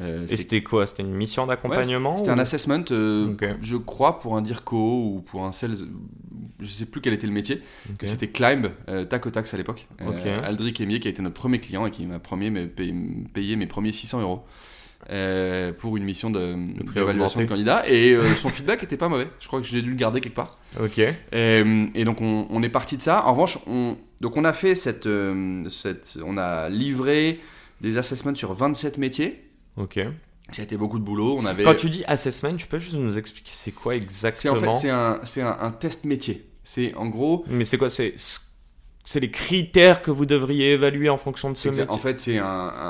Euh, 0.00 0.26
et 0.28 0.36
c'était 0.36 0.62
quoi? 0.62 0.86
C'était 0.86 1.02
une 1.02 1.14
mission 1.14 1.46
d'accompagnement 1.46 2.16
C'était 2.16 2.30
un 2.30 2.38
assessment, 2.38 2.84
je 2.88 3.76
crois, 3.76 4.20
pour 4.20 4.36
un 4.36 4.42
DIRCO 4.42 4.76
ou 4.76 5.24
pour 5.26 5.44
un 5.44 5.52
sales. 5.52 5.76
Je 6.60 6.66
sais 6.66 6.86
plus 6.86 7.00
quel 7.00 7.12
était 7.12 7.26
le 7.26 7.32
métier. 7.32 7.62
C'était 8.04 8.28
Climb, 8.28 8.68
tac 9.08 9.26
au 9.26 9.30
tax 9.30 9.52
à 9.54 9.56
l'époque. 9.56 9.88
Aldric 10.44 10.80
Emier, 10.80 11.00
qui 11.00 11.08
a 11.08 11.10
été 11.10 11.22
notre 11.22 11.36
premier 11.36 11.58
client 11.58 11.86
et 11.86 11.90
qui 11.90 12.06
m'a 12.06 12.20
payé 12.20 13.56
mes 13.56 13.66
premiers 13.66 13.92
600 13.92 14.20
euros. 14.20 14.44
Euh, 15.10 15.72
pour 15.72 15.96
une 15.96 16.04
mission 16.04 16.28
de 16.28 16.56
d'évaluation 16.92 17.40
de 17.40 17.46
candidat 17.46 17.88
et 17.88 18.12
euh, 18.12 18.26
son 18.28 18.50
feedback 18.50 18.82
était 18.82 18.98
pas 18.98 19.08
mauvais. 19.08 19.28
Je 19.40 19.46
crois 19.46 19.58
que 19.58 19.66
j'ai 19.66 19.80
dû 19.80 19.88
le 19.88 19.96
garder 19.96 20.20
quelque 20.20 20.34
part. 20.34 20.58
Ok. 20.78 20.98
Et, 20.98 22.04
donc 22.04 22.20
on, 22.20 22.62
est 22.62 22.68
parti 22.68 22.98
de 22.98 23.02
ça. 23.02 23.24
En 23.24 23.32
revanche, 23.32 23.58
on, 23.66 23.96
donc 24.20 24.36
on 24.36 24.44
a 24.44 24.52
fait 24.52 24.74
cette, 24.74 25.06
euh, 25.06 25.66
cette, 25.70 26.18
on 26.22 26.36
a 26.36 26.68
livré 26.68 27.40
des 27.80 27.96
assessments 27.96 28.34
sur 28.34 28.52
27 28.52 28.98
métiers. 28.98 29.48
Ok. 29.78 29.98
Ça 30.50 30.60
a 30.60 30.64
été 30.64 30.76
beaucoup 30.76 30.98
de 30.98 31.04
boulot. 31.04 31.36
On 31.38 31.46
avait... 31.46 31.64
Quand 31.64 31.74
tu 31.74 31.88
dis 31.88 32.04
assessment, 32.06 32.56
tu 32.56 32.66
peux 32.66 32.78
juste 32.78 32.96
nous 32.96 33.16
expliquer 33.16 33.52
c'est 33.54 33.72
quoi 33.72 33.96
exactement 33.96 34.56
En 34.56 34.74
fait, 34.74 34.74
c'est 34.74 34.90
un, 34.90 35.20
c'est 35.22 35.40
un, 35.40 35.70
test 35.70 36.04
métier. 36.04 36.50
C'est 36.64 36.94
en 36.96 37.06
gros. 37.06 37.46
Mais 37.48 37.64
c'est 37.64 37.78
quoi? 37.78 37.88
C'est 37.88 38.14
c'est 39.06 39.20
les 39.20 39.30
critères 39.30 40.02
que 40.02 40.10
vous 40.10 40.26
devriez 40.26 40.74
évaluer 40.74 41.08
en 41.08 41.16
fonction 41.16 41.50
de 41.50 41.56
ce 41.56 41.70
métier. 41.70 41.86
En 41.88 41.96
fait, 41.96 42.20
c'est 42.20 42.36
un, 42.36 42.44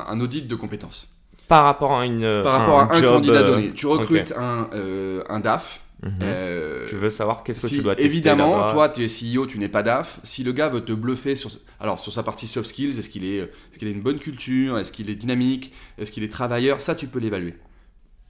un 0.08 0.20
audit 0.20 0.48
de 0.48 0.56
compétences 0.56 1.14
par 1.48 1.64
rapport 1.64 1.98
à 1.98 2.04
une 2.04 2.42
par 2.42 2.60
rapport 2.60 2.80
à 2.80 2.94
un, 2.94 3.00
candidat 3.00 3.34
euh, 3.34 3.50
donné. 3.50 3.72
Tu 3.72 3.86
recrutes 3.86 4.32
un, 4.36 4.68
euh, 4.74 5.22
un 5.28 5.40
DAF. 5.40 5.80
Mhm. 6.02 6.12
Euh, 6.22 6.86
tu 6.86 6.94
veux 6.94 7.10
savoir 7.10 7.42
qu'est-ce 7.42 7.66
que 7.66 7.66
tu 7.66 7.82
dois 7.82 7.96
tester 7.96 8.06
Évidemment, 8.06 8.70
toi, 8.70 8.88
tu 8.88 9.04
es 9.04 9.08
CEO, 9.08 9.46
tu 9.46 9.58
n'es 9.58 9.68
pas 9.68 9.82
DAF. 9.82 10.20
Si 10.22 10.44
le 10.44 10.52
gars 10.52 10.68
veut 10.68 10.82
te 10.82 10.92
bluffer 10.92 11.34
sur, 11.34 11.50
alors 11.80 11.98
sur 11.98 12.12
sa 12.12 12.22
partie 12.22 12.46
soft 12.46 12.68
skills, 12.68 12.98
est-ce 12.98 13.08
qu'il 13.08 13.24
est, 13.24 13.38
est, 13.38 13.78
qu'il 13.78 13.88
a 13.88 13.90
une 13.90 14.02
bonne 14.02 14.18
culture, 14.18 14.78
est-ce 14.78 14.92
qu'il 14.92 15.10
est 15.10 15.16
dynamique, 15.16 15.72
est-ce 15.96 16.12
qu'il 16.12 16.22
est 16.22 16.28
travailleur, 16.28 16.80
ça 16.80 16.94
tu 16.94 17.08
peux 17.08 17.18
l'évaluer. 17.18 17.56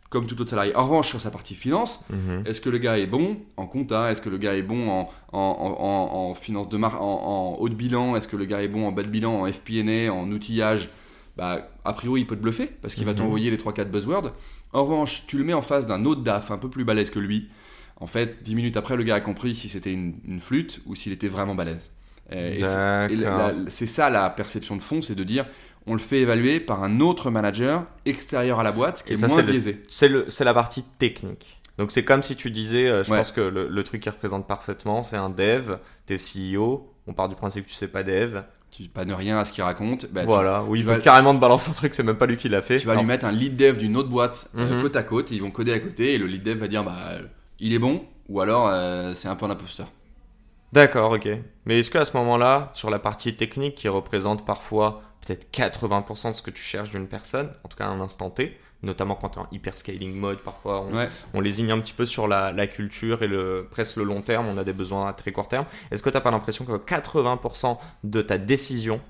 Comme 0.08 0.26
tout 0.26 0.40
autre 0.40 0.48
salarié. 0.48 0.74
En 0.74 0.84
revanche, 0.84 1.08
sur 1.08 1.20
sa 1.20 1.30
partie 1.30 1.54
finance, 1.54 2.00
mhm. 2.08 2.44
est-ce 2.46 2.62
que 2.62 2.70
le 2.70 2.78
gars 2.78 2.96
est 2.96 3.06
bon 3.06 3.36
en 3.58 3.66
compta? 3.66 4.10
Est-ce 4.10 4.22
que 4.22 4.30
le 4.30 4.38
gars 4.38 4.54
est 4.54 4.62
bon 4.62 4.88
en, 4.88 5.10
en, 5.34 5.38
en, 5.38 6.30
en 6.30 6.34
finance 6.34 6.70
de 6.70 6.78
mar 6.78 7.02
en, 7.02 7.58
haut 7.60 7.68
de 7.68 7.74
bilan? 7.74 8.16
Est-ce 8.16 8.28
que 8.28 8.36
le 8.36 8.46
gars 8.46 8.62
est 8.62 8.68
bon 8.68 8.86
en 8.86 8.92
bas 8.92 9.02
de 9.02 9.08
bilan, 9.08 9.42
en 9.42 9.52
FP&A, 9.52 10.10
en 10.10 10.30
outillage? 10.32 10.88
Bah, 11.38 11.70
a 11.84 11.92
priori, 11.92 12.22
il 12.22 12.26
peut 12.26 12.36
te 12.36 12.42
bluffer 12.42 12.66
parce 12.66 12.94
qu'il 12.94 13.04
va 13.04 13.12
mhm. 13.12 13.18
t'envoyer 13.18 13.50
les 13.50 13.56
3-4 13.56 13.84
buzzwords. 13.84 14.32
En 14.72 14.84
revanche, 14.84 15.24
tu 15.28 15.38
le 15.38 15.44
mets 15.44 15.54
en 15.54 15.62
face 15.62 15.86
d'un 15.86 16.04
autre 16.04 16.22
DAF 16.22 16.50
un 16.50 16.58
peu 16.58 16.68
plus 16.68 16.84
balèze 16.84 17.10
que 17.10 17.20
lui. 17.20 17.48
En 18.00 18.06
fait, 18.06 18.42
10 18.42 18.54
minutes 18.56 18.76
après, 18.76 18.96
le 18.96 19.04
gars 19.04 19.14
a 19.14 19.20
compris 19.20 19.54
si 19.54 19.68
c'était 19.68 19.92
une, 19.92 20.40
flûte 20.40 20.80
ou 20.86 20.96
s'il 20.96 21.12
était 21.12 21.28
vraiment 21.28 21.54
balèze. 21.54 21.90
c'est 22.28 23.86
ça 23.86 24.10
la 24.10 24.28
perception 24.30 24.76
de 24.76 24.82
fond, 24.82 25.00
c'est 25.00 25.14
de 25.14 25.24
dire 25.24 25.46
on 25.86 25.94
le 25.94 26.00
fait 26.00 26.18
évaluer 26.18 26.60
par 26.60 26.82
un 26.82 27.00
autre 27.00 27.30
manager 27.30 27.86
extérieur 28.04 28.60
à 28.60 28.62
la 28.62 28.72
boîte 28.72 29.04
qui 29.04 29.14
est 29.14 29.26
moins 29.26 29.42
biaisé. 29.42 29.82
C'est 29.88 30.44
la 30.44 30.54
partie 30.54 30.82
technique. 30.98 31.60
Donc 31.78 31.92
c'est 31.92 32.04
comme 32.04 32.24
si 32.24 32.34
tu 32.34 32.50
disais, 32.50 32.88
euh, 32.88 33.04
je 33.04 33.14
pense 33.14 33.30
que 33.30 33.40
le, 33.40 33.68
le, 33.68 33.84
truc 33.84 34.02
qui 34.02 34.10
représente 34.10 34.48
parfaitement, 34.48 35.04
c'est 35.04 35.16
un 35.16 35.30
dev, 35.30 35.76
t'es 36.06 36.16
CEO, 36.16 36.92
on 37.06 37.12
part 37.12 37.28
du 37.28 37.36
principe 37.36 37.64
que 37.64 37.70
tu 37.70 37.76
sais 37.76 37.86
pas 37.86 38.02
dev, 38.02 38.40
tu 38.70 38.84
pannes 38.84 39.12
rien 39.12 39.38
à 39.38 39.44
ce 39.44 39.52
qu'il 39.52 39.64
raconte. 39.64 40.06
Bah, 40.12 40.22
voilà, 40.24 40.62
oui, 40.64 40.80
il 40.80 40.84
va 40.84 40.98
carrément 40.98 41.34
te 41.34 41.40
balancer 41.40 41.70
un 41.70 41.74
truc, 41.74 41.94
c'est 41.94 42.02
même 42.02 42.16
pas 42.16 42.26
lui 42.26 42.36
qui 42.36 42.48
l'a 42.48 42.62
fait. 42.62 42.78
Tu 42.78 42.86
vas 42.86 42.96
lui 42.96 43.04
mettre 43.04 43.24
un 43.24 43.32
lead 43.32 43.56
dev 43.56 43.76
d'une 43.76 43.96
autre 43.96 44.08
boîte 44.08 44.50
euh, 44.56 44.76
mhm. 44.76 44.82
côte 44.82 44.96
à 44.96 45.02
côte, 45.02 45.32
et 45.32 45.34
ils 45.34 45.42
vont 45.42 45.50
coder 45.50 45.72
à 45.72 45.80
côté, 45.80 46.14
et 46.14 46.18
le 46.18 46.26
lead 46.26 46.42
dev 46.42 46.58
va 46.58 46.68
dire 46.68 46.84
bah 46.84 46.96
il 47.60 47.72
est 47.72 47.78
bon, 47.78 48.02
ou 48.28 48.40
alors 48.40 48.68
euh, 48.68 49.14
c'est 49.14 49.28
un 49.28 49.36
peu 49.36 49.46
un 49.46 49.50
imposteur. 49.50 49.88
D'accord, 50.72 51.12
ok. 51.12 51.28
Mais 51.64 51.78
est-ce 51.78 51.90
qu'à 51.90 52.04
ce, 52.04 52.16
moment-là, 52.16 52.70
sur 52.74 52.90
la 52.90 52.98
partie 52.98 53.34
technique 53.34 53.74
qui 53.74 53.88
représente 53.88 54.44
parfois 54.44 55.02
peut-être 55.26 55.50
80% 55.52 56.28
de 56.28 56.32
ce 56.34 56.42
que 56.42 56.50
tu 56.50 56.62
cherches 56.62 56.90
d'une 56.90 57.08
personne, 57.08 57.50
en 57.64 57.68
tout 57.68 57.76
cas 57.76 57.86
à 57.86 57.88
un 57.88 58.00
instant 58.00 58.30
T, 58.30 58.58
notamment 58.82 59.14
quand 59.14 59.30
tu 59.30 59.38
es 59.38 59.42
en 59.42 59.48
hyper 59.52 59.76
scaling 59.76 60.14
mode, 60.14 60.38
parfois 60.38 60.86
on, 60.90 61.06
on 61.34 61.40
lésigne 61.40 61.70
un 61.70 61.80
petit 61.80 61.92
peu 61.92 62.06
sur 62.06 62.28
la, 62.28 62.52
la, 62.52 62.66
culture 62.66 63.22
et 63.22 63.26
le, 63.26 63.66
presque 63.70 63.96
le 63.96 64.04
long 64.04 64.22
terme, 64.22 64.46
on 64.46 64.56
a 64.56 64.64
des 64.64 64.72
besoins 64.72 65.08
à 65.08 65.12
très 65.12 65.32
court 65.32 65.48
terme. 65.48 65.66
Est-ce 65.90 66.02
que 66.02 66.10
tu 66.10 66.16
n'as 66.16 66.20
pas 66.20 66.30
l'impression 66.30 66.64
que 66.64 66.72
80% 66.72 67.76
de 68.04 68.22
ta 68.22 68.38
décision 68.38 69.00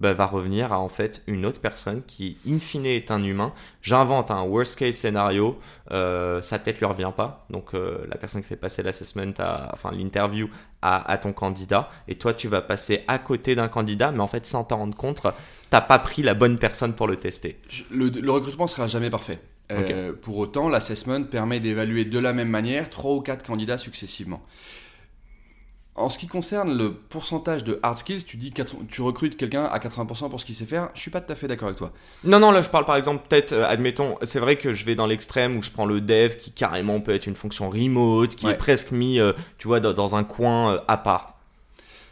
bah, 0.00 0.12
va 0.14 0.26
revenir 0.26 0.72
à 0.72 0.80
en 0.80 0.88
fait 0.88 1.22
une 1.26 1.46
autre 1.46 1.60
personne 1.60 2.02
qui, 2.06 2.38
in 2.48 2.58
fine, 2.58 2.86
est 2.86 3.10
un 3.10 3.22
humain. 3.22 3.52
J'invente 3.82 4.30
un 4.30 4.42
worst 4.42 4.78
case 4.78 4.96
scénario, 4.96 5.58
euh, 5.92 6.42
sa 6.42 6.58
tête 6.58 6.78
lui 6.78 6.86
revient 6.86 7.12
pas. 7.16 7.46
Donc 7.50 7.74
euh, 7.74 7.98
la 8.08 8.16
personne 8.16 8.42
qui 8.42 8.48
fait 8.48 8.56
passer 8.56 8.82
l'assessment, 8.82 9.34
enfin 9.72 9.92
l'interview 9.92 10.48
à, 10.82 11.10
à, 11.10 11.18
ton 11.18 11.32
candidat, 11.32 11.90
et 12.08 12.16
toi 12.16 12.34
tu 12.34 12.48
vas 12.48 12.62
passer 12.62 13.04
à 13.06 13.18
côté 13.18 13.54
d'un 13.54 13.68
candidat, 13.68 14.10
mais 14.10 14.20
en 14.20 14.26
fait 14.28 14.46
sans 14.46 14.64
t'en 14.64 14.78
rendre 14.78 14.96
compte, 14.96 15.22
t'as 15.68 15.80
pas 15.80 15.98
pris 15.98 16.22
la 16.22 16.34
bonne 16.34 16.58
personne 16.58 16.94
pour 16.94 17.06
le 17.06 17.16
tester. 17.16 17.60
Le, 17.90 18.08
le 18.08 18.30
recrutement 18.30 18.66
sera 18.66 18.86
jamais 18.86 19.10
parfait. 19.10 19.38
Euh, 19.72 20.12
Pour 20.12 20.38
autant, 20.38 20.68
l'assessment 20.68 21.22
permet 21.24 21.60
d'évaluer 21.60 22.04
de 22.04 22.18
la 22.18 22.32
même 22.32 22.48
manière 22.48 22.90
trois 22.90 23.14
ou 23.14 23.20
quatre 23.20 23.44
candidats 23.44 23.78
successivement. 23.78 24.42
En 25.96 26.08
ce 26.08 26.18
qui 26.18 26.28
concerne 26.28 26.78
le 26.78 26.94
pourcentage 26.94 27.64
de 27.64 27.80
hard 27.82 27.98
skills, 27.98 28.24
tu 28.24 28.36
dis 28.36 28.52
tu 28.88 29.02
recrutes 29.02 29.36
quelqu'un 29.36 29.64
à 29.64 29.78
80% 29.78 30.30
pour 30.30 30.40
ce 30.40 30.46
qu'il 30.46 30.54
sait 30.54 30.64
faire. 30.64 30.88
Je 30.94 31.00
suis 31.00 31.10
pas 31.10 31.20
tout 31.20 31.32
à 31.32 31.36
fait 31.36 31.48
d'accord 31.48 31.66
avec 31.66 31.78
toi. 31.78 31.92
Non, 32.22 32.38
non, 32.38 32.52
là 32.52 32.62
je 32.62 32.70
parle 32.70 32.84
par 32.84 32.96
exemple, 32.96 33.24
peut-être, 33.28 33.52
euh, 33.52 33.68
admettons, 33.68 34.16
c'est 34.22 34.38
vrai 34.38 34.56
que 34.56 34.72
je 34.72 34.84
vais 34.84 34.94
dans 34.94 35.06
l'extrême 35.06 35.56
où 35.56 35.62
je 35.62 35.70
prends 35.70 35.86
le 35.86 36.00
dev 36.00 36.36
qui 36.36 36.52
carrément 36.52 37.00
peut 37.00 37.12
être 37.12 37.26
une 37.26 37.34
fonction 37.34 37.68
remote, 37.70 38.36
qui 38.36 38.46
est 38.46 38.56
presque 38.56 38.92
mis, 38.92 39.18
euh, 39.18 39.32
tu 39.58 39.66
vois, 39.66 39.80
dans, 39.80 40.14
un 40.14 40.24
coin 40.24 40.74
euh, 40.74 40.78
à 40.86 40.96
part. 40.96 41.38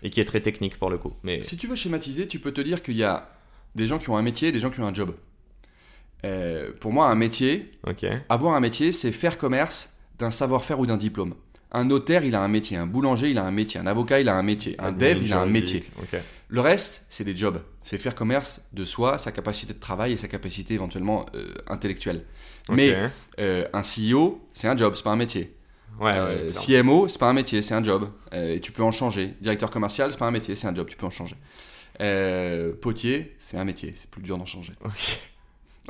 Et 0.03 0.11
qui 0.11 0.21
est 0.21 0.25
très 0.25 0.41
technique 0.41 0.79
pour 0.79 0.91
le 0.91 0.99
coup. 0.99 1.12
Mais... 1.23 1.43
Si 1.43 1.57
tu 1.57 1.67
veux 1.67 1.75
schématiser, 1.77 2.29
tu 2.29 2.38
peux 2.38 2.53
te 2.53 2.61
dire 2.61 2.83
qu'il 2.83 2.97
y 2.97 3.05
a 3.05 3.31
des 3.75 3.87
gens 3.87 3.99
qui 3.99 4.11
ont 4.11 4.17
un 4.17 4.23
métier 4.23 4.49
et 4.49 4.53
des 4.53 4.61
gens 4.61 4.71
qui 4.71 4.81
ont 4.81 4.87
un 4.87 4.95
job. 4.95 5.14
pour 6.81 6.93
moi, 6.93 7.07
un 7.07 7.14
métier, 7.14 7.71
avoir 8.29 8.55
un 8.55 8.61
métier, 8.61 8.93
c'est 8.93 9.12
faire 9.12 9.38
commerce 9.38 9.91
d'un 10.19 10.31
savoir-faire 10.31 10.81
ou 10.81 10.87
d'un 10.87 10.97
diplôme. 10.97 11.35
Un 11.70 11.85
notaire, 11.85 12.24
il 12.24 12.35
a 12.35 12.42
un 12.42 12.48
métier. 12.48 12.76
Un 12.76 12.87
boulanger, 12.87 13.31
il 13.31 13.38
a 13.38 13.44
un 13.44 13.50
métier. 13.50 13.78
Un 13.78 13.87
avocat, 13.87 14.20
il 14.20 14.28
a 14.28 14.35
un 14.35 14.42
métier. 14.42 14.74
Un 14.78 14.92
dev, 14.92 15.22
il 15.22 15.33
a 15.33 15.40
un 15.40 15.46
métier. 15.46 15.85
Le 16.48 16.61
reste, 16.61 17.04
c'est 17.11 17.24
des 17.24 17.37
jobs. 17.37 17.61
C'est 17.83 17.98
faire 17.98 18.14
commerce 18.14 18.62
de 18.72 18.85
soi, 18.85 19.18
sa 19.18 19.33
capacité 19.33 19.74
de 19.74 19.78
travail 19.78 20.12
et 20.12 20.16
sa 20.16 20.28
capacité 20.28 20.74
éventuellement 20.74 21.26
euh, 21.35 21.54
intellectuelle. 21.68 22.24
Mais 22.70 22.96
euh, 23.38 23.66
un 23.72 23.83
CEO, 23.83 24.40
c'est 24.54 24.68
un 24.68 24.76
job, 24.76 24.94
c'est 24.96 25.02
pas 25.04 25.11
un 25.11 25.16
métier. 25.16 25.54
Ouais, 26.00 26.12
euh, 26.14 26.52
CMO, 26.52 27.09
c'est 27.09 27.18
pas 27.18 27.28
un 27.28 27.33
métier, 27.33 27.61
c'est 27.61 27.74
un 27.74 27.83
job. 27.83 28.09
et 28.33 28.61
tu 28.61 28.72
peux 28.72 28.83
en 28.83 28.92
changer. 28.92 29.35
Directeur 29.40 29.70
commercial, 29.70 30.11
c'est 30.11 30.18
pas 30.18 30.26
un 30.26 30.31
métier, 30.31 30.54
c'est 30.54 30.66
un 30.66 30.74
job, 30.74 30.88
tu 30.88 30.96
peux 30.96 31.07
en 31.07 31.11
changer. 31.11 31.37
potier, 32.81 33.35
c'est 33.37 33.59
un 33.59 33.64
métier, 33.64 33.92
c'est 33.94 34.09
plus 34.09 34.22
dur 34.22 34.38
d'en 34.38 34.46
changer. 34.46 34.72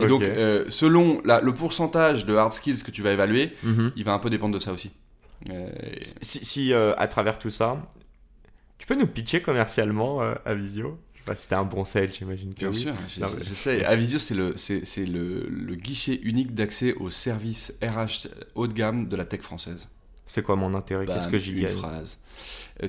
Et 0.00 0.06
donc, 0.06 0.24
selon 0.68 1.22
le 1.24 1.52
pourcentage 1.52 2.26
de 2.26 2.34
hard 2.34 2.52
skills 2.52 2.82
que 2.82 2.90
tu 2.90 3.02
vas 3.02 3.12
évaluer, 3.12 3.52
mhm. 3.62 3.92
il 3.94 4.02
va 4.02 4.12
un 4.12 4.18
peu 4.18 4.30
dépendre 4.30 4.54
de 4.54 4.60
ça 4.60 4.72
aussi. 4.72 4.90
Euh, 5.50 5.70
si, 6.22 6.72
euh, 6.72 6.94
à 6.96 7.08
travers 7.08 7.38
tout 7.38 7.50
ça, 7.50 7.80
tu 8.78 8.86
peux 8.86 8.94
nous 8.94 9.06
pitcher 9.06 9.40
commercialement 9.40 10.22
euh, 10.22 10.34
à 10.44 10.54
Visio 10.54 10.98
Je 11.14 11.20
sais 11.20 11.24
pas 11.24 11.34
si 11.34 11.42
c'était 11.42 11.54
un 11.54 11.64
bon 11.64 11.84
sale, 11.84 12.12
j'imagine 12.12 12.54
que 12.54 12.66
Bien 12.66 12.72
sûr, 12.72 12.94
j'essaie. 13.40 13.84
Avisio, 13.84 14.18
c'est 14.18 14.34
le, 14.34 14.56
c'est, 14.56 15.06
le, 15.06 15.46
le, 15.48 15.74
guichet 15.74 16.18
unique 16.22 16.54
d'accès 16.54 16.94
aux 16.94 17.10
services 17.10 17.74
RH 17.82 18.28
haut 18.54 18.66
de 18.66 18.72
gamme 18.72 19.08
de 19.08 19.16
la 19.16 19.24
tech 19.24 19.40
française. 19.40 19.88
C'est 20.26 20.42
quoi 20.42 20.56
mon 20.56 20.74
intérêt? 20.74 21.06
Qu'est-ce 21.06 21.26
bah, 21.26 21.32
que 21.32 21.38
j'y 21.38 21.54
gagne? 21.54 21.74
phrase. 21.74 22.18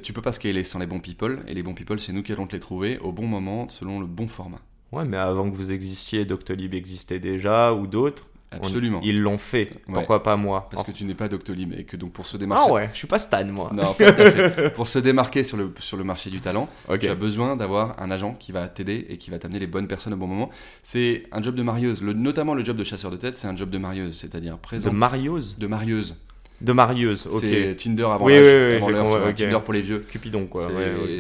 tu 0.04 0.12
peux 0.12 0.22
pas 0.22 0.34
scaler 0.34 0.64
sans 0.66 0.80
les 0.80 0.88
bons 0.88 1.00
people, 1.00 1.42
et 1.48 1.54
les 1.54 1.64
bons 1.64 1.74
people, 1.74 2.00
c'est 2.02 2.12
nous 2.12 2.24
qui 2.24 2.34
allons 2.34 2.48
te 2.48 2.54
les 2.54 2.60
trouver 2.60 2.98
au 3.00 3.14
bon 3.14 3.28
moment, 3.28 3.70
selon 3.70 4.00
le 4.00 4.06
bon 4.06 4.28
format. 4.28 4.60
Ouais, 4.92 5.06
mais 5.06 5.18
avant 5.18 5.50
que 5.50 5.56
vous 5.56 5.72
existiez, 5.72 6.26
Doctolib 6.26 6.74
existait 6.74 7.20
déjà, 7.20 7.74
ou 7.74 7.88
d'autres 7.88 8.29
Absolument. 8.52 9.00
ils 9.04 9.22
l'ont 9.22 9.38
fait. 9.38 9.72
Pourquoi 9.92 10.24
pas 10.24 10.36
moi 10.36 10.68
Parce 10.72 10.84
que 10.84 10.92
tu 10.92 11.06
n'es 11.06 11.14
pas 11.14 11.28
Doctolib 11.28 11.74
et 11.74 11.84
que 11.84 11.98
donc 11.98 12.14
pour 12.14 12.28
se 12.28 12.38
démarquer. 12.38 12.66
Ah 12.68 12.74
ouais, 12.74 12.90
je 12.94 12.98
suis 12.98 13.08
pas 13.08 13.20
Stan 13.20 13.46
moi. 13.46 13.70
Non, 13.74 13.94
pas 13.94 14.14
fait. 14.14 14.74
pour 14.74 14.88
se 14.88 15.00
démarquer 15.00 15.44
sur 15.44 15.58
le, 15.58 15.74
sur 15.80 15.98
le 15.98 16.04
marché 16.04 16.30
du 16.30 16.42
talent, 16.42 16.68
tu 17.00 17.08
as 17.08 17.16
besoin 17.16 17.56
d'avoir 17.56 18.02
un 18.02 18.10
agent 18.12 18.34
qui 18.34 18.52
va 18.52 18.68
t'aider 18.68 19.06
et 19.10 19.18
qui 19.18 19.30
va 19.30 19.40
t'amener 19.40 19.60
les 19.60 19.68
bonnes 19.68 19.88
personnes 19.88 20.14
au 20.14 20.18
bon 20.18 20.28
moment. 20.28 20.50
C'est 20.84 21.24
un 21.32 21.42
job 21.42 21.56
de 21.56 21.64
marieuse. 21.64 22.02
Le, 22.02 22.14
notamment 22.14 22.54
le 22.54 22.66
job 22.66 22.78
de 22.78 22.84
chasseur 22.84 23.12
de 23.12 23.18
tête, 23.18 23.38
c'est 23.38 23.48
un 23.48 23.56
job 23.56 23.70
de 23.70 23.78
marieuse, 23.78 24.18
c'est-à-dire 24.18 24.58
présent. 24.58 24.90
De 24.90 24.96
marieuse 24.96 25.58
De 25.58 25.68
marieuse. 25.68 26.18
De 26.62 26.74
marieuse, 26.74 27.28
ok. 27.28 27.40
C'est 27.40 27.76
Tinder 27.78 28.04
avant 28.04 28.26
oui, 28.26 28.34
oui, 28.38 29.34
Tinder 29.34 29.60
pour 29.64 29.74
les 29.74 29.82
vieux. 29.82 30.00
Cupidon, 30.00 30.46
quoi. 30.46 30.70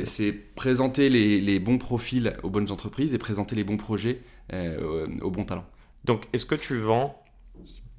C'est 0.03 0.31
présenter 0.31 1.09
les, 1.09 1.39
les, 1.39 1.59
bons 1.59 1.77
profils 1.77 2.35
aux 2.43 2.49
bonnes 2.49 2.71
entreprises 2.71 3.13
et 3.13 3.17
présenter 3.17 3.55
les 3.55 3.63
bons 3.63 3.77
projets 3.77 4.19
euh, 4.53 5.07
aux 5.21 5.31
bons 5.31 5.45
talents. 5.45 5.65
Donc, 6.05 6.27
est-ce 6.33 6.45
que 6.45 6.55
tu 6.55 6.77
vends 6.77 7.19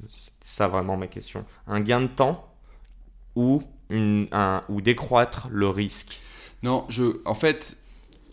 c'est 0.08 0.32
ça 0.40 0.68
vraiment 0.68 0.96
ma 0.96 1.06
question. 1.06 1.44
Un 1.66 1.80
gain 1.80 2.02
de 2.02 2.06
temps 2.06 2.54
ou, 3.36 3.62
une, 3.90 4.28
un, 4.32 4.62
ou 4.68 4.80
décroître 4.80 5.48
le 5.50 5.68
risque? 5.68 6.20
Non, 6.62 6.84
je, 6.88 7.20
en 7.24 7.34
fait. 7.34 7.76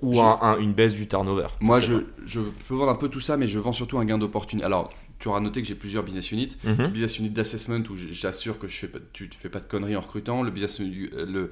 Ou 0.03 0.21
un, 0.21 0.59
une 0.59 0.73
baisse 0.73 0.93
du 0.93 1.07
turnover 1.07 1.47
Moi, 1.59 1.79
je, 1.79 1.95
je, 2.23 2.39
peux 2.39 2.75
vendre 2.75 2.91
un 2.91 2.95
peu 2.95 3.09
tout 3.09 3.19
ça, 3.19 3.35
mais 3.35 3.47
je 3.47 3.57
vends 3.57 3.71
surtout 3.71 3.97
un 3.97 4.05
gain 4.05 4.19
d'opportunité. 4.19 4.63
Alors, 4.63 4.91
tu 5.17 5.27
auras 5.27 5.39
noté 5.39 5.59
que 5.59 5.67
j'ai 5.67 5.73
plusieurs 5.73 6.03
business 6.03 6.31
units. 6.31 6.55
Mhm. 6.63 6.89
business 6.89 7.17
unit 7.17 7.31
d'assessment 7.31 7.81
où 7.89 7.95
j'assure 7.95 8.59
que 8.59 8.67
je 8.67 8.75
fais 8.75 8.87
pas, 8.87 8.99
tu 9.11 9.23
ne 9.23 9.33
fais 9.33 9.49
pas 9.49 9.59
de 9.59 9.67
conneries 9.67 9.95
en 9.95 10.01
recrutant. 10.01 10.43
Le 10.43 10.51
business, 10.51 10.79
euh, 10.81 11.25
le, 11.25 11.51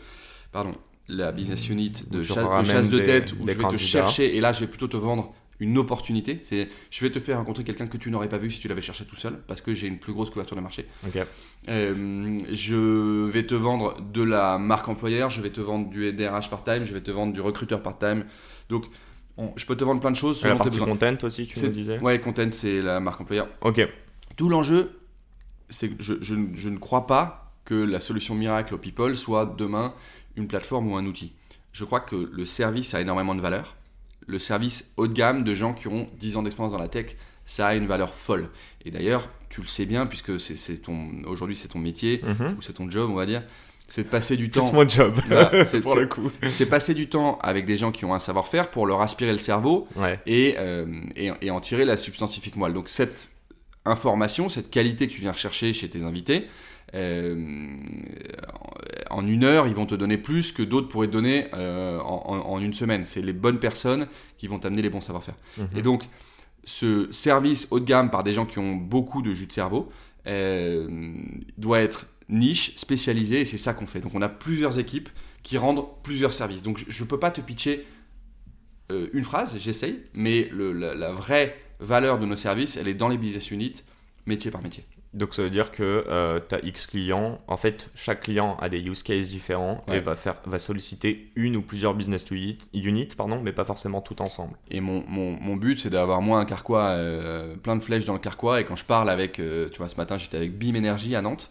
pardon, 0.51 0.73
la 1.08 1.32
business 1.32 1.69
unit 1.69 1.91
de, 2.08 2.21
chasse 2.21 2.89
de, 2.89 2.99
tête 2.99 3.34
où 3.34 3.47
je 3.47 3.54
vais 3.54 3.67
te 3.67 3.75
chercher 3.75 4.36
et 4.36 4.41
là 4.41 4.54
je 4.54 4.62
vais 4.62 4.67
plutôt 4.67 4.88
te 4.88 4.97
vendre 4.97 5.34
une 5.59 5.77
opportunité. 5.77 6.39
C'est, 6.41 6.69
je 6.89 7.01
vais 7.01 7.11
te 7.11 7.19
faire 7.19 7.37
rencontrer 7.37 7.63
quelqu'un 7.63 7.87
que 7.87 7.97
tu 7.97 8.11
n'aurais 8.11 8.29
pas 8.29 8.37
vu 8.37 8.51
si 8.51 8.59
tu 8.59 8.67
l'avais 8.67 8.81
cherché 8.81 9.05
tout 9.05 9.15
seul, 9.15 9.39
parce 9.47 9.61
que 9.61 9.73
j'ai 9.73 9.87
une 9.87 9.99
plus 9.99 10.13
grosse 10.13 10.29
couverture 10.29 10.55
de 10.55 10.61
marché. 10.61 10.87
Euh, 11.69 12.39
je 12.51 13.25
vais 13.25 13.45
te 13.45 13.55
vendre 13.55 14.01
de 14.01 14.23
la 14.23 14.57
marque 14.57 14.87
employeur, 14.87 15.29
je 15.29 15.41
vais 15.41 15.49
te 15.49 15.61
vendre 15.61 15.89
du 15.89 16.11
DRH 16.11 16.49
part-time, 16.49 16.85
je 16.85 16.93
vais 16.93 17.01
te 17.01 17.11
vendre 17.11 17.33
du 17.33 17.41
recruteur 17.41 17.81
part-time. 17.81 18.25
Donc, 18.69 18.85
je 19.55 19.65
peux 19.65 19.75
te 19.75 19.83
vendre 19.83 20.01
plein 20.01 20.11
de 20.11 20.15
choses. 20.15 20.43
la 20.43 20.55
partie 20.55 20.79
content 20.79 21.17
aussi, 21.23 21.47
tu 21.47 21.59
me 21.59 21.69
disais? 21.69 21.99
Ouais, 21.99 22.19
content, 22.19 22.49
c'est 22.51 22.81
la 22.81 22.99
marque 22.99 23.21
employeur. 23.21 23.47
Ok. 23.61 23.87
Tout 24.35 24.49
l'enjeu, 24.49 24.99
c'est 25.69 25.89
que 25.89 26.03
je, 26.03 26.15
je, 26.21 26.35
je 26.53 26.69
ne 26.69 26.77
crois 26.77 27.07
pas 27.07 27.53
que 27.63 27.73
la 27.73 27.99
solution 27.99 28.35
miracle 28.35 28.75
au 28.75 28.77
people 28.77 29.15
soit 29.17 29.45
demain 29.57 29.93
une 30.35 30.47
plateforme 30.47 30.91
ou 30.91 30.95
un 30.95 31.05
outil. 31.05 31.33
Je 31.71 31.83
crois 31.83 31.99
que 31.99 32.15
le 32.15 32.45
service 32.45 32.93
a 32.93 33.01
énormément 33.01 33.35
de 33.35 33.41
valeur 33.41 33.75
le 34.27 34.39
service 34.39 34.85
haut 34.97 35.07
de 35.07 35.13
gamme 35.13 35.43
de 35.43 35.55
gens 35.55 35.73
qui 35.73 35.88
ont 35.88 36.09
10 36.19 36.38
ans 36.38 36.43
d'expérience 36.43 36.71
dans 36.71 36.79
la 36.79 36.88
tech, 36.88 37.15
ça 37.45 37.67
a 37.67 37.75
une 37.75 37.88
valeur 37.88 38.13
folle. 38.13 38.49
Et 38.85 38.91
d'ailleurs, 38.91 39.27
tu 39.49 39.61
le 39.61 39.67
sais 39.67 39.85
bien, 39.85 40.05
puisque 40.05 40.39
c'est 40.39 40.81
ton 40.81 41.23
aujourd'hui 41.25 41.55
c'est 41.55 41.67
ton 41.69 41.79
métier, 41.79 42.21
mhm. 42.23 42.55
ou 42.57 42.61
c'est 42.61 42.73
ton 42.73 42.89
job, 42.89 43.09
on 43.11 43.15
va 43.15 43.25
dire, 43.25 43.41
c'est 43.88 44.03
de 44.03 44.09
passer 44.09 44.35
du 44.35 44.49
temps. 44.49 44.63
C'est 44.63 44.73
mon 44.73 44.88
job, 44.88 45.19
c'est 45.65 45.81
pour 45.81 45.95
le 45.95 46.07
coup. 46.07 46.31
C'est 46.49 46.65
passer 46.67 46.93
du 46.93 47.07
temps 47.07 47.38
avec 47.41 47.65
des 47.65 47.77
gens 47.77 47.91
qui 47.91 48.03
ont 48.05 48.13
un 48.13 48.19
savoir-faire 48.19 48.71
pour 48.71 48.88
leur 48.88 49.01
aspirer 49.01 49.31
le 49.31 49.38
cerveau 49.38 49.88
et, 50.25 50.55
euh, 50.57 50.85
et, 51.15 51.31
et, 51.41 51.51
en 51.51 51.59
tirer 51.59 51.85
la 51.85 51.97
substantifique 51.97 52.55
moelle. 52.55 52.73
Donc 52.73 52.89
cette 52.89 53.31
information, 53.85 54.49
cette 54.49 54.71
qualité 54.71 55.07
que 55.07 55.13
tu 55.13 55.21
viens 55.21 55.31
rechercher 55.31 55.71
chez 55.73 55.88
tes 55.88 56.03
invités, 56.03 56.47
euh, 56.95 57.36
en 59.10 59.27
une 59.27 59.43
heure, 59.43 59.67
ils 59.67 59.75
vont 59.75 59.86
te 59.86 59.95
donner 59.95 60.17
plus 60.17 60.51
que 60.51 60.63
d'autres 60.63 60.88
pourraient 60.88 61.08
te 61.08 61.12
donner 61.12 61.47
euh, 61.53 61.99
en, 61.99 62.60
une 62.60 62.73
semaine. 62.73 63.05
C'est 63.05 63.21
les 63.21 63.34
bonnes 63.34 63.60
personnes 63.60 64.08
qui 64.38 64.47
vont 64.47 64.60
t'amener 64.60 64.81
les 64.81 64.89
bons 64.89 65.01
savoir-faire. 65.01 65.36
Mhm. 65.58 65.67
Et 65.75 65.81
donc, 65.81 66.08
ce 66.63 67.12
service 67.12 67.67
haut 67.71 67.79
de 67.79 67.86
gamme 67.86 68.10
par 68.10 68.23
des 68.23 68.34
gens 68.34 68.45
qui 68.45 68.60
ont 68.60 68.75
beaucoup 68.75 69.21
de 69.21 69.34
jus 69.34 69.47
de 69.47 69.51
cerveau 69.51 69.89
euh, 70.27 71.13
doit 71.58 71.81
être 71.81 72.08
niche, 72.29 72.75
spécialisé, 72.75 73.41
et 73.41 73.45
c'est 73.45 73.58
ça 73.58 73.73
qu'on 73.73 73.86
fait. 73.86 73.99
Donc, 73.99 74.15
on 74.15 74.21
a 74.21 74.29
plusieurs 74.29 74.79
équipes 74.79 75.10
qui 75.43 75.58
rendent 75.58 75.86
plusieurs 76.01 76.34
services. 76.34 76.63
Donc, 76.63 76.84
je 76.88 77.03
ne 77.03 77.08
peux 77.08 77.19
pas 77.19 77.31
te 77.31 77.41
pitcher 77.41 77.86
une 79.13 79.23
phrase, 79.23 79.58
j'essaye, 79.58 79.99
mais 80.13 80.47
la, 80.53 80.93
la, 80.93 81.12
vraie 81.12 81.58
valeur 81.79 82.19
de 82.19 82.25
nos 82.27 82.36
services, 82.36 82.77
elle 82.77 82.88
est 82.88 82.93
dans 82.93 83.08
les 83.08 83.17
business 83.17 83.49
units, 83.49 83.84
métier 84.27 84.51
par 84.51 84.62
métier. 84.62 84.86
Donc 85.15 85.34
ça 85.34 85.43
veut 85.43 85.49
dire 85.49 85.71
que 85.71 86.04
euh, 86.10 86.39
tu 86.47 86.56
as 86.56 86.60
X 86.65 86.88
clients. 86.88 87.39
En 87.47 87.56
fait, 87.56 87.89
chaque 87.95 88.23
client 88.23 88.58
a 88.60 88.67
des 88.67 88.82
use 88.82 89.01
cases 89.01 89.30
différents 89.30 89.82
et 89.91 90.01
va, 90.01 90.15
faire, 90.15 90.36
va 90.45 90.60
solliciter 90.60 91.32
une 91.36 91.56
ou 91.56 91.62
plusieurs 91.62 91.93
business 91.93 92.25
units, 92.73 93.08
pardon, 93.15 93.39
mais 93.41 93.54
pas 93.54 93.63
forcément 93.63 94.01
tout 94.01 94.21
ensemble. 94.21 94.58
Et 94.69 94.82
mon, 94.82 95.06
mon, 95.08 95.32
mon 95.39 95.56
but, 95.56 95.80
c'est 95.80 95.89
d'avoir 95.89 96.21
moi 96.21 96.39
un 96.39 96.45
carquois, 96.45 96.89
euh, 96.89 97.56
plein 97.56 97.78
de 97.78 97.84
flèches 97.84 98.04
dans 98.04 98.13
le 98.13 98.19
carquois. 98.19 98.60
Et 98.60 98.65
quand 98.65 98.75
je 98.75 98.84
parle 98.84 99.10
avec, 99.10 99.39
euh, 99.39 99.69
tu 99.69 99.78
vois, 99.78 99.88
ce 99.88 99.95
matin, 99.95 100.17
j'étais 100.17 100.36
avec 100.36 100.58
Beam 100.58 100.75
Energy 100.75 101.15
à 101.15 101.21
Nantes, 101.21 101.49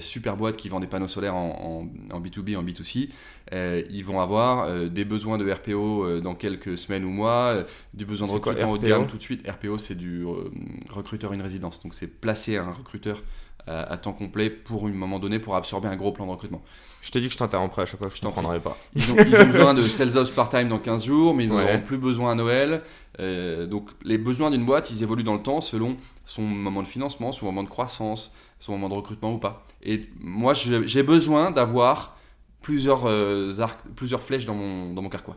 super 0.00 0.36
boîte 0.36 0.56
qui 0.56 0.68
vend 0.68 0.80
des 0.80 0.88
panneaux 0.88 1.06
solaires 1.06 1.36
en, 1.36 1.86
en, 2.10 2.16
en 2.16 2.20
B2B, 2.20 2.56
en 2.56 2.64
B2C. 2.64 3.10
ils 3.52 4.04
vont 4.04 4.20
avoir 4.20 4.68
des 4.90 5.04
besoins 5.04 5.38
de 5.38 5.48
RPO 5.48 6.20
dans 6.20 6.34
quelques 6.34 6.76
semaines 6.76 7.04
ou 7.04 7.10
mois, 7.10 7.62
des 7.94 8.04
besoins 8.04 8.26
de 8.26 8.32
recrutement 8.32 8.72
haut 8.72 8.78
de 8.78 8.88
gamme 8.88 9.06
tout 9.06 9.18
de 9.18 9.22
suite. 9.22 9.48
RPO, 9.48 9.78
c'est 9.78 9.94
du 9.94 10.24
recruteur 10.90 11.32
une 11.32 11.42
résidence. 11.42 11.80
Donc 11.80 11.94
c'est 11.94 12.08
placer 12.08 12.56
un 12.56 12.64
recruteur 12.64 12.87
recruteur 12.88 13.22
à, 13.66 13.98
temps 13.98 14.12
complet 14.12 14.48
pour 14.48 14.86
un 14.86 14.92
moment 14.92 15.18
donné 15.18 15.38
pour 15.38 15.54
absorber 15.54 15.88
un 15.88 15.96
gros 15.96 16.12
plan 16.12 16.24
de 16.26 16.30
recrutement. 16.30 16.62
Je 17.02 17.10
te 17.10 17.18
dis 17.18 17.26
que 17.26 17.32
je 17.32 17.38
t'interromprai 17.38 17.82
à 17.82 17.86
chaque 17.86 17.98
fois, 17.98 18.08
je 18.08 18.20
t'en 18.20 18.30
prendrai 18.30 18.60
pas. 18.60 18.76
Ils 18.94 19.10
ont, 19.12 19.14
besoin 19.46 19.74
de 19.74 19.82
sales 19.82 20.16
ops 20.16 20.30
part-time 20.30 20.68
dans 20.68 20.78
15 20.78 21.04
jours, 21.04 21.34
mais 21.34 21.44
ils 21.44 21.50
n'auront 21.50 21.80
plus 21.80 21.98
besoin 21.98 22.32
à 22.32 22.34
Noël. 22.34 22.82
Euh, 23.20 23.66
donc 23.66 23.90
les 24.04 24.18
besoins 24.18 24.50
d'une 24.50 24.64
boîte, 24.64 24.90
ils 24.90 25.02
évoluent 25.02 25.22
dans 25.22 25.34
le 25.34 25.42
temps 25.42 25.60
selon 25.60 25.96
son 26.24 26.42
moment 26.42 26.82
de 26.82 26.88
financement, 26.88 27.30
son 27.30 27.46
moment 27.46 27.62
de 27.62 27.68
croissance, 27.68 28.32
son 28.58 28.72
moment 28.72 28.88
de 28.88 28.94
recrutement 28.94 29.32
ou 29.32 29.38
pas. 29.38 29.64
Et 29.82 30.00
moi, 30.18 30.54
j'ai 30.54 31.02
besoin 31.02 31.50
d'avoir 31.50 32.16
plusieurs, 32.62 33.06
euh, 33.06 33.52
plusieurs 33.94 34.22
flèches 34.22 34.46
dans 34.46 34.54
mon, 34.54 34.92
dans 34.94 35.02
mon 35.02 35.08
carquois. 35.08 35.36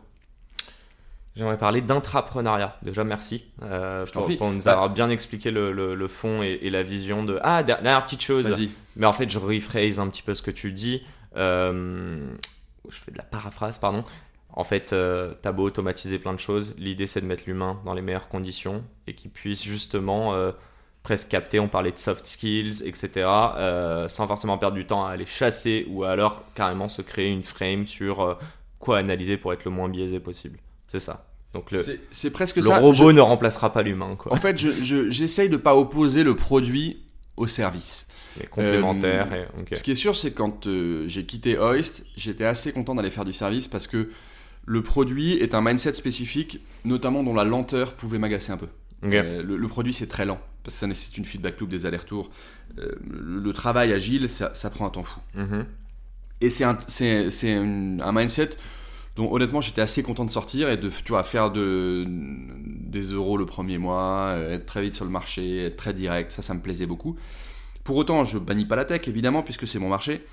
J'aimerais 1.34 1.56
parler 1.56 1.80
d'intrapreneuriat. 1.80 2.76
Déjà, 2.82 3.04
merci 3.04 3.44
euh, 3.62 4.04
pour, 4.12 4.28
pour, 4.36 4.50
nous 4.50 4.68
avoir 4.68 4.90
bien 4.90 5.08
expliqué 5.08 5.50
le, 5.50 5.72
le, 5.72 6.08
fond 6.08 6.42
et, 6.42 6.68
la 6.68 6.82
vision 6.82 7.24
de. 7.24 7.38
Ah, 7.42 7.62
dernière 7.62 8.04
petite 8.04 8.22
chose. 8.22 8.54
Mais 8.96 9.06
en 9.06 9.12
fait, 9.12 9.30
je 9.30 9.38
rephrase 9.38 9.98
un 9.98 10.08
petit 10.08 10.22
peu 10.22 10.34
ce 10.34 10.42
que 10.42 10.50
tu 10.50 10.72
dis. 10.72 11.02
Euh, 11.36 12.34
je 12.88 12.98
fais 12.98 13.12
de 13.12 13.16
la 13.16 13.24
paraphrase, 13.24 13.78
pardon. 13.78 14.04
En 14.54 14.64
fait, 14.64 14.92
euh, 14.92 15.32
t'as 15.40 15.52
beau 15.52 15.64
automatiser 15.64 16.18
plein 16.18 16.34
de 16.34 16.40
choses. 16.40 16.74
L'idée, 16.76 17.06
c'est 17.06 17.22
de 17.22 17.26
mettre 17.26 17.44
l'humain 17.46 17.80
dans 17.86 17.94
les 17.94 18.02
meilleures 18.02 18.28
conditions 18.28 18.84
et 19.06 19.14
qu'il 19.14 19.30
puisse 19.30 19.62
justement 19.62 20.52
presque 21.02 21.28
capter, 21.28 21.60
on 21.60 21.68
parlait 21.68 21.92
de 21.92 21.98
soft 21.98 22.26
skills, 22.26 22.82
etc., 22.86 23.10
euh, 23.56 24.08
sans 24.08 24.26
forcément 24.26 24.58
perdre 24.58 24.76
du 24.76 24.86
temps 24.86 25.04
à 25.04 25.10
aller 25.10 25.26
chasser 25.26 25.86
ou 25.88 26.04
alors 26.04 26.42
carrément 26.54 26.88
se 26.88 27.02
créer 27.02 27.30
une 27.30 27.42
frame 27.42 27.86
sur 27.86 28.20
euh, 28.20 28.34
quoi 28.78 28.98
analyser 28.98 29.36
pour 29.36 29.52
être 29.52 29.64
le 29.64 29.70
moins 29.70 29.88
biaisé 29.88 30.20
possible. 30.20 30.58
C'est 30.92 30.98
ça. 30.98 31.26
Donc 31.54 31.70
le, 31.70 31.82
C'est- 32.10 32.30
presque 32.30 32.56
le 32.56 32.62
ça. 32.62 32.78
robot 32.78 33.10
Je- 33.10 33.14
ne 33.16 33.20
remplacera 33.20 33.72
pas 33.72 33.82
l'humain, 33.82 34.14
quoi. 34.18 34.30
En 34.32 34.36
fait, 34.36 34.58
je- 34.58 34.70
je- 34.70 35.08
j'essaye 35.08 35.48
de 35.48 35.56
pas 35.56 35.74
opposer 35.74 36.22
le 36.22 36.36
produit 36.36 37.02
au 37.38 37.46
service. 37.46 38.06
Il 38.36 38.42
est 38.42 38.46
complémentaire. 38.46 39.28
Euh, 39.32 39.44
et, 39.58 39.60
ok. 39.62 39.68
Ce 39.76 39.82
qui 39.82 39.90
est 39.90 39.94
sûr, 39.94 40.14
c'est 40.16 40.32
quand 40.32 40.66
euh, 40.66 41.04
j'ai 41.08 41.24
quitté 41.24 41.58
Hoist, 41.58 42.04
j'étais 42.16 42.44
assez 42.44 42.72
content 42.72 42.94
d'aller 42.94 43.10
faire 43.10 43.24
du 43.24 43.32
service 43.32 43.68
parce 43.68 43.86
que 43.86 44.10
le 44.66 44.82
produit 44.82 45.32
est 45.34 45.54
un 45.54 45.62
mindset 45.62 45.94
spécifique, 45.94 46.60
notamment 46.84 47.22
dont 47.22 47.34
la 47.34 47.44
lenteur 47.44 47.94
pouvait 47.94 48.18
m'agacer 48.18 48.52
un 48.52 48.58
peu. 48.58 48.68
Euh, 49.04 49.42
le, 49.42 49.56
le 49.56 49.68
produit, 49.68 49.92
c'est 49.94 50.06
très 50.06 50.24
lent 50.26 50.40
parce 50.62 50.76
que 50.76 50.80
ça 50.80 50.86
nécessite 50.86 51.16
une 51.18 51.24
feedback 51.24 51.58
loop, 51.58 51.68
des 51.70 51.86
allers-retours. 51.86 52.30
Le, 52.76 52.96
le 53.00 53.52
travail 53.54 53.92
agile, 53.94 54.28
ça, 54.28 54.54
ça 54.54 54.68
prend 54.70 54.86
un 54.86 54.90
temps 54.90 55.02
fou. 55.02 55.20
Mhm. 55.34 55.66
Et 56.42 56.50
c'est 56.50 56.64
un 56.64 58.12
mindset 58.12 58.50
dont 59.16 59.32
honnêtement 59.32 59.60
j'étais 59.60 59.82
assez 59.82 60.02
content 60.02 60.24
de 60.24 60.30
sortir 60.30 60.70
et 60.70 60.76
de 60.76 60.88
tu 60.88 61.10
vois, 61.10 61.22
faire 61.22 61.50
de, 61.50 62.04
des 62.08 63.02
euros 63.02 63.36
le 63.36 63.46
premier 63.46 63.78
mois, 63.78 64.28
euh, 64.30 64.54
être 64.54 64.66
très 64.66 64.82
vite 64.82 64.94
sur 64.94 65.04
le 65.04 65.10
marché, 65.10 65.66
être 65.66 65.76
très 65.76 65.92
direct, 65.92 66.30
ça 66.30 66.42
ça 66.42 66.54
me 66.54 66.60
plaisait 66.60 66.86
beaucoup. 66.86 67.16
Pour 67.84 67.96
autant, 67.96 68.24
je 68.24 68.38
bannis 68.38 68.64
pas 68.64 68.76
la 68.76 68.84
tech 68.84 69.06
évidemment 69.08 69.42
puisque 69.42 69.66
c'est 69.66 69.78
mon 69.78 69.88
marché. 69.88 70.24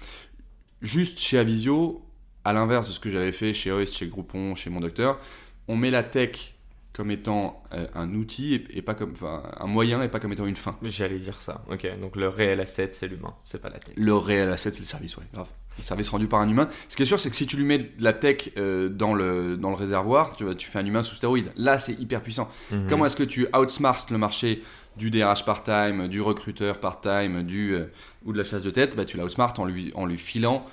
Juste 0.81 1.19
chez 1.19 1.37
Avisio, 1.37 2.01
à 2.45 2.53
l'inverse 2.53 2.87
de 2.87 2.93
ce 2.93 2.99
que 2.99 3.09
j'avais 3.09 3.33
fait 3.33 3.53
chez 3.53 3.71
Hoist, 3.71 3.95
chez 3.95 4.07
Groupon, 4.07 4.55
chez 4.55 4.69
mon 4.69 4.79
docteur, 4.79 5.19
on 5.67 5.75
met 5.75 5.91
la 5.91 6.03
tech 6.03 6.55
comme 6.93 7.11
étant 7.11 7.63
euh, 7.73 7.87
un 7.93 8.13
outil 8.13 8.55
et, 8.55 8.77
et 8.77 8.81
pas 8.81 8.93
comme 8.93 9.11
enfin, 9.11 9.43
un 9.57 9.67
moyen 9.67 10.01
et 10.01 10.09
pas 10.09 10.19
comme 10.19 10.33
étant 10.33 10.45
une 10.45 10.55
fin. 10.55 10.77
J'allais 10.83 11.17
dire 11.17 11.41
ça. 11.41 11.63
Ok. 11.69 11.87
Donc 12.01 12.15
le 12.15 12.27
réel 12.27 12.59
asset, 12.59 12.91
c'est 12.93 13.07
l'humain, 13.07 13.35
c'est 13.43 13.61
pas 13.61 13.69
la 13.69 13.79
tech. 13.79 13.93
Le 13.97 14.15
réel 14.15 14.49
asset, 14.49 14.71
c'est 14.71 14.79
le 14.79 14.85
service, 14.85 15.17
ouais, 15.17 15.23
grave. 15.33 15.47
Le 15.77 15.83
service 15.83 16.09
rendu 16.09 16.27
par 16.27 16.41
un 16.41 16.49
humain. 16.49 16.67
Ce 16.89 16.97
qui 16.97 17.03
est 17.03 17.05
sûr, 17.05 17.19
c'est 17.19 17.29
que 17.29 17.35
si 17.37 17.45
tu 17.47 17.55
lui 17.55 17.63
mets 17.63 17.77
de 17.77 17.89
la 17.99 18.11
tech 18.11 18.49
euh, 18.57 18.89
dans, 18.89 19.13
le, 19.13 19.55
dans 19.55 19.69
le 19.69 19.75
réservoir, 19.75 20.35
tu, 20.35 20.43
tu 20.57 20.67
fais 20.67 20.79
un 20.79 20.85
humain 20.85 21.03
sous 21.03 21.15
stéroïde. 21.15 21.51
Là, 21.55 21.79
c'est 21.79 21.93
hyper 21.93 22.21
puissant. 22.21 22.51
Mhm. 22.71 22.87
Comment 22.89 23.05
est-ce 23.05 23.15
que 23.15 23.23
tu 23.23 23.47
outsmart 23.55 24.05
le 24.11 24.17
marché 24.17 24.61
du 24.97 25.09
DRH 25.09 25.45
part-time, 25.45 26.09
du 26.09 26.19
recruteur 26.19 26.79
part-time, 26.81 27.43
du, 27.43 27.75
euh, 27.75 27.85
ou 28.25 28.33
de 28.33 28.37
la 28.37 28.43
chasse 28.43 28.63
de 28.63 28.71
tête? 28.71 28.97
Bah, 28.97 29.05
Tu 29.05 29.15
l'outsmart 29.15 29.53
en 29.57 29.65
lui, 29.65 29.91
en 29.95 30.05
lui 30.05 30.17
filant 30.17 30.65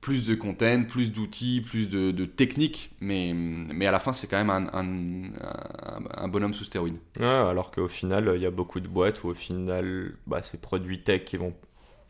plus 0.00 0.24
de 0.26 0.34
content, 0.36 0.82
plus 0.82 1.12
d'outils, 1.12 1.60
plus 1.60 1.88
de, 1.88 2.10
de 2.10 2.24
techniques, 2.24 2.90
mais, 3.00 3.32
mais 3.34 3.86
à 3.86 3.92
la 3.92 4.00
fin, 4.00 4.12
c'est 4.12 4.26
quand 4.28 4.36
même 4.36 4.50
un, 4.50 4.66
un, 4.72 4.84
un- 5.40 6.24
un 6.24 6.28
bonhomme 6.28 6.54
sous 6.54 6.64
stéroïde. 6.64 6.96
Ouais, 7.18 7.24
alors 7.26 7.70
qu'au 7.70 7.86
final, 7.88 8.32
il 8.34 8.42
y 8.42 8.46
a 8.46 8.50
beaucoup 8.50 8.80
de 8.80 8.88
boîtes 8.88 9.22
où 9.24 9.28
au 9.28 9.34
final, 9.34 10.14
bah, 10.26 10.40
c'est 10.42 10.60
produits 10.60 11.02
tech 11.02 11.24
qui 11.24 11.36
vont. 11.36 11.54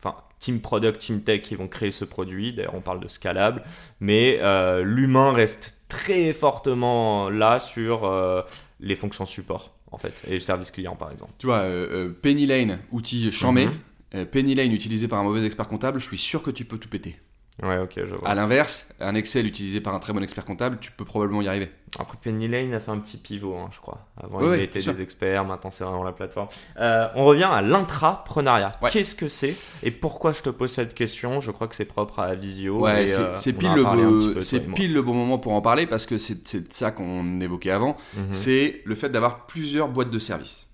Enfin, 0.03 0.17
team 0.39 0.59
product, 0.59 0.99
team 0.99 1.21
tech 1.23 1.41
qui 1.43 1.55
vont 1.55 1.67
créer 1.67 1.91
ce 1.91 2.03
produit. 2.03 2.53
D'ailleurs, 2.53 2.75
on 2.75 2.81
parle 2.81 2.99
de 2.99 3.07
scalable. 3.07 3.63
Mais 3.99 4.39
euh, 4.41 4.83
l'humain 4.83 5.31
reste 5.31 5.77
très 5.87 6.33
fortement 6.33 7.29
là 7.29 7.59
sur 7.59 8.03
euh, 8.05 8.41
les 8.79 8.95
fonctions 8.95 9.25
support, 9.25 9.75
en 9.91 9.97
fait, 9.97 10.21
et 10.27 10.33
le 10.33 10.39
service 10.39 10.71
client, 10.71 10.95
par 10.95 11.11
exemple. 11.11 11.31
Tu 11.37 11.45
vois, 11.45 11.59
euh, 11.59 12.07
euh, 12.07 12.19
Penny 12.21 12.45
Lane, 12.45 12.79
outil 12.91 13.31
chambé, 13.31 13.65
Mhm. 14.13 14.25
Penny 14.27 14.53
Lane 14.53 14.71
utilisé 14.71 15.07
par 15.07 15.19
un 15.19 15.23
mauvais 15.23 15.43
expert 15.43 15.67
comptable, 15.67 15.99
je 15.99 16.05
suis 16.05 16.19
sûr 16.19 16.43
que 16.43 16.51
tu 16.51 16.65
peux 16.65 16.77
tout 16.77 16.87
péter. 16.89 17.15
Ouais, 17.61 17.77
ok, 17.77 17.93
je 17.97 18.15
vois. 18.15 18.27
À 18.27 18.33
l'inverse, 18.33 18.87
un 18.99 19.13
Excel 19.13 19.45
utilisé 19.45 19.79
par 19.79 19.93
un 19.93 19.99
très 19.99 20.11
bon 20.11 20.23
expert 20.23 20.43
comptable, 20.43 20.79
tu 20.81 20.91
peux 20.91 21.05
probablement 21.05 21.41
y 21.43 21.47
arriver. 21.47 21.71
Après, 21.99 22.17
Penny 22.19 22.47
Lane 22.47 22.73
a 22.73 22.79
fait 22.79 22.89
un 22.89 22.97
petit 22.97 23.17
pivot, 23.17 23.55
hein, 23.55 23.69
je 23.71 23.79
crois. 23.79 24.07
Avant, 24.21 24.39
Ouais, 24.39 24.63
il 24.65 24.69
ouais, 24.75 24.81
sûr. 24.81 24.91
des 24.91 25.03
experts, 25.03 25.45
maintenant, 25.45 25.69
c'est 25.69 25.83
vraiment 25.83 26.03
la 26.03 26.13
plateforme. 26.13 26.47
Euh, 26.79 27.07
on 27.13 27.25
revient 27.25 27.43
à 27.43 27.61
l'intrapreneuriat. 27.61 28.71
Ouais. 28.81 28.89
Qu'est-ce 28.89 29.13
que 29.13 29.27
c'est 29.27 29.55
et 29.83 29.91
pourquoi 29.91 30.33
je 30.33 30.41
te 30.41 30.49
pose 30.49 30.71
cette 30.71 30.95
question? 30.95 31.41
Je 31.41 31.51
crois 31.51 31.67
que 31.67 31.75
c'est 31.75 31.85
propre 31.85 32.19
à 32.19 32.33
Visio. 32.33 32.83
C'est 33.05 33.19
euh, 33.19 33.57
pile, 33.57 33.73
le 33.75 34.41
c'est 34.41 34.59
pile 34.73 34.93
le 34.93 35.01
bon 35.03 35.13
moment 35.13 35.37
pour 35.37 35.53
en 35.53 35.61
parler 35.61 35.85
parce 35.85 36.07
que 36.07 36.17
c'est 36.17 36.73
ça 36.73 36.89
qu'on 36.89 37.39
évoquait 37.39 37.69
avant. 37.71 37.97
Mhm. 38.15 38.27
C'est 38.31 38.81
le 38.85 38.95
fait 38.95 39.09
d'avoir 39.09 39.45
plusieurs 39.45 39.89
boîtes 39.89 40.09
de 40.09 40.19
services. 40.19 40.69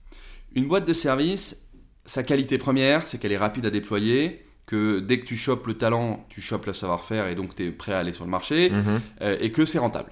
Une 0.56 0.68
boîte 0.68 0.86
de 0.86 0.94
service, 0.94 1.58
sa 2.06 2.24
qualité 2.24 2.58
première, 2.58 3.06
c'est 3.06 3.18
qu'elle 3.20 3.34
est 3.34 3.38
rapide 3.38 3.66
à 3.66 3.70
déployer, 3.70 4.46
que 4.70 5.00
dès 5.00 5.20
que 5.20 5.26
tu 5.26 5.36
chopes 5.36 5.66
le 5.66 5.74
talent, 5.74 6.26
tu 6.30 6.42
chopes 6.42 6.68
le 6.68 6.74
savoir-faire 6.74 7.26
et 7.28 7.34
donc 7.34 7.56
tu 7.56 7.66
es 7.66 7.72
prêt 7.72 7.92
à 7.94 7.98
aller 8.00 8.14
sur 8.14 8.24
le 8.24 8.30
marché, 8.30 8.70
Mhm. 8.70 9.02
euh, 9.22 9.38
et 9.40 9.52
que 9.52 9.66
c'est 9.66 9.80
rentable. 9.80 10.12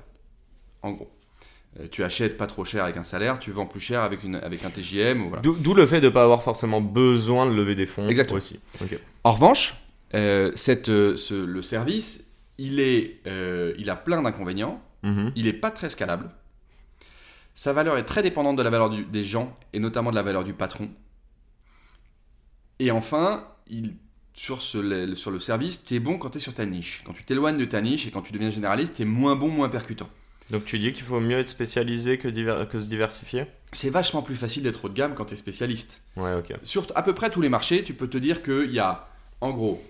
En 0.81 0.91
gros. 0.91 1.11
Euh, 1.79 1.87
tu 1.91 2.03
achètes 2.03 2.37
pas 2.37 2.47
trop 2.47 2.65
cher 2.65 2.83
avec 2.83 2.97
un 2.97 3.03
salaire, 3.03 3.37
tu 3.37 3.51
vends 3.51 3.67
plus 3.67 3.79
cher 3.79 4.01
avec, 4.01 4.23
une, 4.23 4.35
avec 4.37 4.63
un 4.65 4.71
TJM. 4.71 5.27
Voilà. 5.27 5.43
D'où 5.43 5.73
le 5.75 5.85
fait 5.85 6.01
de 6.01 6.07
ne 6.07 6.11
pas 6.11 6.23
avoir 6.23 6.41
forcément 6.41 6.81
besoin 6.81 7.45
de 7.45 7.53
lever 7.53 7.75
des 7.75 7.85
fonds 7.85 8.07
Exactement. 8.07 8.37
aussi. 8.37 8.59
En 9.23 9.29
revanche, 9.31 9.75
euh, 10.15 10.51
cette, 10.55 10.87
ce- 10.87 11.45
le 11.45 11.61
service, 11.61 12.31
il, 12.57 12.79
est, 12.79 13.21
il 13.77 13.89
a 13.91 13.95
plein 13.95 14.23
d'inconvénients. 14.23 14.81
Mhm. 15.03 15.33
Il 15.35 15.45
n'est 15.45 15.53
pas 15.53 15.69
très 15.69 15.89
scalable. 15.91 16.31
Sa 17.53 17.73
valeur 17.73 17.95
est 17.97 18.05
très 18.05 18.23
dépendante 18.23 18.55
de 18.57 18.63
la 18.63 18.71
valeur 18.71 18.89
du- 18.89 19.05
des 19.05 19.23
gens 19.23 19.55
et 19.73 19.79
notamment 19.79 20.09
de 20.09 20.15
la 20.15 20.23
valeur 20.23 20.43
du 20.43 20.53
patron. 20.53 20.89
Et 22.79 22.89
enfin, 22.91 23.47
il, 23.67 23.93
sur, 24.37 24.61
ce- 24.61 24.77
le, 24.77 25.15
sur 25.15 25.31
le 25.31 25.39
service, 25.39 25.83
tu 25.83 25.95
es 25.95 25.99
bon 25.99 26.17
quand 26.17 26.29
tu 26.29 26.37
es 26.37 26.41
sur 26.41 26.53
ta 26.53 26.65
niche. 26.65 27.01
Quand 27.05 27.11
tu 27.13 27.23
t'éloignes 27.23 27.57
de 27.57 27.65
ta 27.65 27.81
niche 27.81 28.07
et 28.07 28.11
quand 28.11 28.21
tu 28.21 28.31
deviens 28.31 28.51
généraliste, 28.51 28.95
tu 28.95 29.01
es 29.01 29.05
moins 29.05 29.35
bon, 29.35 29.49
moins 29.49 29.67
percutant. 29.67 30.07
Donc 30.51 30.63
tu 30.63 30.79
dis 30.79 30.93
qu'il 30.93 31.03
faut 31.03 31.19
mieux 31.19 31.39
être 31.39 31.47
spécialisé 31.47 32.17
que, 32.17 32.27
diver- 32.29 32.65
que 32.71 32.79
se 32.79 32.87
diversifier? 32.87 33.47
C'est 33.73 33.89
vachement 33.89 34.21
plus 34.21 34.35
facile 34.37 34.63
d'être 34.63 34.85
haut 34.85 34.89
de 34.89 34.93
gamme 34.93 35.13
quand 35.15 35.25
tu 35.25 35.33
es 35.33 35.37
spécialiste. 35.37 36.01
Ouais, 36.15 36.35
ok. 36.35 36.53
Sur 36.63 36.87
à 36.95 37.01
peu 37.03 37.13
près 37.13 37.29
tous 37.29 37.41
les 37.41 37.49
marchés, 37.49 37.83
tu 37.83 37.93
peux 37.93 38.07
te 38.07 38.17
dire 38.17 38.43
qu'il 38.43 38.71
y 38.71 38.79
a, 38.79 39.09
en 39.41 39.51
gros, 39.51 39.83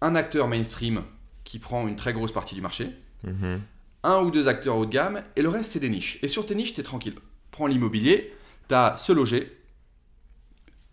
un 0.00 0.16
acteur 0.16 0.48
mainstream 0.48 1.02
qui 1.44 1.58
prend 1.58 1.86
une 1.86 1.94
très 1.96 2.12
grosse 2.12 2.32
partie 2.32 2.54
du 2.54 2.60
marché, 2.62 2.88
Mhm. 3.22 3.60
un 4.02 4.22
ou 4.22 4.30
deux 4.30 4.48
acteurs 4.48 4.76
haut 4.78 4.86
de 4.86 4.90
gamme, 4.90 5.22
et 5.36 5.42
le 5.42 5.48
reste, 5.50 5.72
c'est 5.72 5.78
des 5.80 5.90
niches. 5.90 6.18
Et 6.22 6.28
sur 6.28 6.46
tes 6.46 6.54
niches, 6.54 6.72
tu 6.74 6.80
es 6.80 6.84
tranquille. 6.84 7.14
Prends 7.50 7.66
l'immobilier, 7.66 8.32
tu 8.68 8.74
as 8.74 8.96
se 8.96 9.12
loger, 9.12 9.56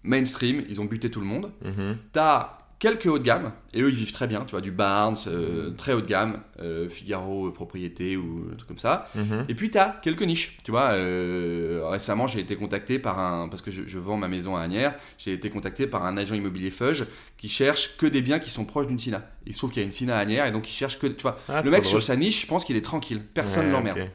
mainstream, 0.04 0.64
ils 0.70 0.80
ont 0.82 0.86
buté 0.86 1.10
tout 1.10 1.20
le 1.22 1.26
monde. 1.26 1.52
Tu 1.64 2.20
as 2.20 2.57
quelques 2.80 3.08
hauts 3.08 3.18
de 3.20 3.24
gamme, 3.24 3.52
et 3.74 3.82
eux, 3.82 3.90
ils 3.90 3.96
vivent 3.96 4.12
très 4.12 4.28
bien. 4.28 4.42
Tu 4.46 4.52
vois, 4.52 4.62
du 4.62 4.72
Barnes, 4.72 5.16
euh, 5.28 5.72
très 5.72 5.94
haut 5.94 6.02
de 6.02 6.06
gamme, 6.06 6.40
euh, 6.62 6.88
Figaro, 6.90 7.48
euh, 7.48 7.52
propriété 7.54 8.18
ou 8.18 8.48
un 8.52 8.56
truc 8.56 8.68
comme 8.68 8.78
ça. 8.78 9.10
Mhm. 9.16 9.46
Et 9.50 9.56
puis 9.56 9.70
tu 9.72 9.78
as 9.78 10.00
quelques 10.04 10.22
niches. 10.24 10.58
Tu 10.64 10.72
vois, 10.72 10.92
euh, 10.92 11.82
récemment 11.86 12.28
j'ai 12.28 12.40
été 12.40 12.56
contacté 12.56 13.00
par 13.00 13.20
un. 13.20 13.48
Parce 13.50 13.62
que 13.62 13.72
je, 13.72 13.84
je 13.88 14.00
vends 14.00 14.18
ma 14.18 14.28
maison 14.28 14.56
à 14.56 14.62
Agnières, 14.62 14.96
j'ai 15.18 15.34
été 15.34 15.50
contacté 15.50 15.88
par 15.88 16.06
un 16.06 16.18
agent 16.18 16.36
immobilier 16.36 16.70
Feuge 16.72 17.06
qui 17.38 17.50
cherche 17.50 17.98
que 17.98 18.06
des 18.06 18.22
biens 18.22 18.40
qui 18.40 18.50
sont 18.50 18.66
proches 18.66 18.88
d'une 18.88 19.00
SINA. 19.00 19.22
Il 19.46 19.54
se 19.54 19.60
trouve 19.60 19.72
qu'il 19.72 19.82
y 19.82 19.84
a 19.84 19.86
une 19.86 19.92
SINA 19.92 20.16
à 20.16 20.20
Agnières 20.20 20.46
et 20.46 20.52
donc 20.52 20.70
il 20.70 20.74
cherche 20.74 21.00
que. 21.00 21.08
Tu 21.08 21.22
vois, 21.22 21.40
Ah, 21.50 21.62
le 21.62 21.72
mec 21.72 21.82
drôle. 21.82 21.92
sur 21.92 22.04
sa 22.04 22.16
niche, 22.16 22.42
je 22.42 22.48
pense 22.48 22.66
qu'il 22.66 22.76
est 22.76 22.82
tranquille. 22.82 23.22
Personne 23.34 23.64
ne 23.68 23.68
Ouais, 23.72 23.74
l'emmerde. 23.74 24.10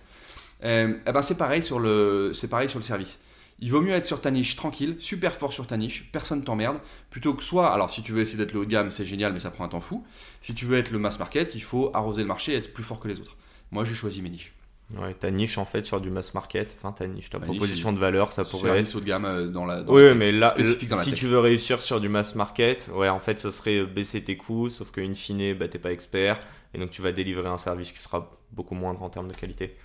eh 0.63 1.11
ben 1.13 1.23
c'est 1.23 1.37
pareil 1.37 1.63
sur 1.63 1.79
le, 1.81 2.31
c'est 2.35 2.49
pareil 2.49 2.69
sur 2.69 2.79
le 2.79 2.85
service. 2.85 3.19
Il 3.63 3.71
vaut 3.71 3.81
mieux 3.81 3.93
être 3.93 4.05
sur 4.05 4.21
ta 4.21 4.33
niche 4.33 4.57
tranquille, 4.57 4.97
super 4.99 5.37
fort 5.37 5.53
sur 5.53 5.69
ta 5.69 5.77
niche, 5.77 6.11
personne 6.11 6.43
t'emmerde, 6.43 6.79
plutôt 7.11 7.33
que 7.33 7.45
soit, 7.45 7.73
alors 7.73 7.91
si 7.91 8.03
tu 8.03 8.11
veux 8.11 8.21
essayer 8.21 8.37
d'être 8.37 8.53
le 8.53 8.59
haut 8.59 8.65
de 8.65 8.71
gamme, 8.71 8.91
c'est 8.91 9.07
génial, 9.07 9.33
mais 9.33 9.39
ça 9.39 9.53
prend 9.53 9.63
un 9.65 9.69
temps 9.69 9.81
fou. 9.81 10.05
Si 10.41 10.53
tu 10.53 10.67
veux 10.67 10.77
être 10.77 10.91
le 10.91 10.99
mass 10.99 11.21
market, 11.21 11.55
il 11.55 11.63
faut 11.63 11.93
arroser 11.95 12.23
le 12.23 12.29
marché 12.29 12.53
et 12.53 12.57
être 12.57 12.75
plus 12.75 12.83
fort 12.83 12.99
que 12.99 13.07
les 13.07 13.21
autres. 13.21 13.37
Moi, 13.71 13.85
j'ai 13.85 13.95
choisi 13.95 14.21
mes 14.21 14.31
niches. 14.31 14.53
Ouais, 14.99 15.15
ta 15.15 15.31
niche 15.31 15.59
en 15.59 15.65
fait 15.65 15.85
sur 15.85 16.01
du 16.01 16.11
mass 16.11 16.35
market, 16.35 16.77
enfin 16.77 16.93
ta 16.93 17.07
niche, 17.07 17.31
ta 17.31 17.39
niche, 17.39 17.47
proposition 17.47 17.93
de 17.93 18.01
valeur, 18.01 18.33
ça 18.33 18.45
pourrait 18.45 18.81
être. 18.81 18.95
Haut 18.97 19.01
de 19.01 19.05
gamme 19.05 19.25
euh, 19.25 19.47
dans 19.47 19.65
la. 19.65 19.85
dans 19.85 19.95
Oui, 19.95 20.03
la 20.07 20.15
mais 20.15 20.33
là, 20.33 20.57
si 20.59 20.87
tech. 20.87 21.15
tu 21.15 21.29
veux 21.29 21.39
réussir 21.39 21.81
sur 21.81 22.01
du 22.01 22.09
mass 22.09 22.35
market, 22.35 22.91
ouais, 22.95 23.09
en 23.09 23.21
fait, 23.21 23.39
ce 23.39 23.53
serait 23.53 23.87
baisser 23.87 24.25
tes 24.25 24.37
coûts, 24.37 24.71
sauf 24.71 24.91
qu'in 24.91 25.15
fine, 25.15 25.55
bah, 25.55 25.69
t'es 25.69 25.79
pas 25.79 25.93
expert, 25.93 26.41
et 26.75 26.79
donc 26.79 26.91
tu 26.91 27.01
vas 27.01 27.13
délivrer 27.13 27.49
un 27.49 27.59
service 27.59 27.93
qui 27.93 28.01
sera 28.01 28.37
beaucoup 28.51 28.75
moindre 28.75 29.03
en 29.05 29.09
termes 29.09 29.29
de 29.29 29.35
qualité. 29.35 29.77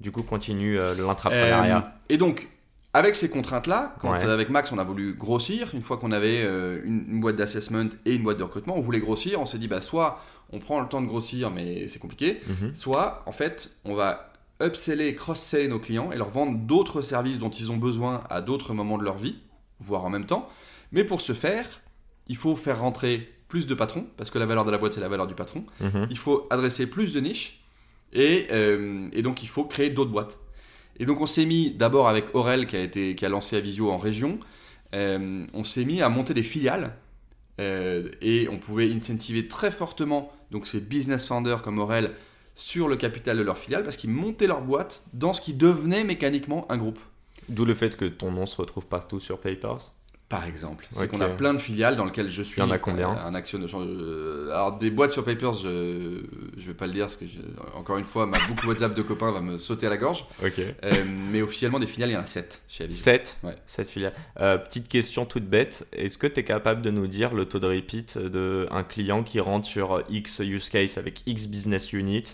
Du 0.00 0.10
coup, 0.10 0.24
continue 0.24 0.78
euh, 0.78 0.94
l'intrapreneuriat. 0.94 1.78
Euh, 1.78 2.12
et 2.12 2.18
donc, 2.18 2.48
avec 2.94 3.14
ces 3.16 3.28
contraintes-là, 3.28 3.94
quand 4.00 4.12
Ouais. 4.12 4.24
euh, 4.24 4.32
avec 4.34 4.48
Max 4.50 4.72
on 4.72 4.78
a 4.78 4.84
voulu 4.84 5.12
grossir, 5.14 5.70
une 5.74 5.82
fois 5.82 5.98
qu'on 5.98 6.10
avait 6.12 6.42
euh, 6.42 6.80
une, 6.84 7.04
une 7.08 7.20
boîte 7.20 7.36
d'assessment 7.36 7.88
et 8.06 8.14
une 8.14 8.22
boîte 8.22 8.38
de 8.38 8.42
recrutement, 8.42 8.76
on 8.76 8.80
voulait 8.80 9.00
grossir, 9.00 9.40
on 9.40 9.46
s'est 9.46 9.58
dit 9.58 9.68
bah 9.68 9.80
soit 9.80 10.20
on 10.52 10.58
prend 10.58 10.80
le 10.80 10.88
temps 10.88 11.02
de 11.02 11.06
grossir 11.06 11.50
mais 11.50 11.86
c'est 11.88 11.98
compliqué, 11.98 12.40
Mhm. 12.48 12.74
soit 12.74 13.22
en 13.26 13.32
fait 13.32 13.76
on 13.84 13.94
va 13.94 14.32
upseller, 14.62 15.14
cross-seller 15.14 15.68
nos 15.68 15.78
clients 15.78 16.10
et 16.12 16.16
leur 16.16 16.30
vendre 16.30 16.58
d'autres 16.58 17.02
services 17.02 17.38
dont 17.38 17.50
ils 17.50 17.70
ont 17.70 17.76
besoin 17.76 18.22
à 18.30 18.40
d'autres 18.40 18.74
moments 18.74 18.98
de 18.98 19.04
leur 19.04 19.16
vie, 19.18 19.38
voire 19.78 20.04
en 20.04 20.10
même 20.10 20.26
temps. 20.26 20.48
Mais 20.90 21.04
pour 21.04 21.20
ce 21.20 21.32
faire, 21.34 21.80
il 22.26 22.36
faut 22.36 22.56
faire 22.56 22.80
rentrer 22.80 23.32
plus 23.48 23.66
de 23.66 23.74
patrons, 23.74 24.06
parce 24.16 24.30
que 24.30 24.38
la 24.38 24.46
valeur 24.46 24.64
de 24.64 24.70
la 24.70 24.78
boîte 24.78 24.94
c'est 24.94 25.00
la 25.00 25.08
valeur 25.08 25.26
du 25.26 25.34
patron. 25.34 25.64
Mhm. 25.80 26.06
Il 26.10 26.18
faut 26.18 26.46
adresser 26.50 26.86
plus 26.86 27.12
de 27.12 27.20
niches 27.20 27.60
et, 28.12 28.46
euh, 28.50 29.08
et 29.12 29.22
donc 29.22 29.42
il 29.42 29.48
faut 29.48 29.64
créer 29.64 29.90
d'autres 29.90 30.10
boîtes. 30.10 30.38
Et 30.98 31.06
donc 31.06 31.20
on 31.20 31.26
s'est 31.26 31.46
mis 31.46 31.70
d'abord 31.70 32.08
avec 32.08 32.34
Aurel 32.34 32.66
qui 32.66 32.76
a, 32.76 32.82
été, 32.82 33.14
qui 33.14 33.24
a 33.24 33.28
lancé 33.28 33.56
Avisio 33.56 33.90
en 33.90 33.96
région, 33.96 34.38
euh, 34.94 35.44
on 35.52 35.64
s'est 35.64 35.84
mis 35.84 36.02
à 36.02 36.08
monter 36.08 36.34
des 36.34 36.42
filiales 36.42 36.94
euh, 37.60 38.08
et 38.20 38.48
on 38.48 38.58
pouvait 38.58 38.90
incentiver 38.90 39.48
très 39.48 39.70
fortement 39.70 40.32
donc 40.50 40.66
ces 40.66 40.80
business 40.80 41.26
founders 41.26 41.62
comme 41.62 41.78
Aurel 41.78 42.12
sur 42.54 42.88
le 42.88 42.96
capital 42.96 43.36
de 43.36 43.42
leur 43.42 43.58
filiale 43.58 43.84
parce 43.84 43.96
qu'ils 43.96 44.10
montaient 44.10 44.46
leur 44.46 44.62
boîte 44.62 45.04
dans 45.12 45.32
ce 45.32 45.40
qui 45.40 45.54
devenait 45.54 46.04
mécaniquement 46.04 46.66
un 46.70 46.76
groupe. 46.76 46.98
D'où 47.48 47.64
le 47.64 47.74
fait 47.74 47.96
que 47.96 48.04
ton 48.04 48.30
nom 48.30 48.46
se 48.46 48.56
retrouve 48.56 48.86
partout 48.86 49.20
sur 49.20 49.38
Papers. 49.40 49.92
Par 50.28 50.44
exemple, 50.44 50.86
c'est 50.92 51.08
qu'on 51.08 51.22
a 51.22 51.28
plein 51.28 51.54
de 51.54 51.58
filiales 51.58 51.96
dans 51.96 52.04
lesquelles 52.04 52.28
je 52.28 52.42
suis. 52.42 52.60
Il 52.60 52.64
y 52.64 52.66
en 52.66 52.70
a 52.70 52.76
combien 52.78 53.08
Un 53.08 53.34
actionnaire. 53.34 53.68
Euh, 53.74 54.50
alors 54.50 54.76
des 54.76 54.90
boîtes 54.90 55.12
sur 55.12 55.24
Papers, 55.24 55.54
je 55.54 56.20
je 56.58 56.66
vais 56.66 56.74
pas 56.74 56.86
le 56.86 56.92
dire 56.92 57.06
parce 57.06 57.16
que 57.16 57.24
encore 57.74 57.96
une 57.96 58.04
fois, 58.04 58.26
ma 58.26 58.38
boucle 58.46 58.66
WhatsApp 58.66 58.94
de 58.94 59.00
copains 59.00 59.32
va 59.32 59.40
me 59.40 59.56
sauter 59.56 59.86
à 59.86 59.90
la 59.90 59.96
gorge. 59.96 60.26
Ok. 60.44 60.58
Euh, 60.58 61.04
mais 61.32 61.40
officiellement 61.40 61.78
des 61.78 61.86
filiales, 61.86 62.10
il 62.10 62.12
y 62.12 62.16
en 62.16 62.20
a 62.20 62.26
7 62.26 62.60
chez 62.68 62.84
Avis. 62.84 62.94
7 62.94 63.38
Ouais. 63.42 63.54
7 63.64 63.88
filiales. 63.88 64.12
Euh, 64.38 64.58
petite 64.58 64.88
question 64.88 65.24
toute 65.24 65.46
bête. 65.46 65.86
Est-ce 65.92 66.18
que 66.18 66.26
tu 66.26 66.40
es 66.40 66.44
capable 66.44 66.82
de 66.82 66.90
nous 66.90 67.06
dire 67.06 67.32
le 67.32 67.46
taux 67.46 67.58
de 67.58 67.66
repeat 67.66 68.18
d'un 68.18 68.82
client 68.82 69.22
qui 69.22 69.40
rentre 69.40 69.66
sur 69.66 70.02
X 70.10 70.40
use 70.40 70.68
case 70.68 70.98
avec 70.98 71.22
X 71.26 71.46
business 71.46 71.94
unit 71.94 72.24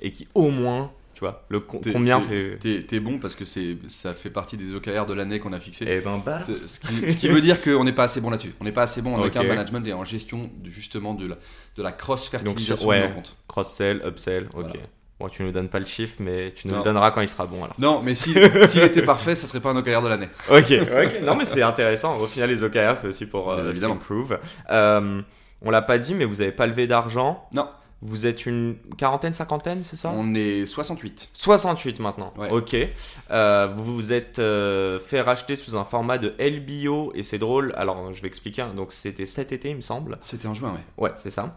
et 0.00 0.10
qui 0.12 0.26
au 0.34 0.50
moins 0.50 0.90
tu 1.14 1.20
vois, 1.20 1.44
le 1.48 1.60
combien 1.60 2.20
fait. 2.20 2.58
T'es 2.86 3.00
bon 3.00 3.18
parce 3.18 3.34
que 3.34 3.44
ça 3.44 4.14
fait 4.14 4.30
partie 4.30 4.56
des 4.56 4.74
OKR 4.74 5.06
de 5.06 5.14
l'année 5.14 5.38
qu'on 5.38 5.52
a 5.52 5.60
fixé. 5.60 5.86
Eh 5.88 6.00
ben, 6.00 6.22
bah. 6.24 6.40
Ce 6.46 6.80
qui, 6.80 7.12
ce 7.12 7.16
qui 7.16 7.28
veut 7.28 7.40
dire 7.40 7.62
qu'on 7.62 7.84
n'est 7.84 7.92
pas 7.92 8.04
assez 8.04 8.20
bon 8.20 8.30
là-dessus. 8.30 8.54
On 8.60 8.64
n'est 8.64 8.72
pas 8.72 8.82
assez 8.82 9.02
bon 9.02 9.16
en 9.16 9.22
account 9.22 9.44
management 9.44 9.86
et 9.86 9.92
en 9.92 10.04
gestion 10.04 10.50
de, 10.62 10.68
justement 10.68 11.14
de 11.14 11.26
la, 11.26 11.36
de 11.76 11.82
la 11.82 11.92
cross-fertilisation 11.92 12.86
ouais, 12.86 13.02
de 13.02 13.08
nos 13.08 13.14
comptes. 13.14 13.36
Cross-sell, 13.48 14.02
upsell, 14.06 14.48
ok. 14.54 14.78
Bon, 15.20 15.28
tu 15.28 15.44
nous 15.44 15.52
donnes 15.52 15.68
pas 15.68 15.78
le 15.78 15.86
chiffre, 15.86 16.16
mais 16.18 16.52
tu 16.52 16.66
nous 16.66 16.74
le 16.74 16.82
donneras 16.82 17.12
quand 17.12 17.20
il 17.20 17.28
sera 17.28 17.46
bon 17.46 17.62
alors. 17.62 17.76
Non, 17.78 18.02
mais 18.02 18.14
s'il 18.16 18.34
si, 18.66 18.80
était 18.80 19.02
parfait, 19.02 19.36
ça 19.36 19.46
serait 19.46 19.60
pas 19.60 19.70
un 19.70 19.76
OKR 19.76 20.02
de 20.02 20.08
l'année. 20.08 20.28
ok, 20.50 20.72
ok. 20.80 21.22
Non, 21.22 21.36
mais 21.36 21.44
c'est 21.44 21.62
intéressant. 21.62 22.16
Au 22.16 22.26
final, 22.26 22.50
les 22.50 22.64
OKR, 22.64 22.96
c'est 22.96 23.06
aussi 23.06 23.26
pour 23.26 23.52
euh, 23.52 23.72
improve. 23.84 24.40
Euh, 24.70 25.22
on 25.60 25.70
l'a 25.70 25.82
pas 25.82 25.98
dit, 25.98 26.14
mais 26.14 26.24
vous 26.24 26.40
avez 26.40 26.50
pas 26.50 26.66
levé 26.66 26.88
d'argent? 26.88 27.46
Non. 27.52 27.68
Vous 28.04 28.26
êtes 28.26 28.46
une 28.46 28.76
quarantaine, 28.98 29.32
cinquantaine, 29.32 29.84
c'est 29.84 29.94
ça? 29.94 30.12
On 30.14 30.34
est 30.34 30.66
68. 30.66 31.30
68 31.32 32.00
maintenant. 32.00 32.34
Ok. 32.50 32.76
Euh, 33.30 33.72
vous 33.76 33.94
vous 33.94 34.12
êtes 34.12 34.40
euh, 34.40 34.98
fait 34.98 35.20
racheter 35.20 35.54
sous 35.54 35.76
un 35.76 35.84
format 35.84 36.18
de 36.18 36.34
LBO 36.40 37.12
et 37.14 37.22
c'est 37.22 37.38
drôle. 37.38 37.72
Alors, 37.76 38.12
je 38.12 38.20
vais 38.20 38.28
expliquer. 38.28 38.62
Hein. 38.62 38.72
Donc, 38.74 38.90
c'était 38.90 39.26
cet 39.26 39.52
été, 39.52 39.70
il 39.70 39.76
me 39.76 39.80
semble. 39.80 40.18
C'était 40.20 40.48
en 40.48 40.54
juin, 40.54 40.72
ouais. 40.72 41.04
Ouais, 41.04 41.12
c'est 41.14 41.30
ça. 41.30 41.56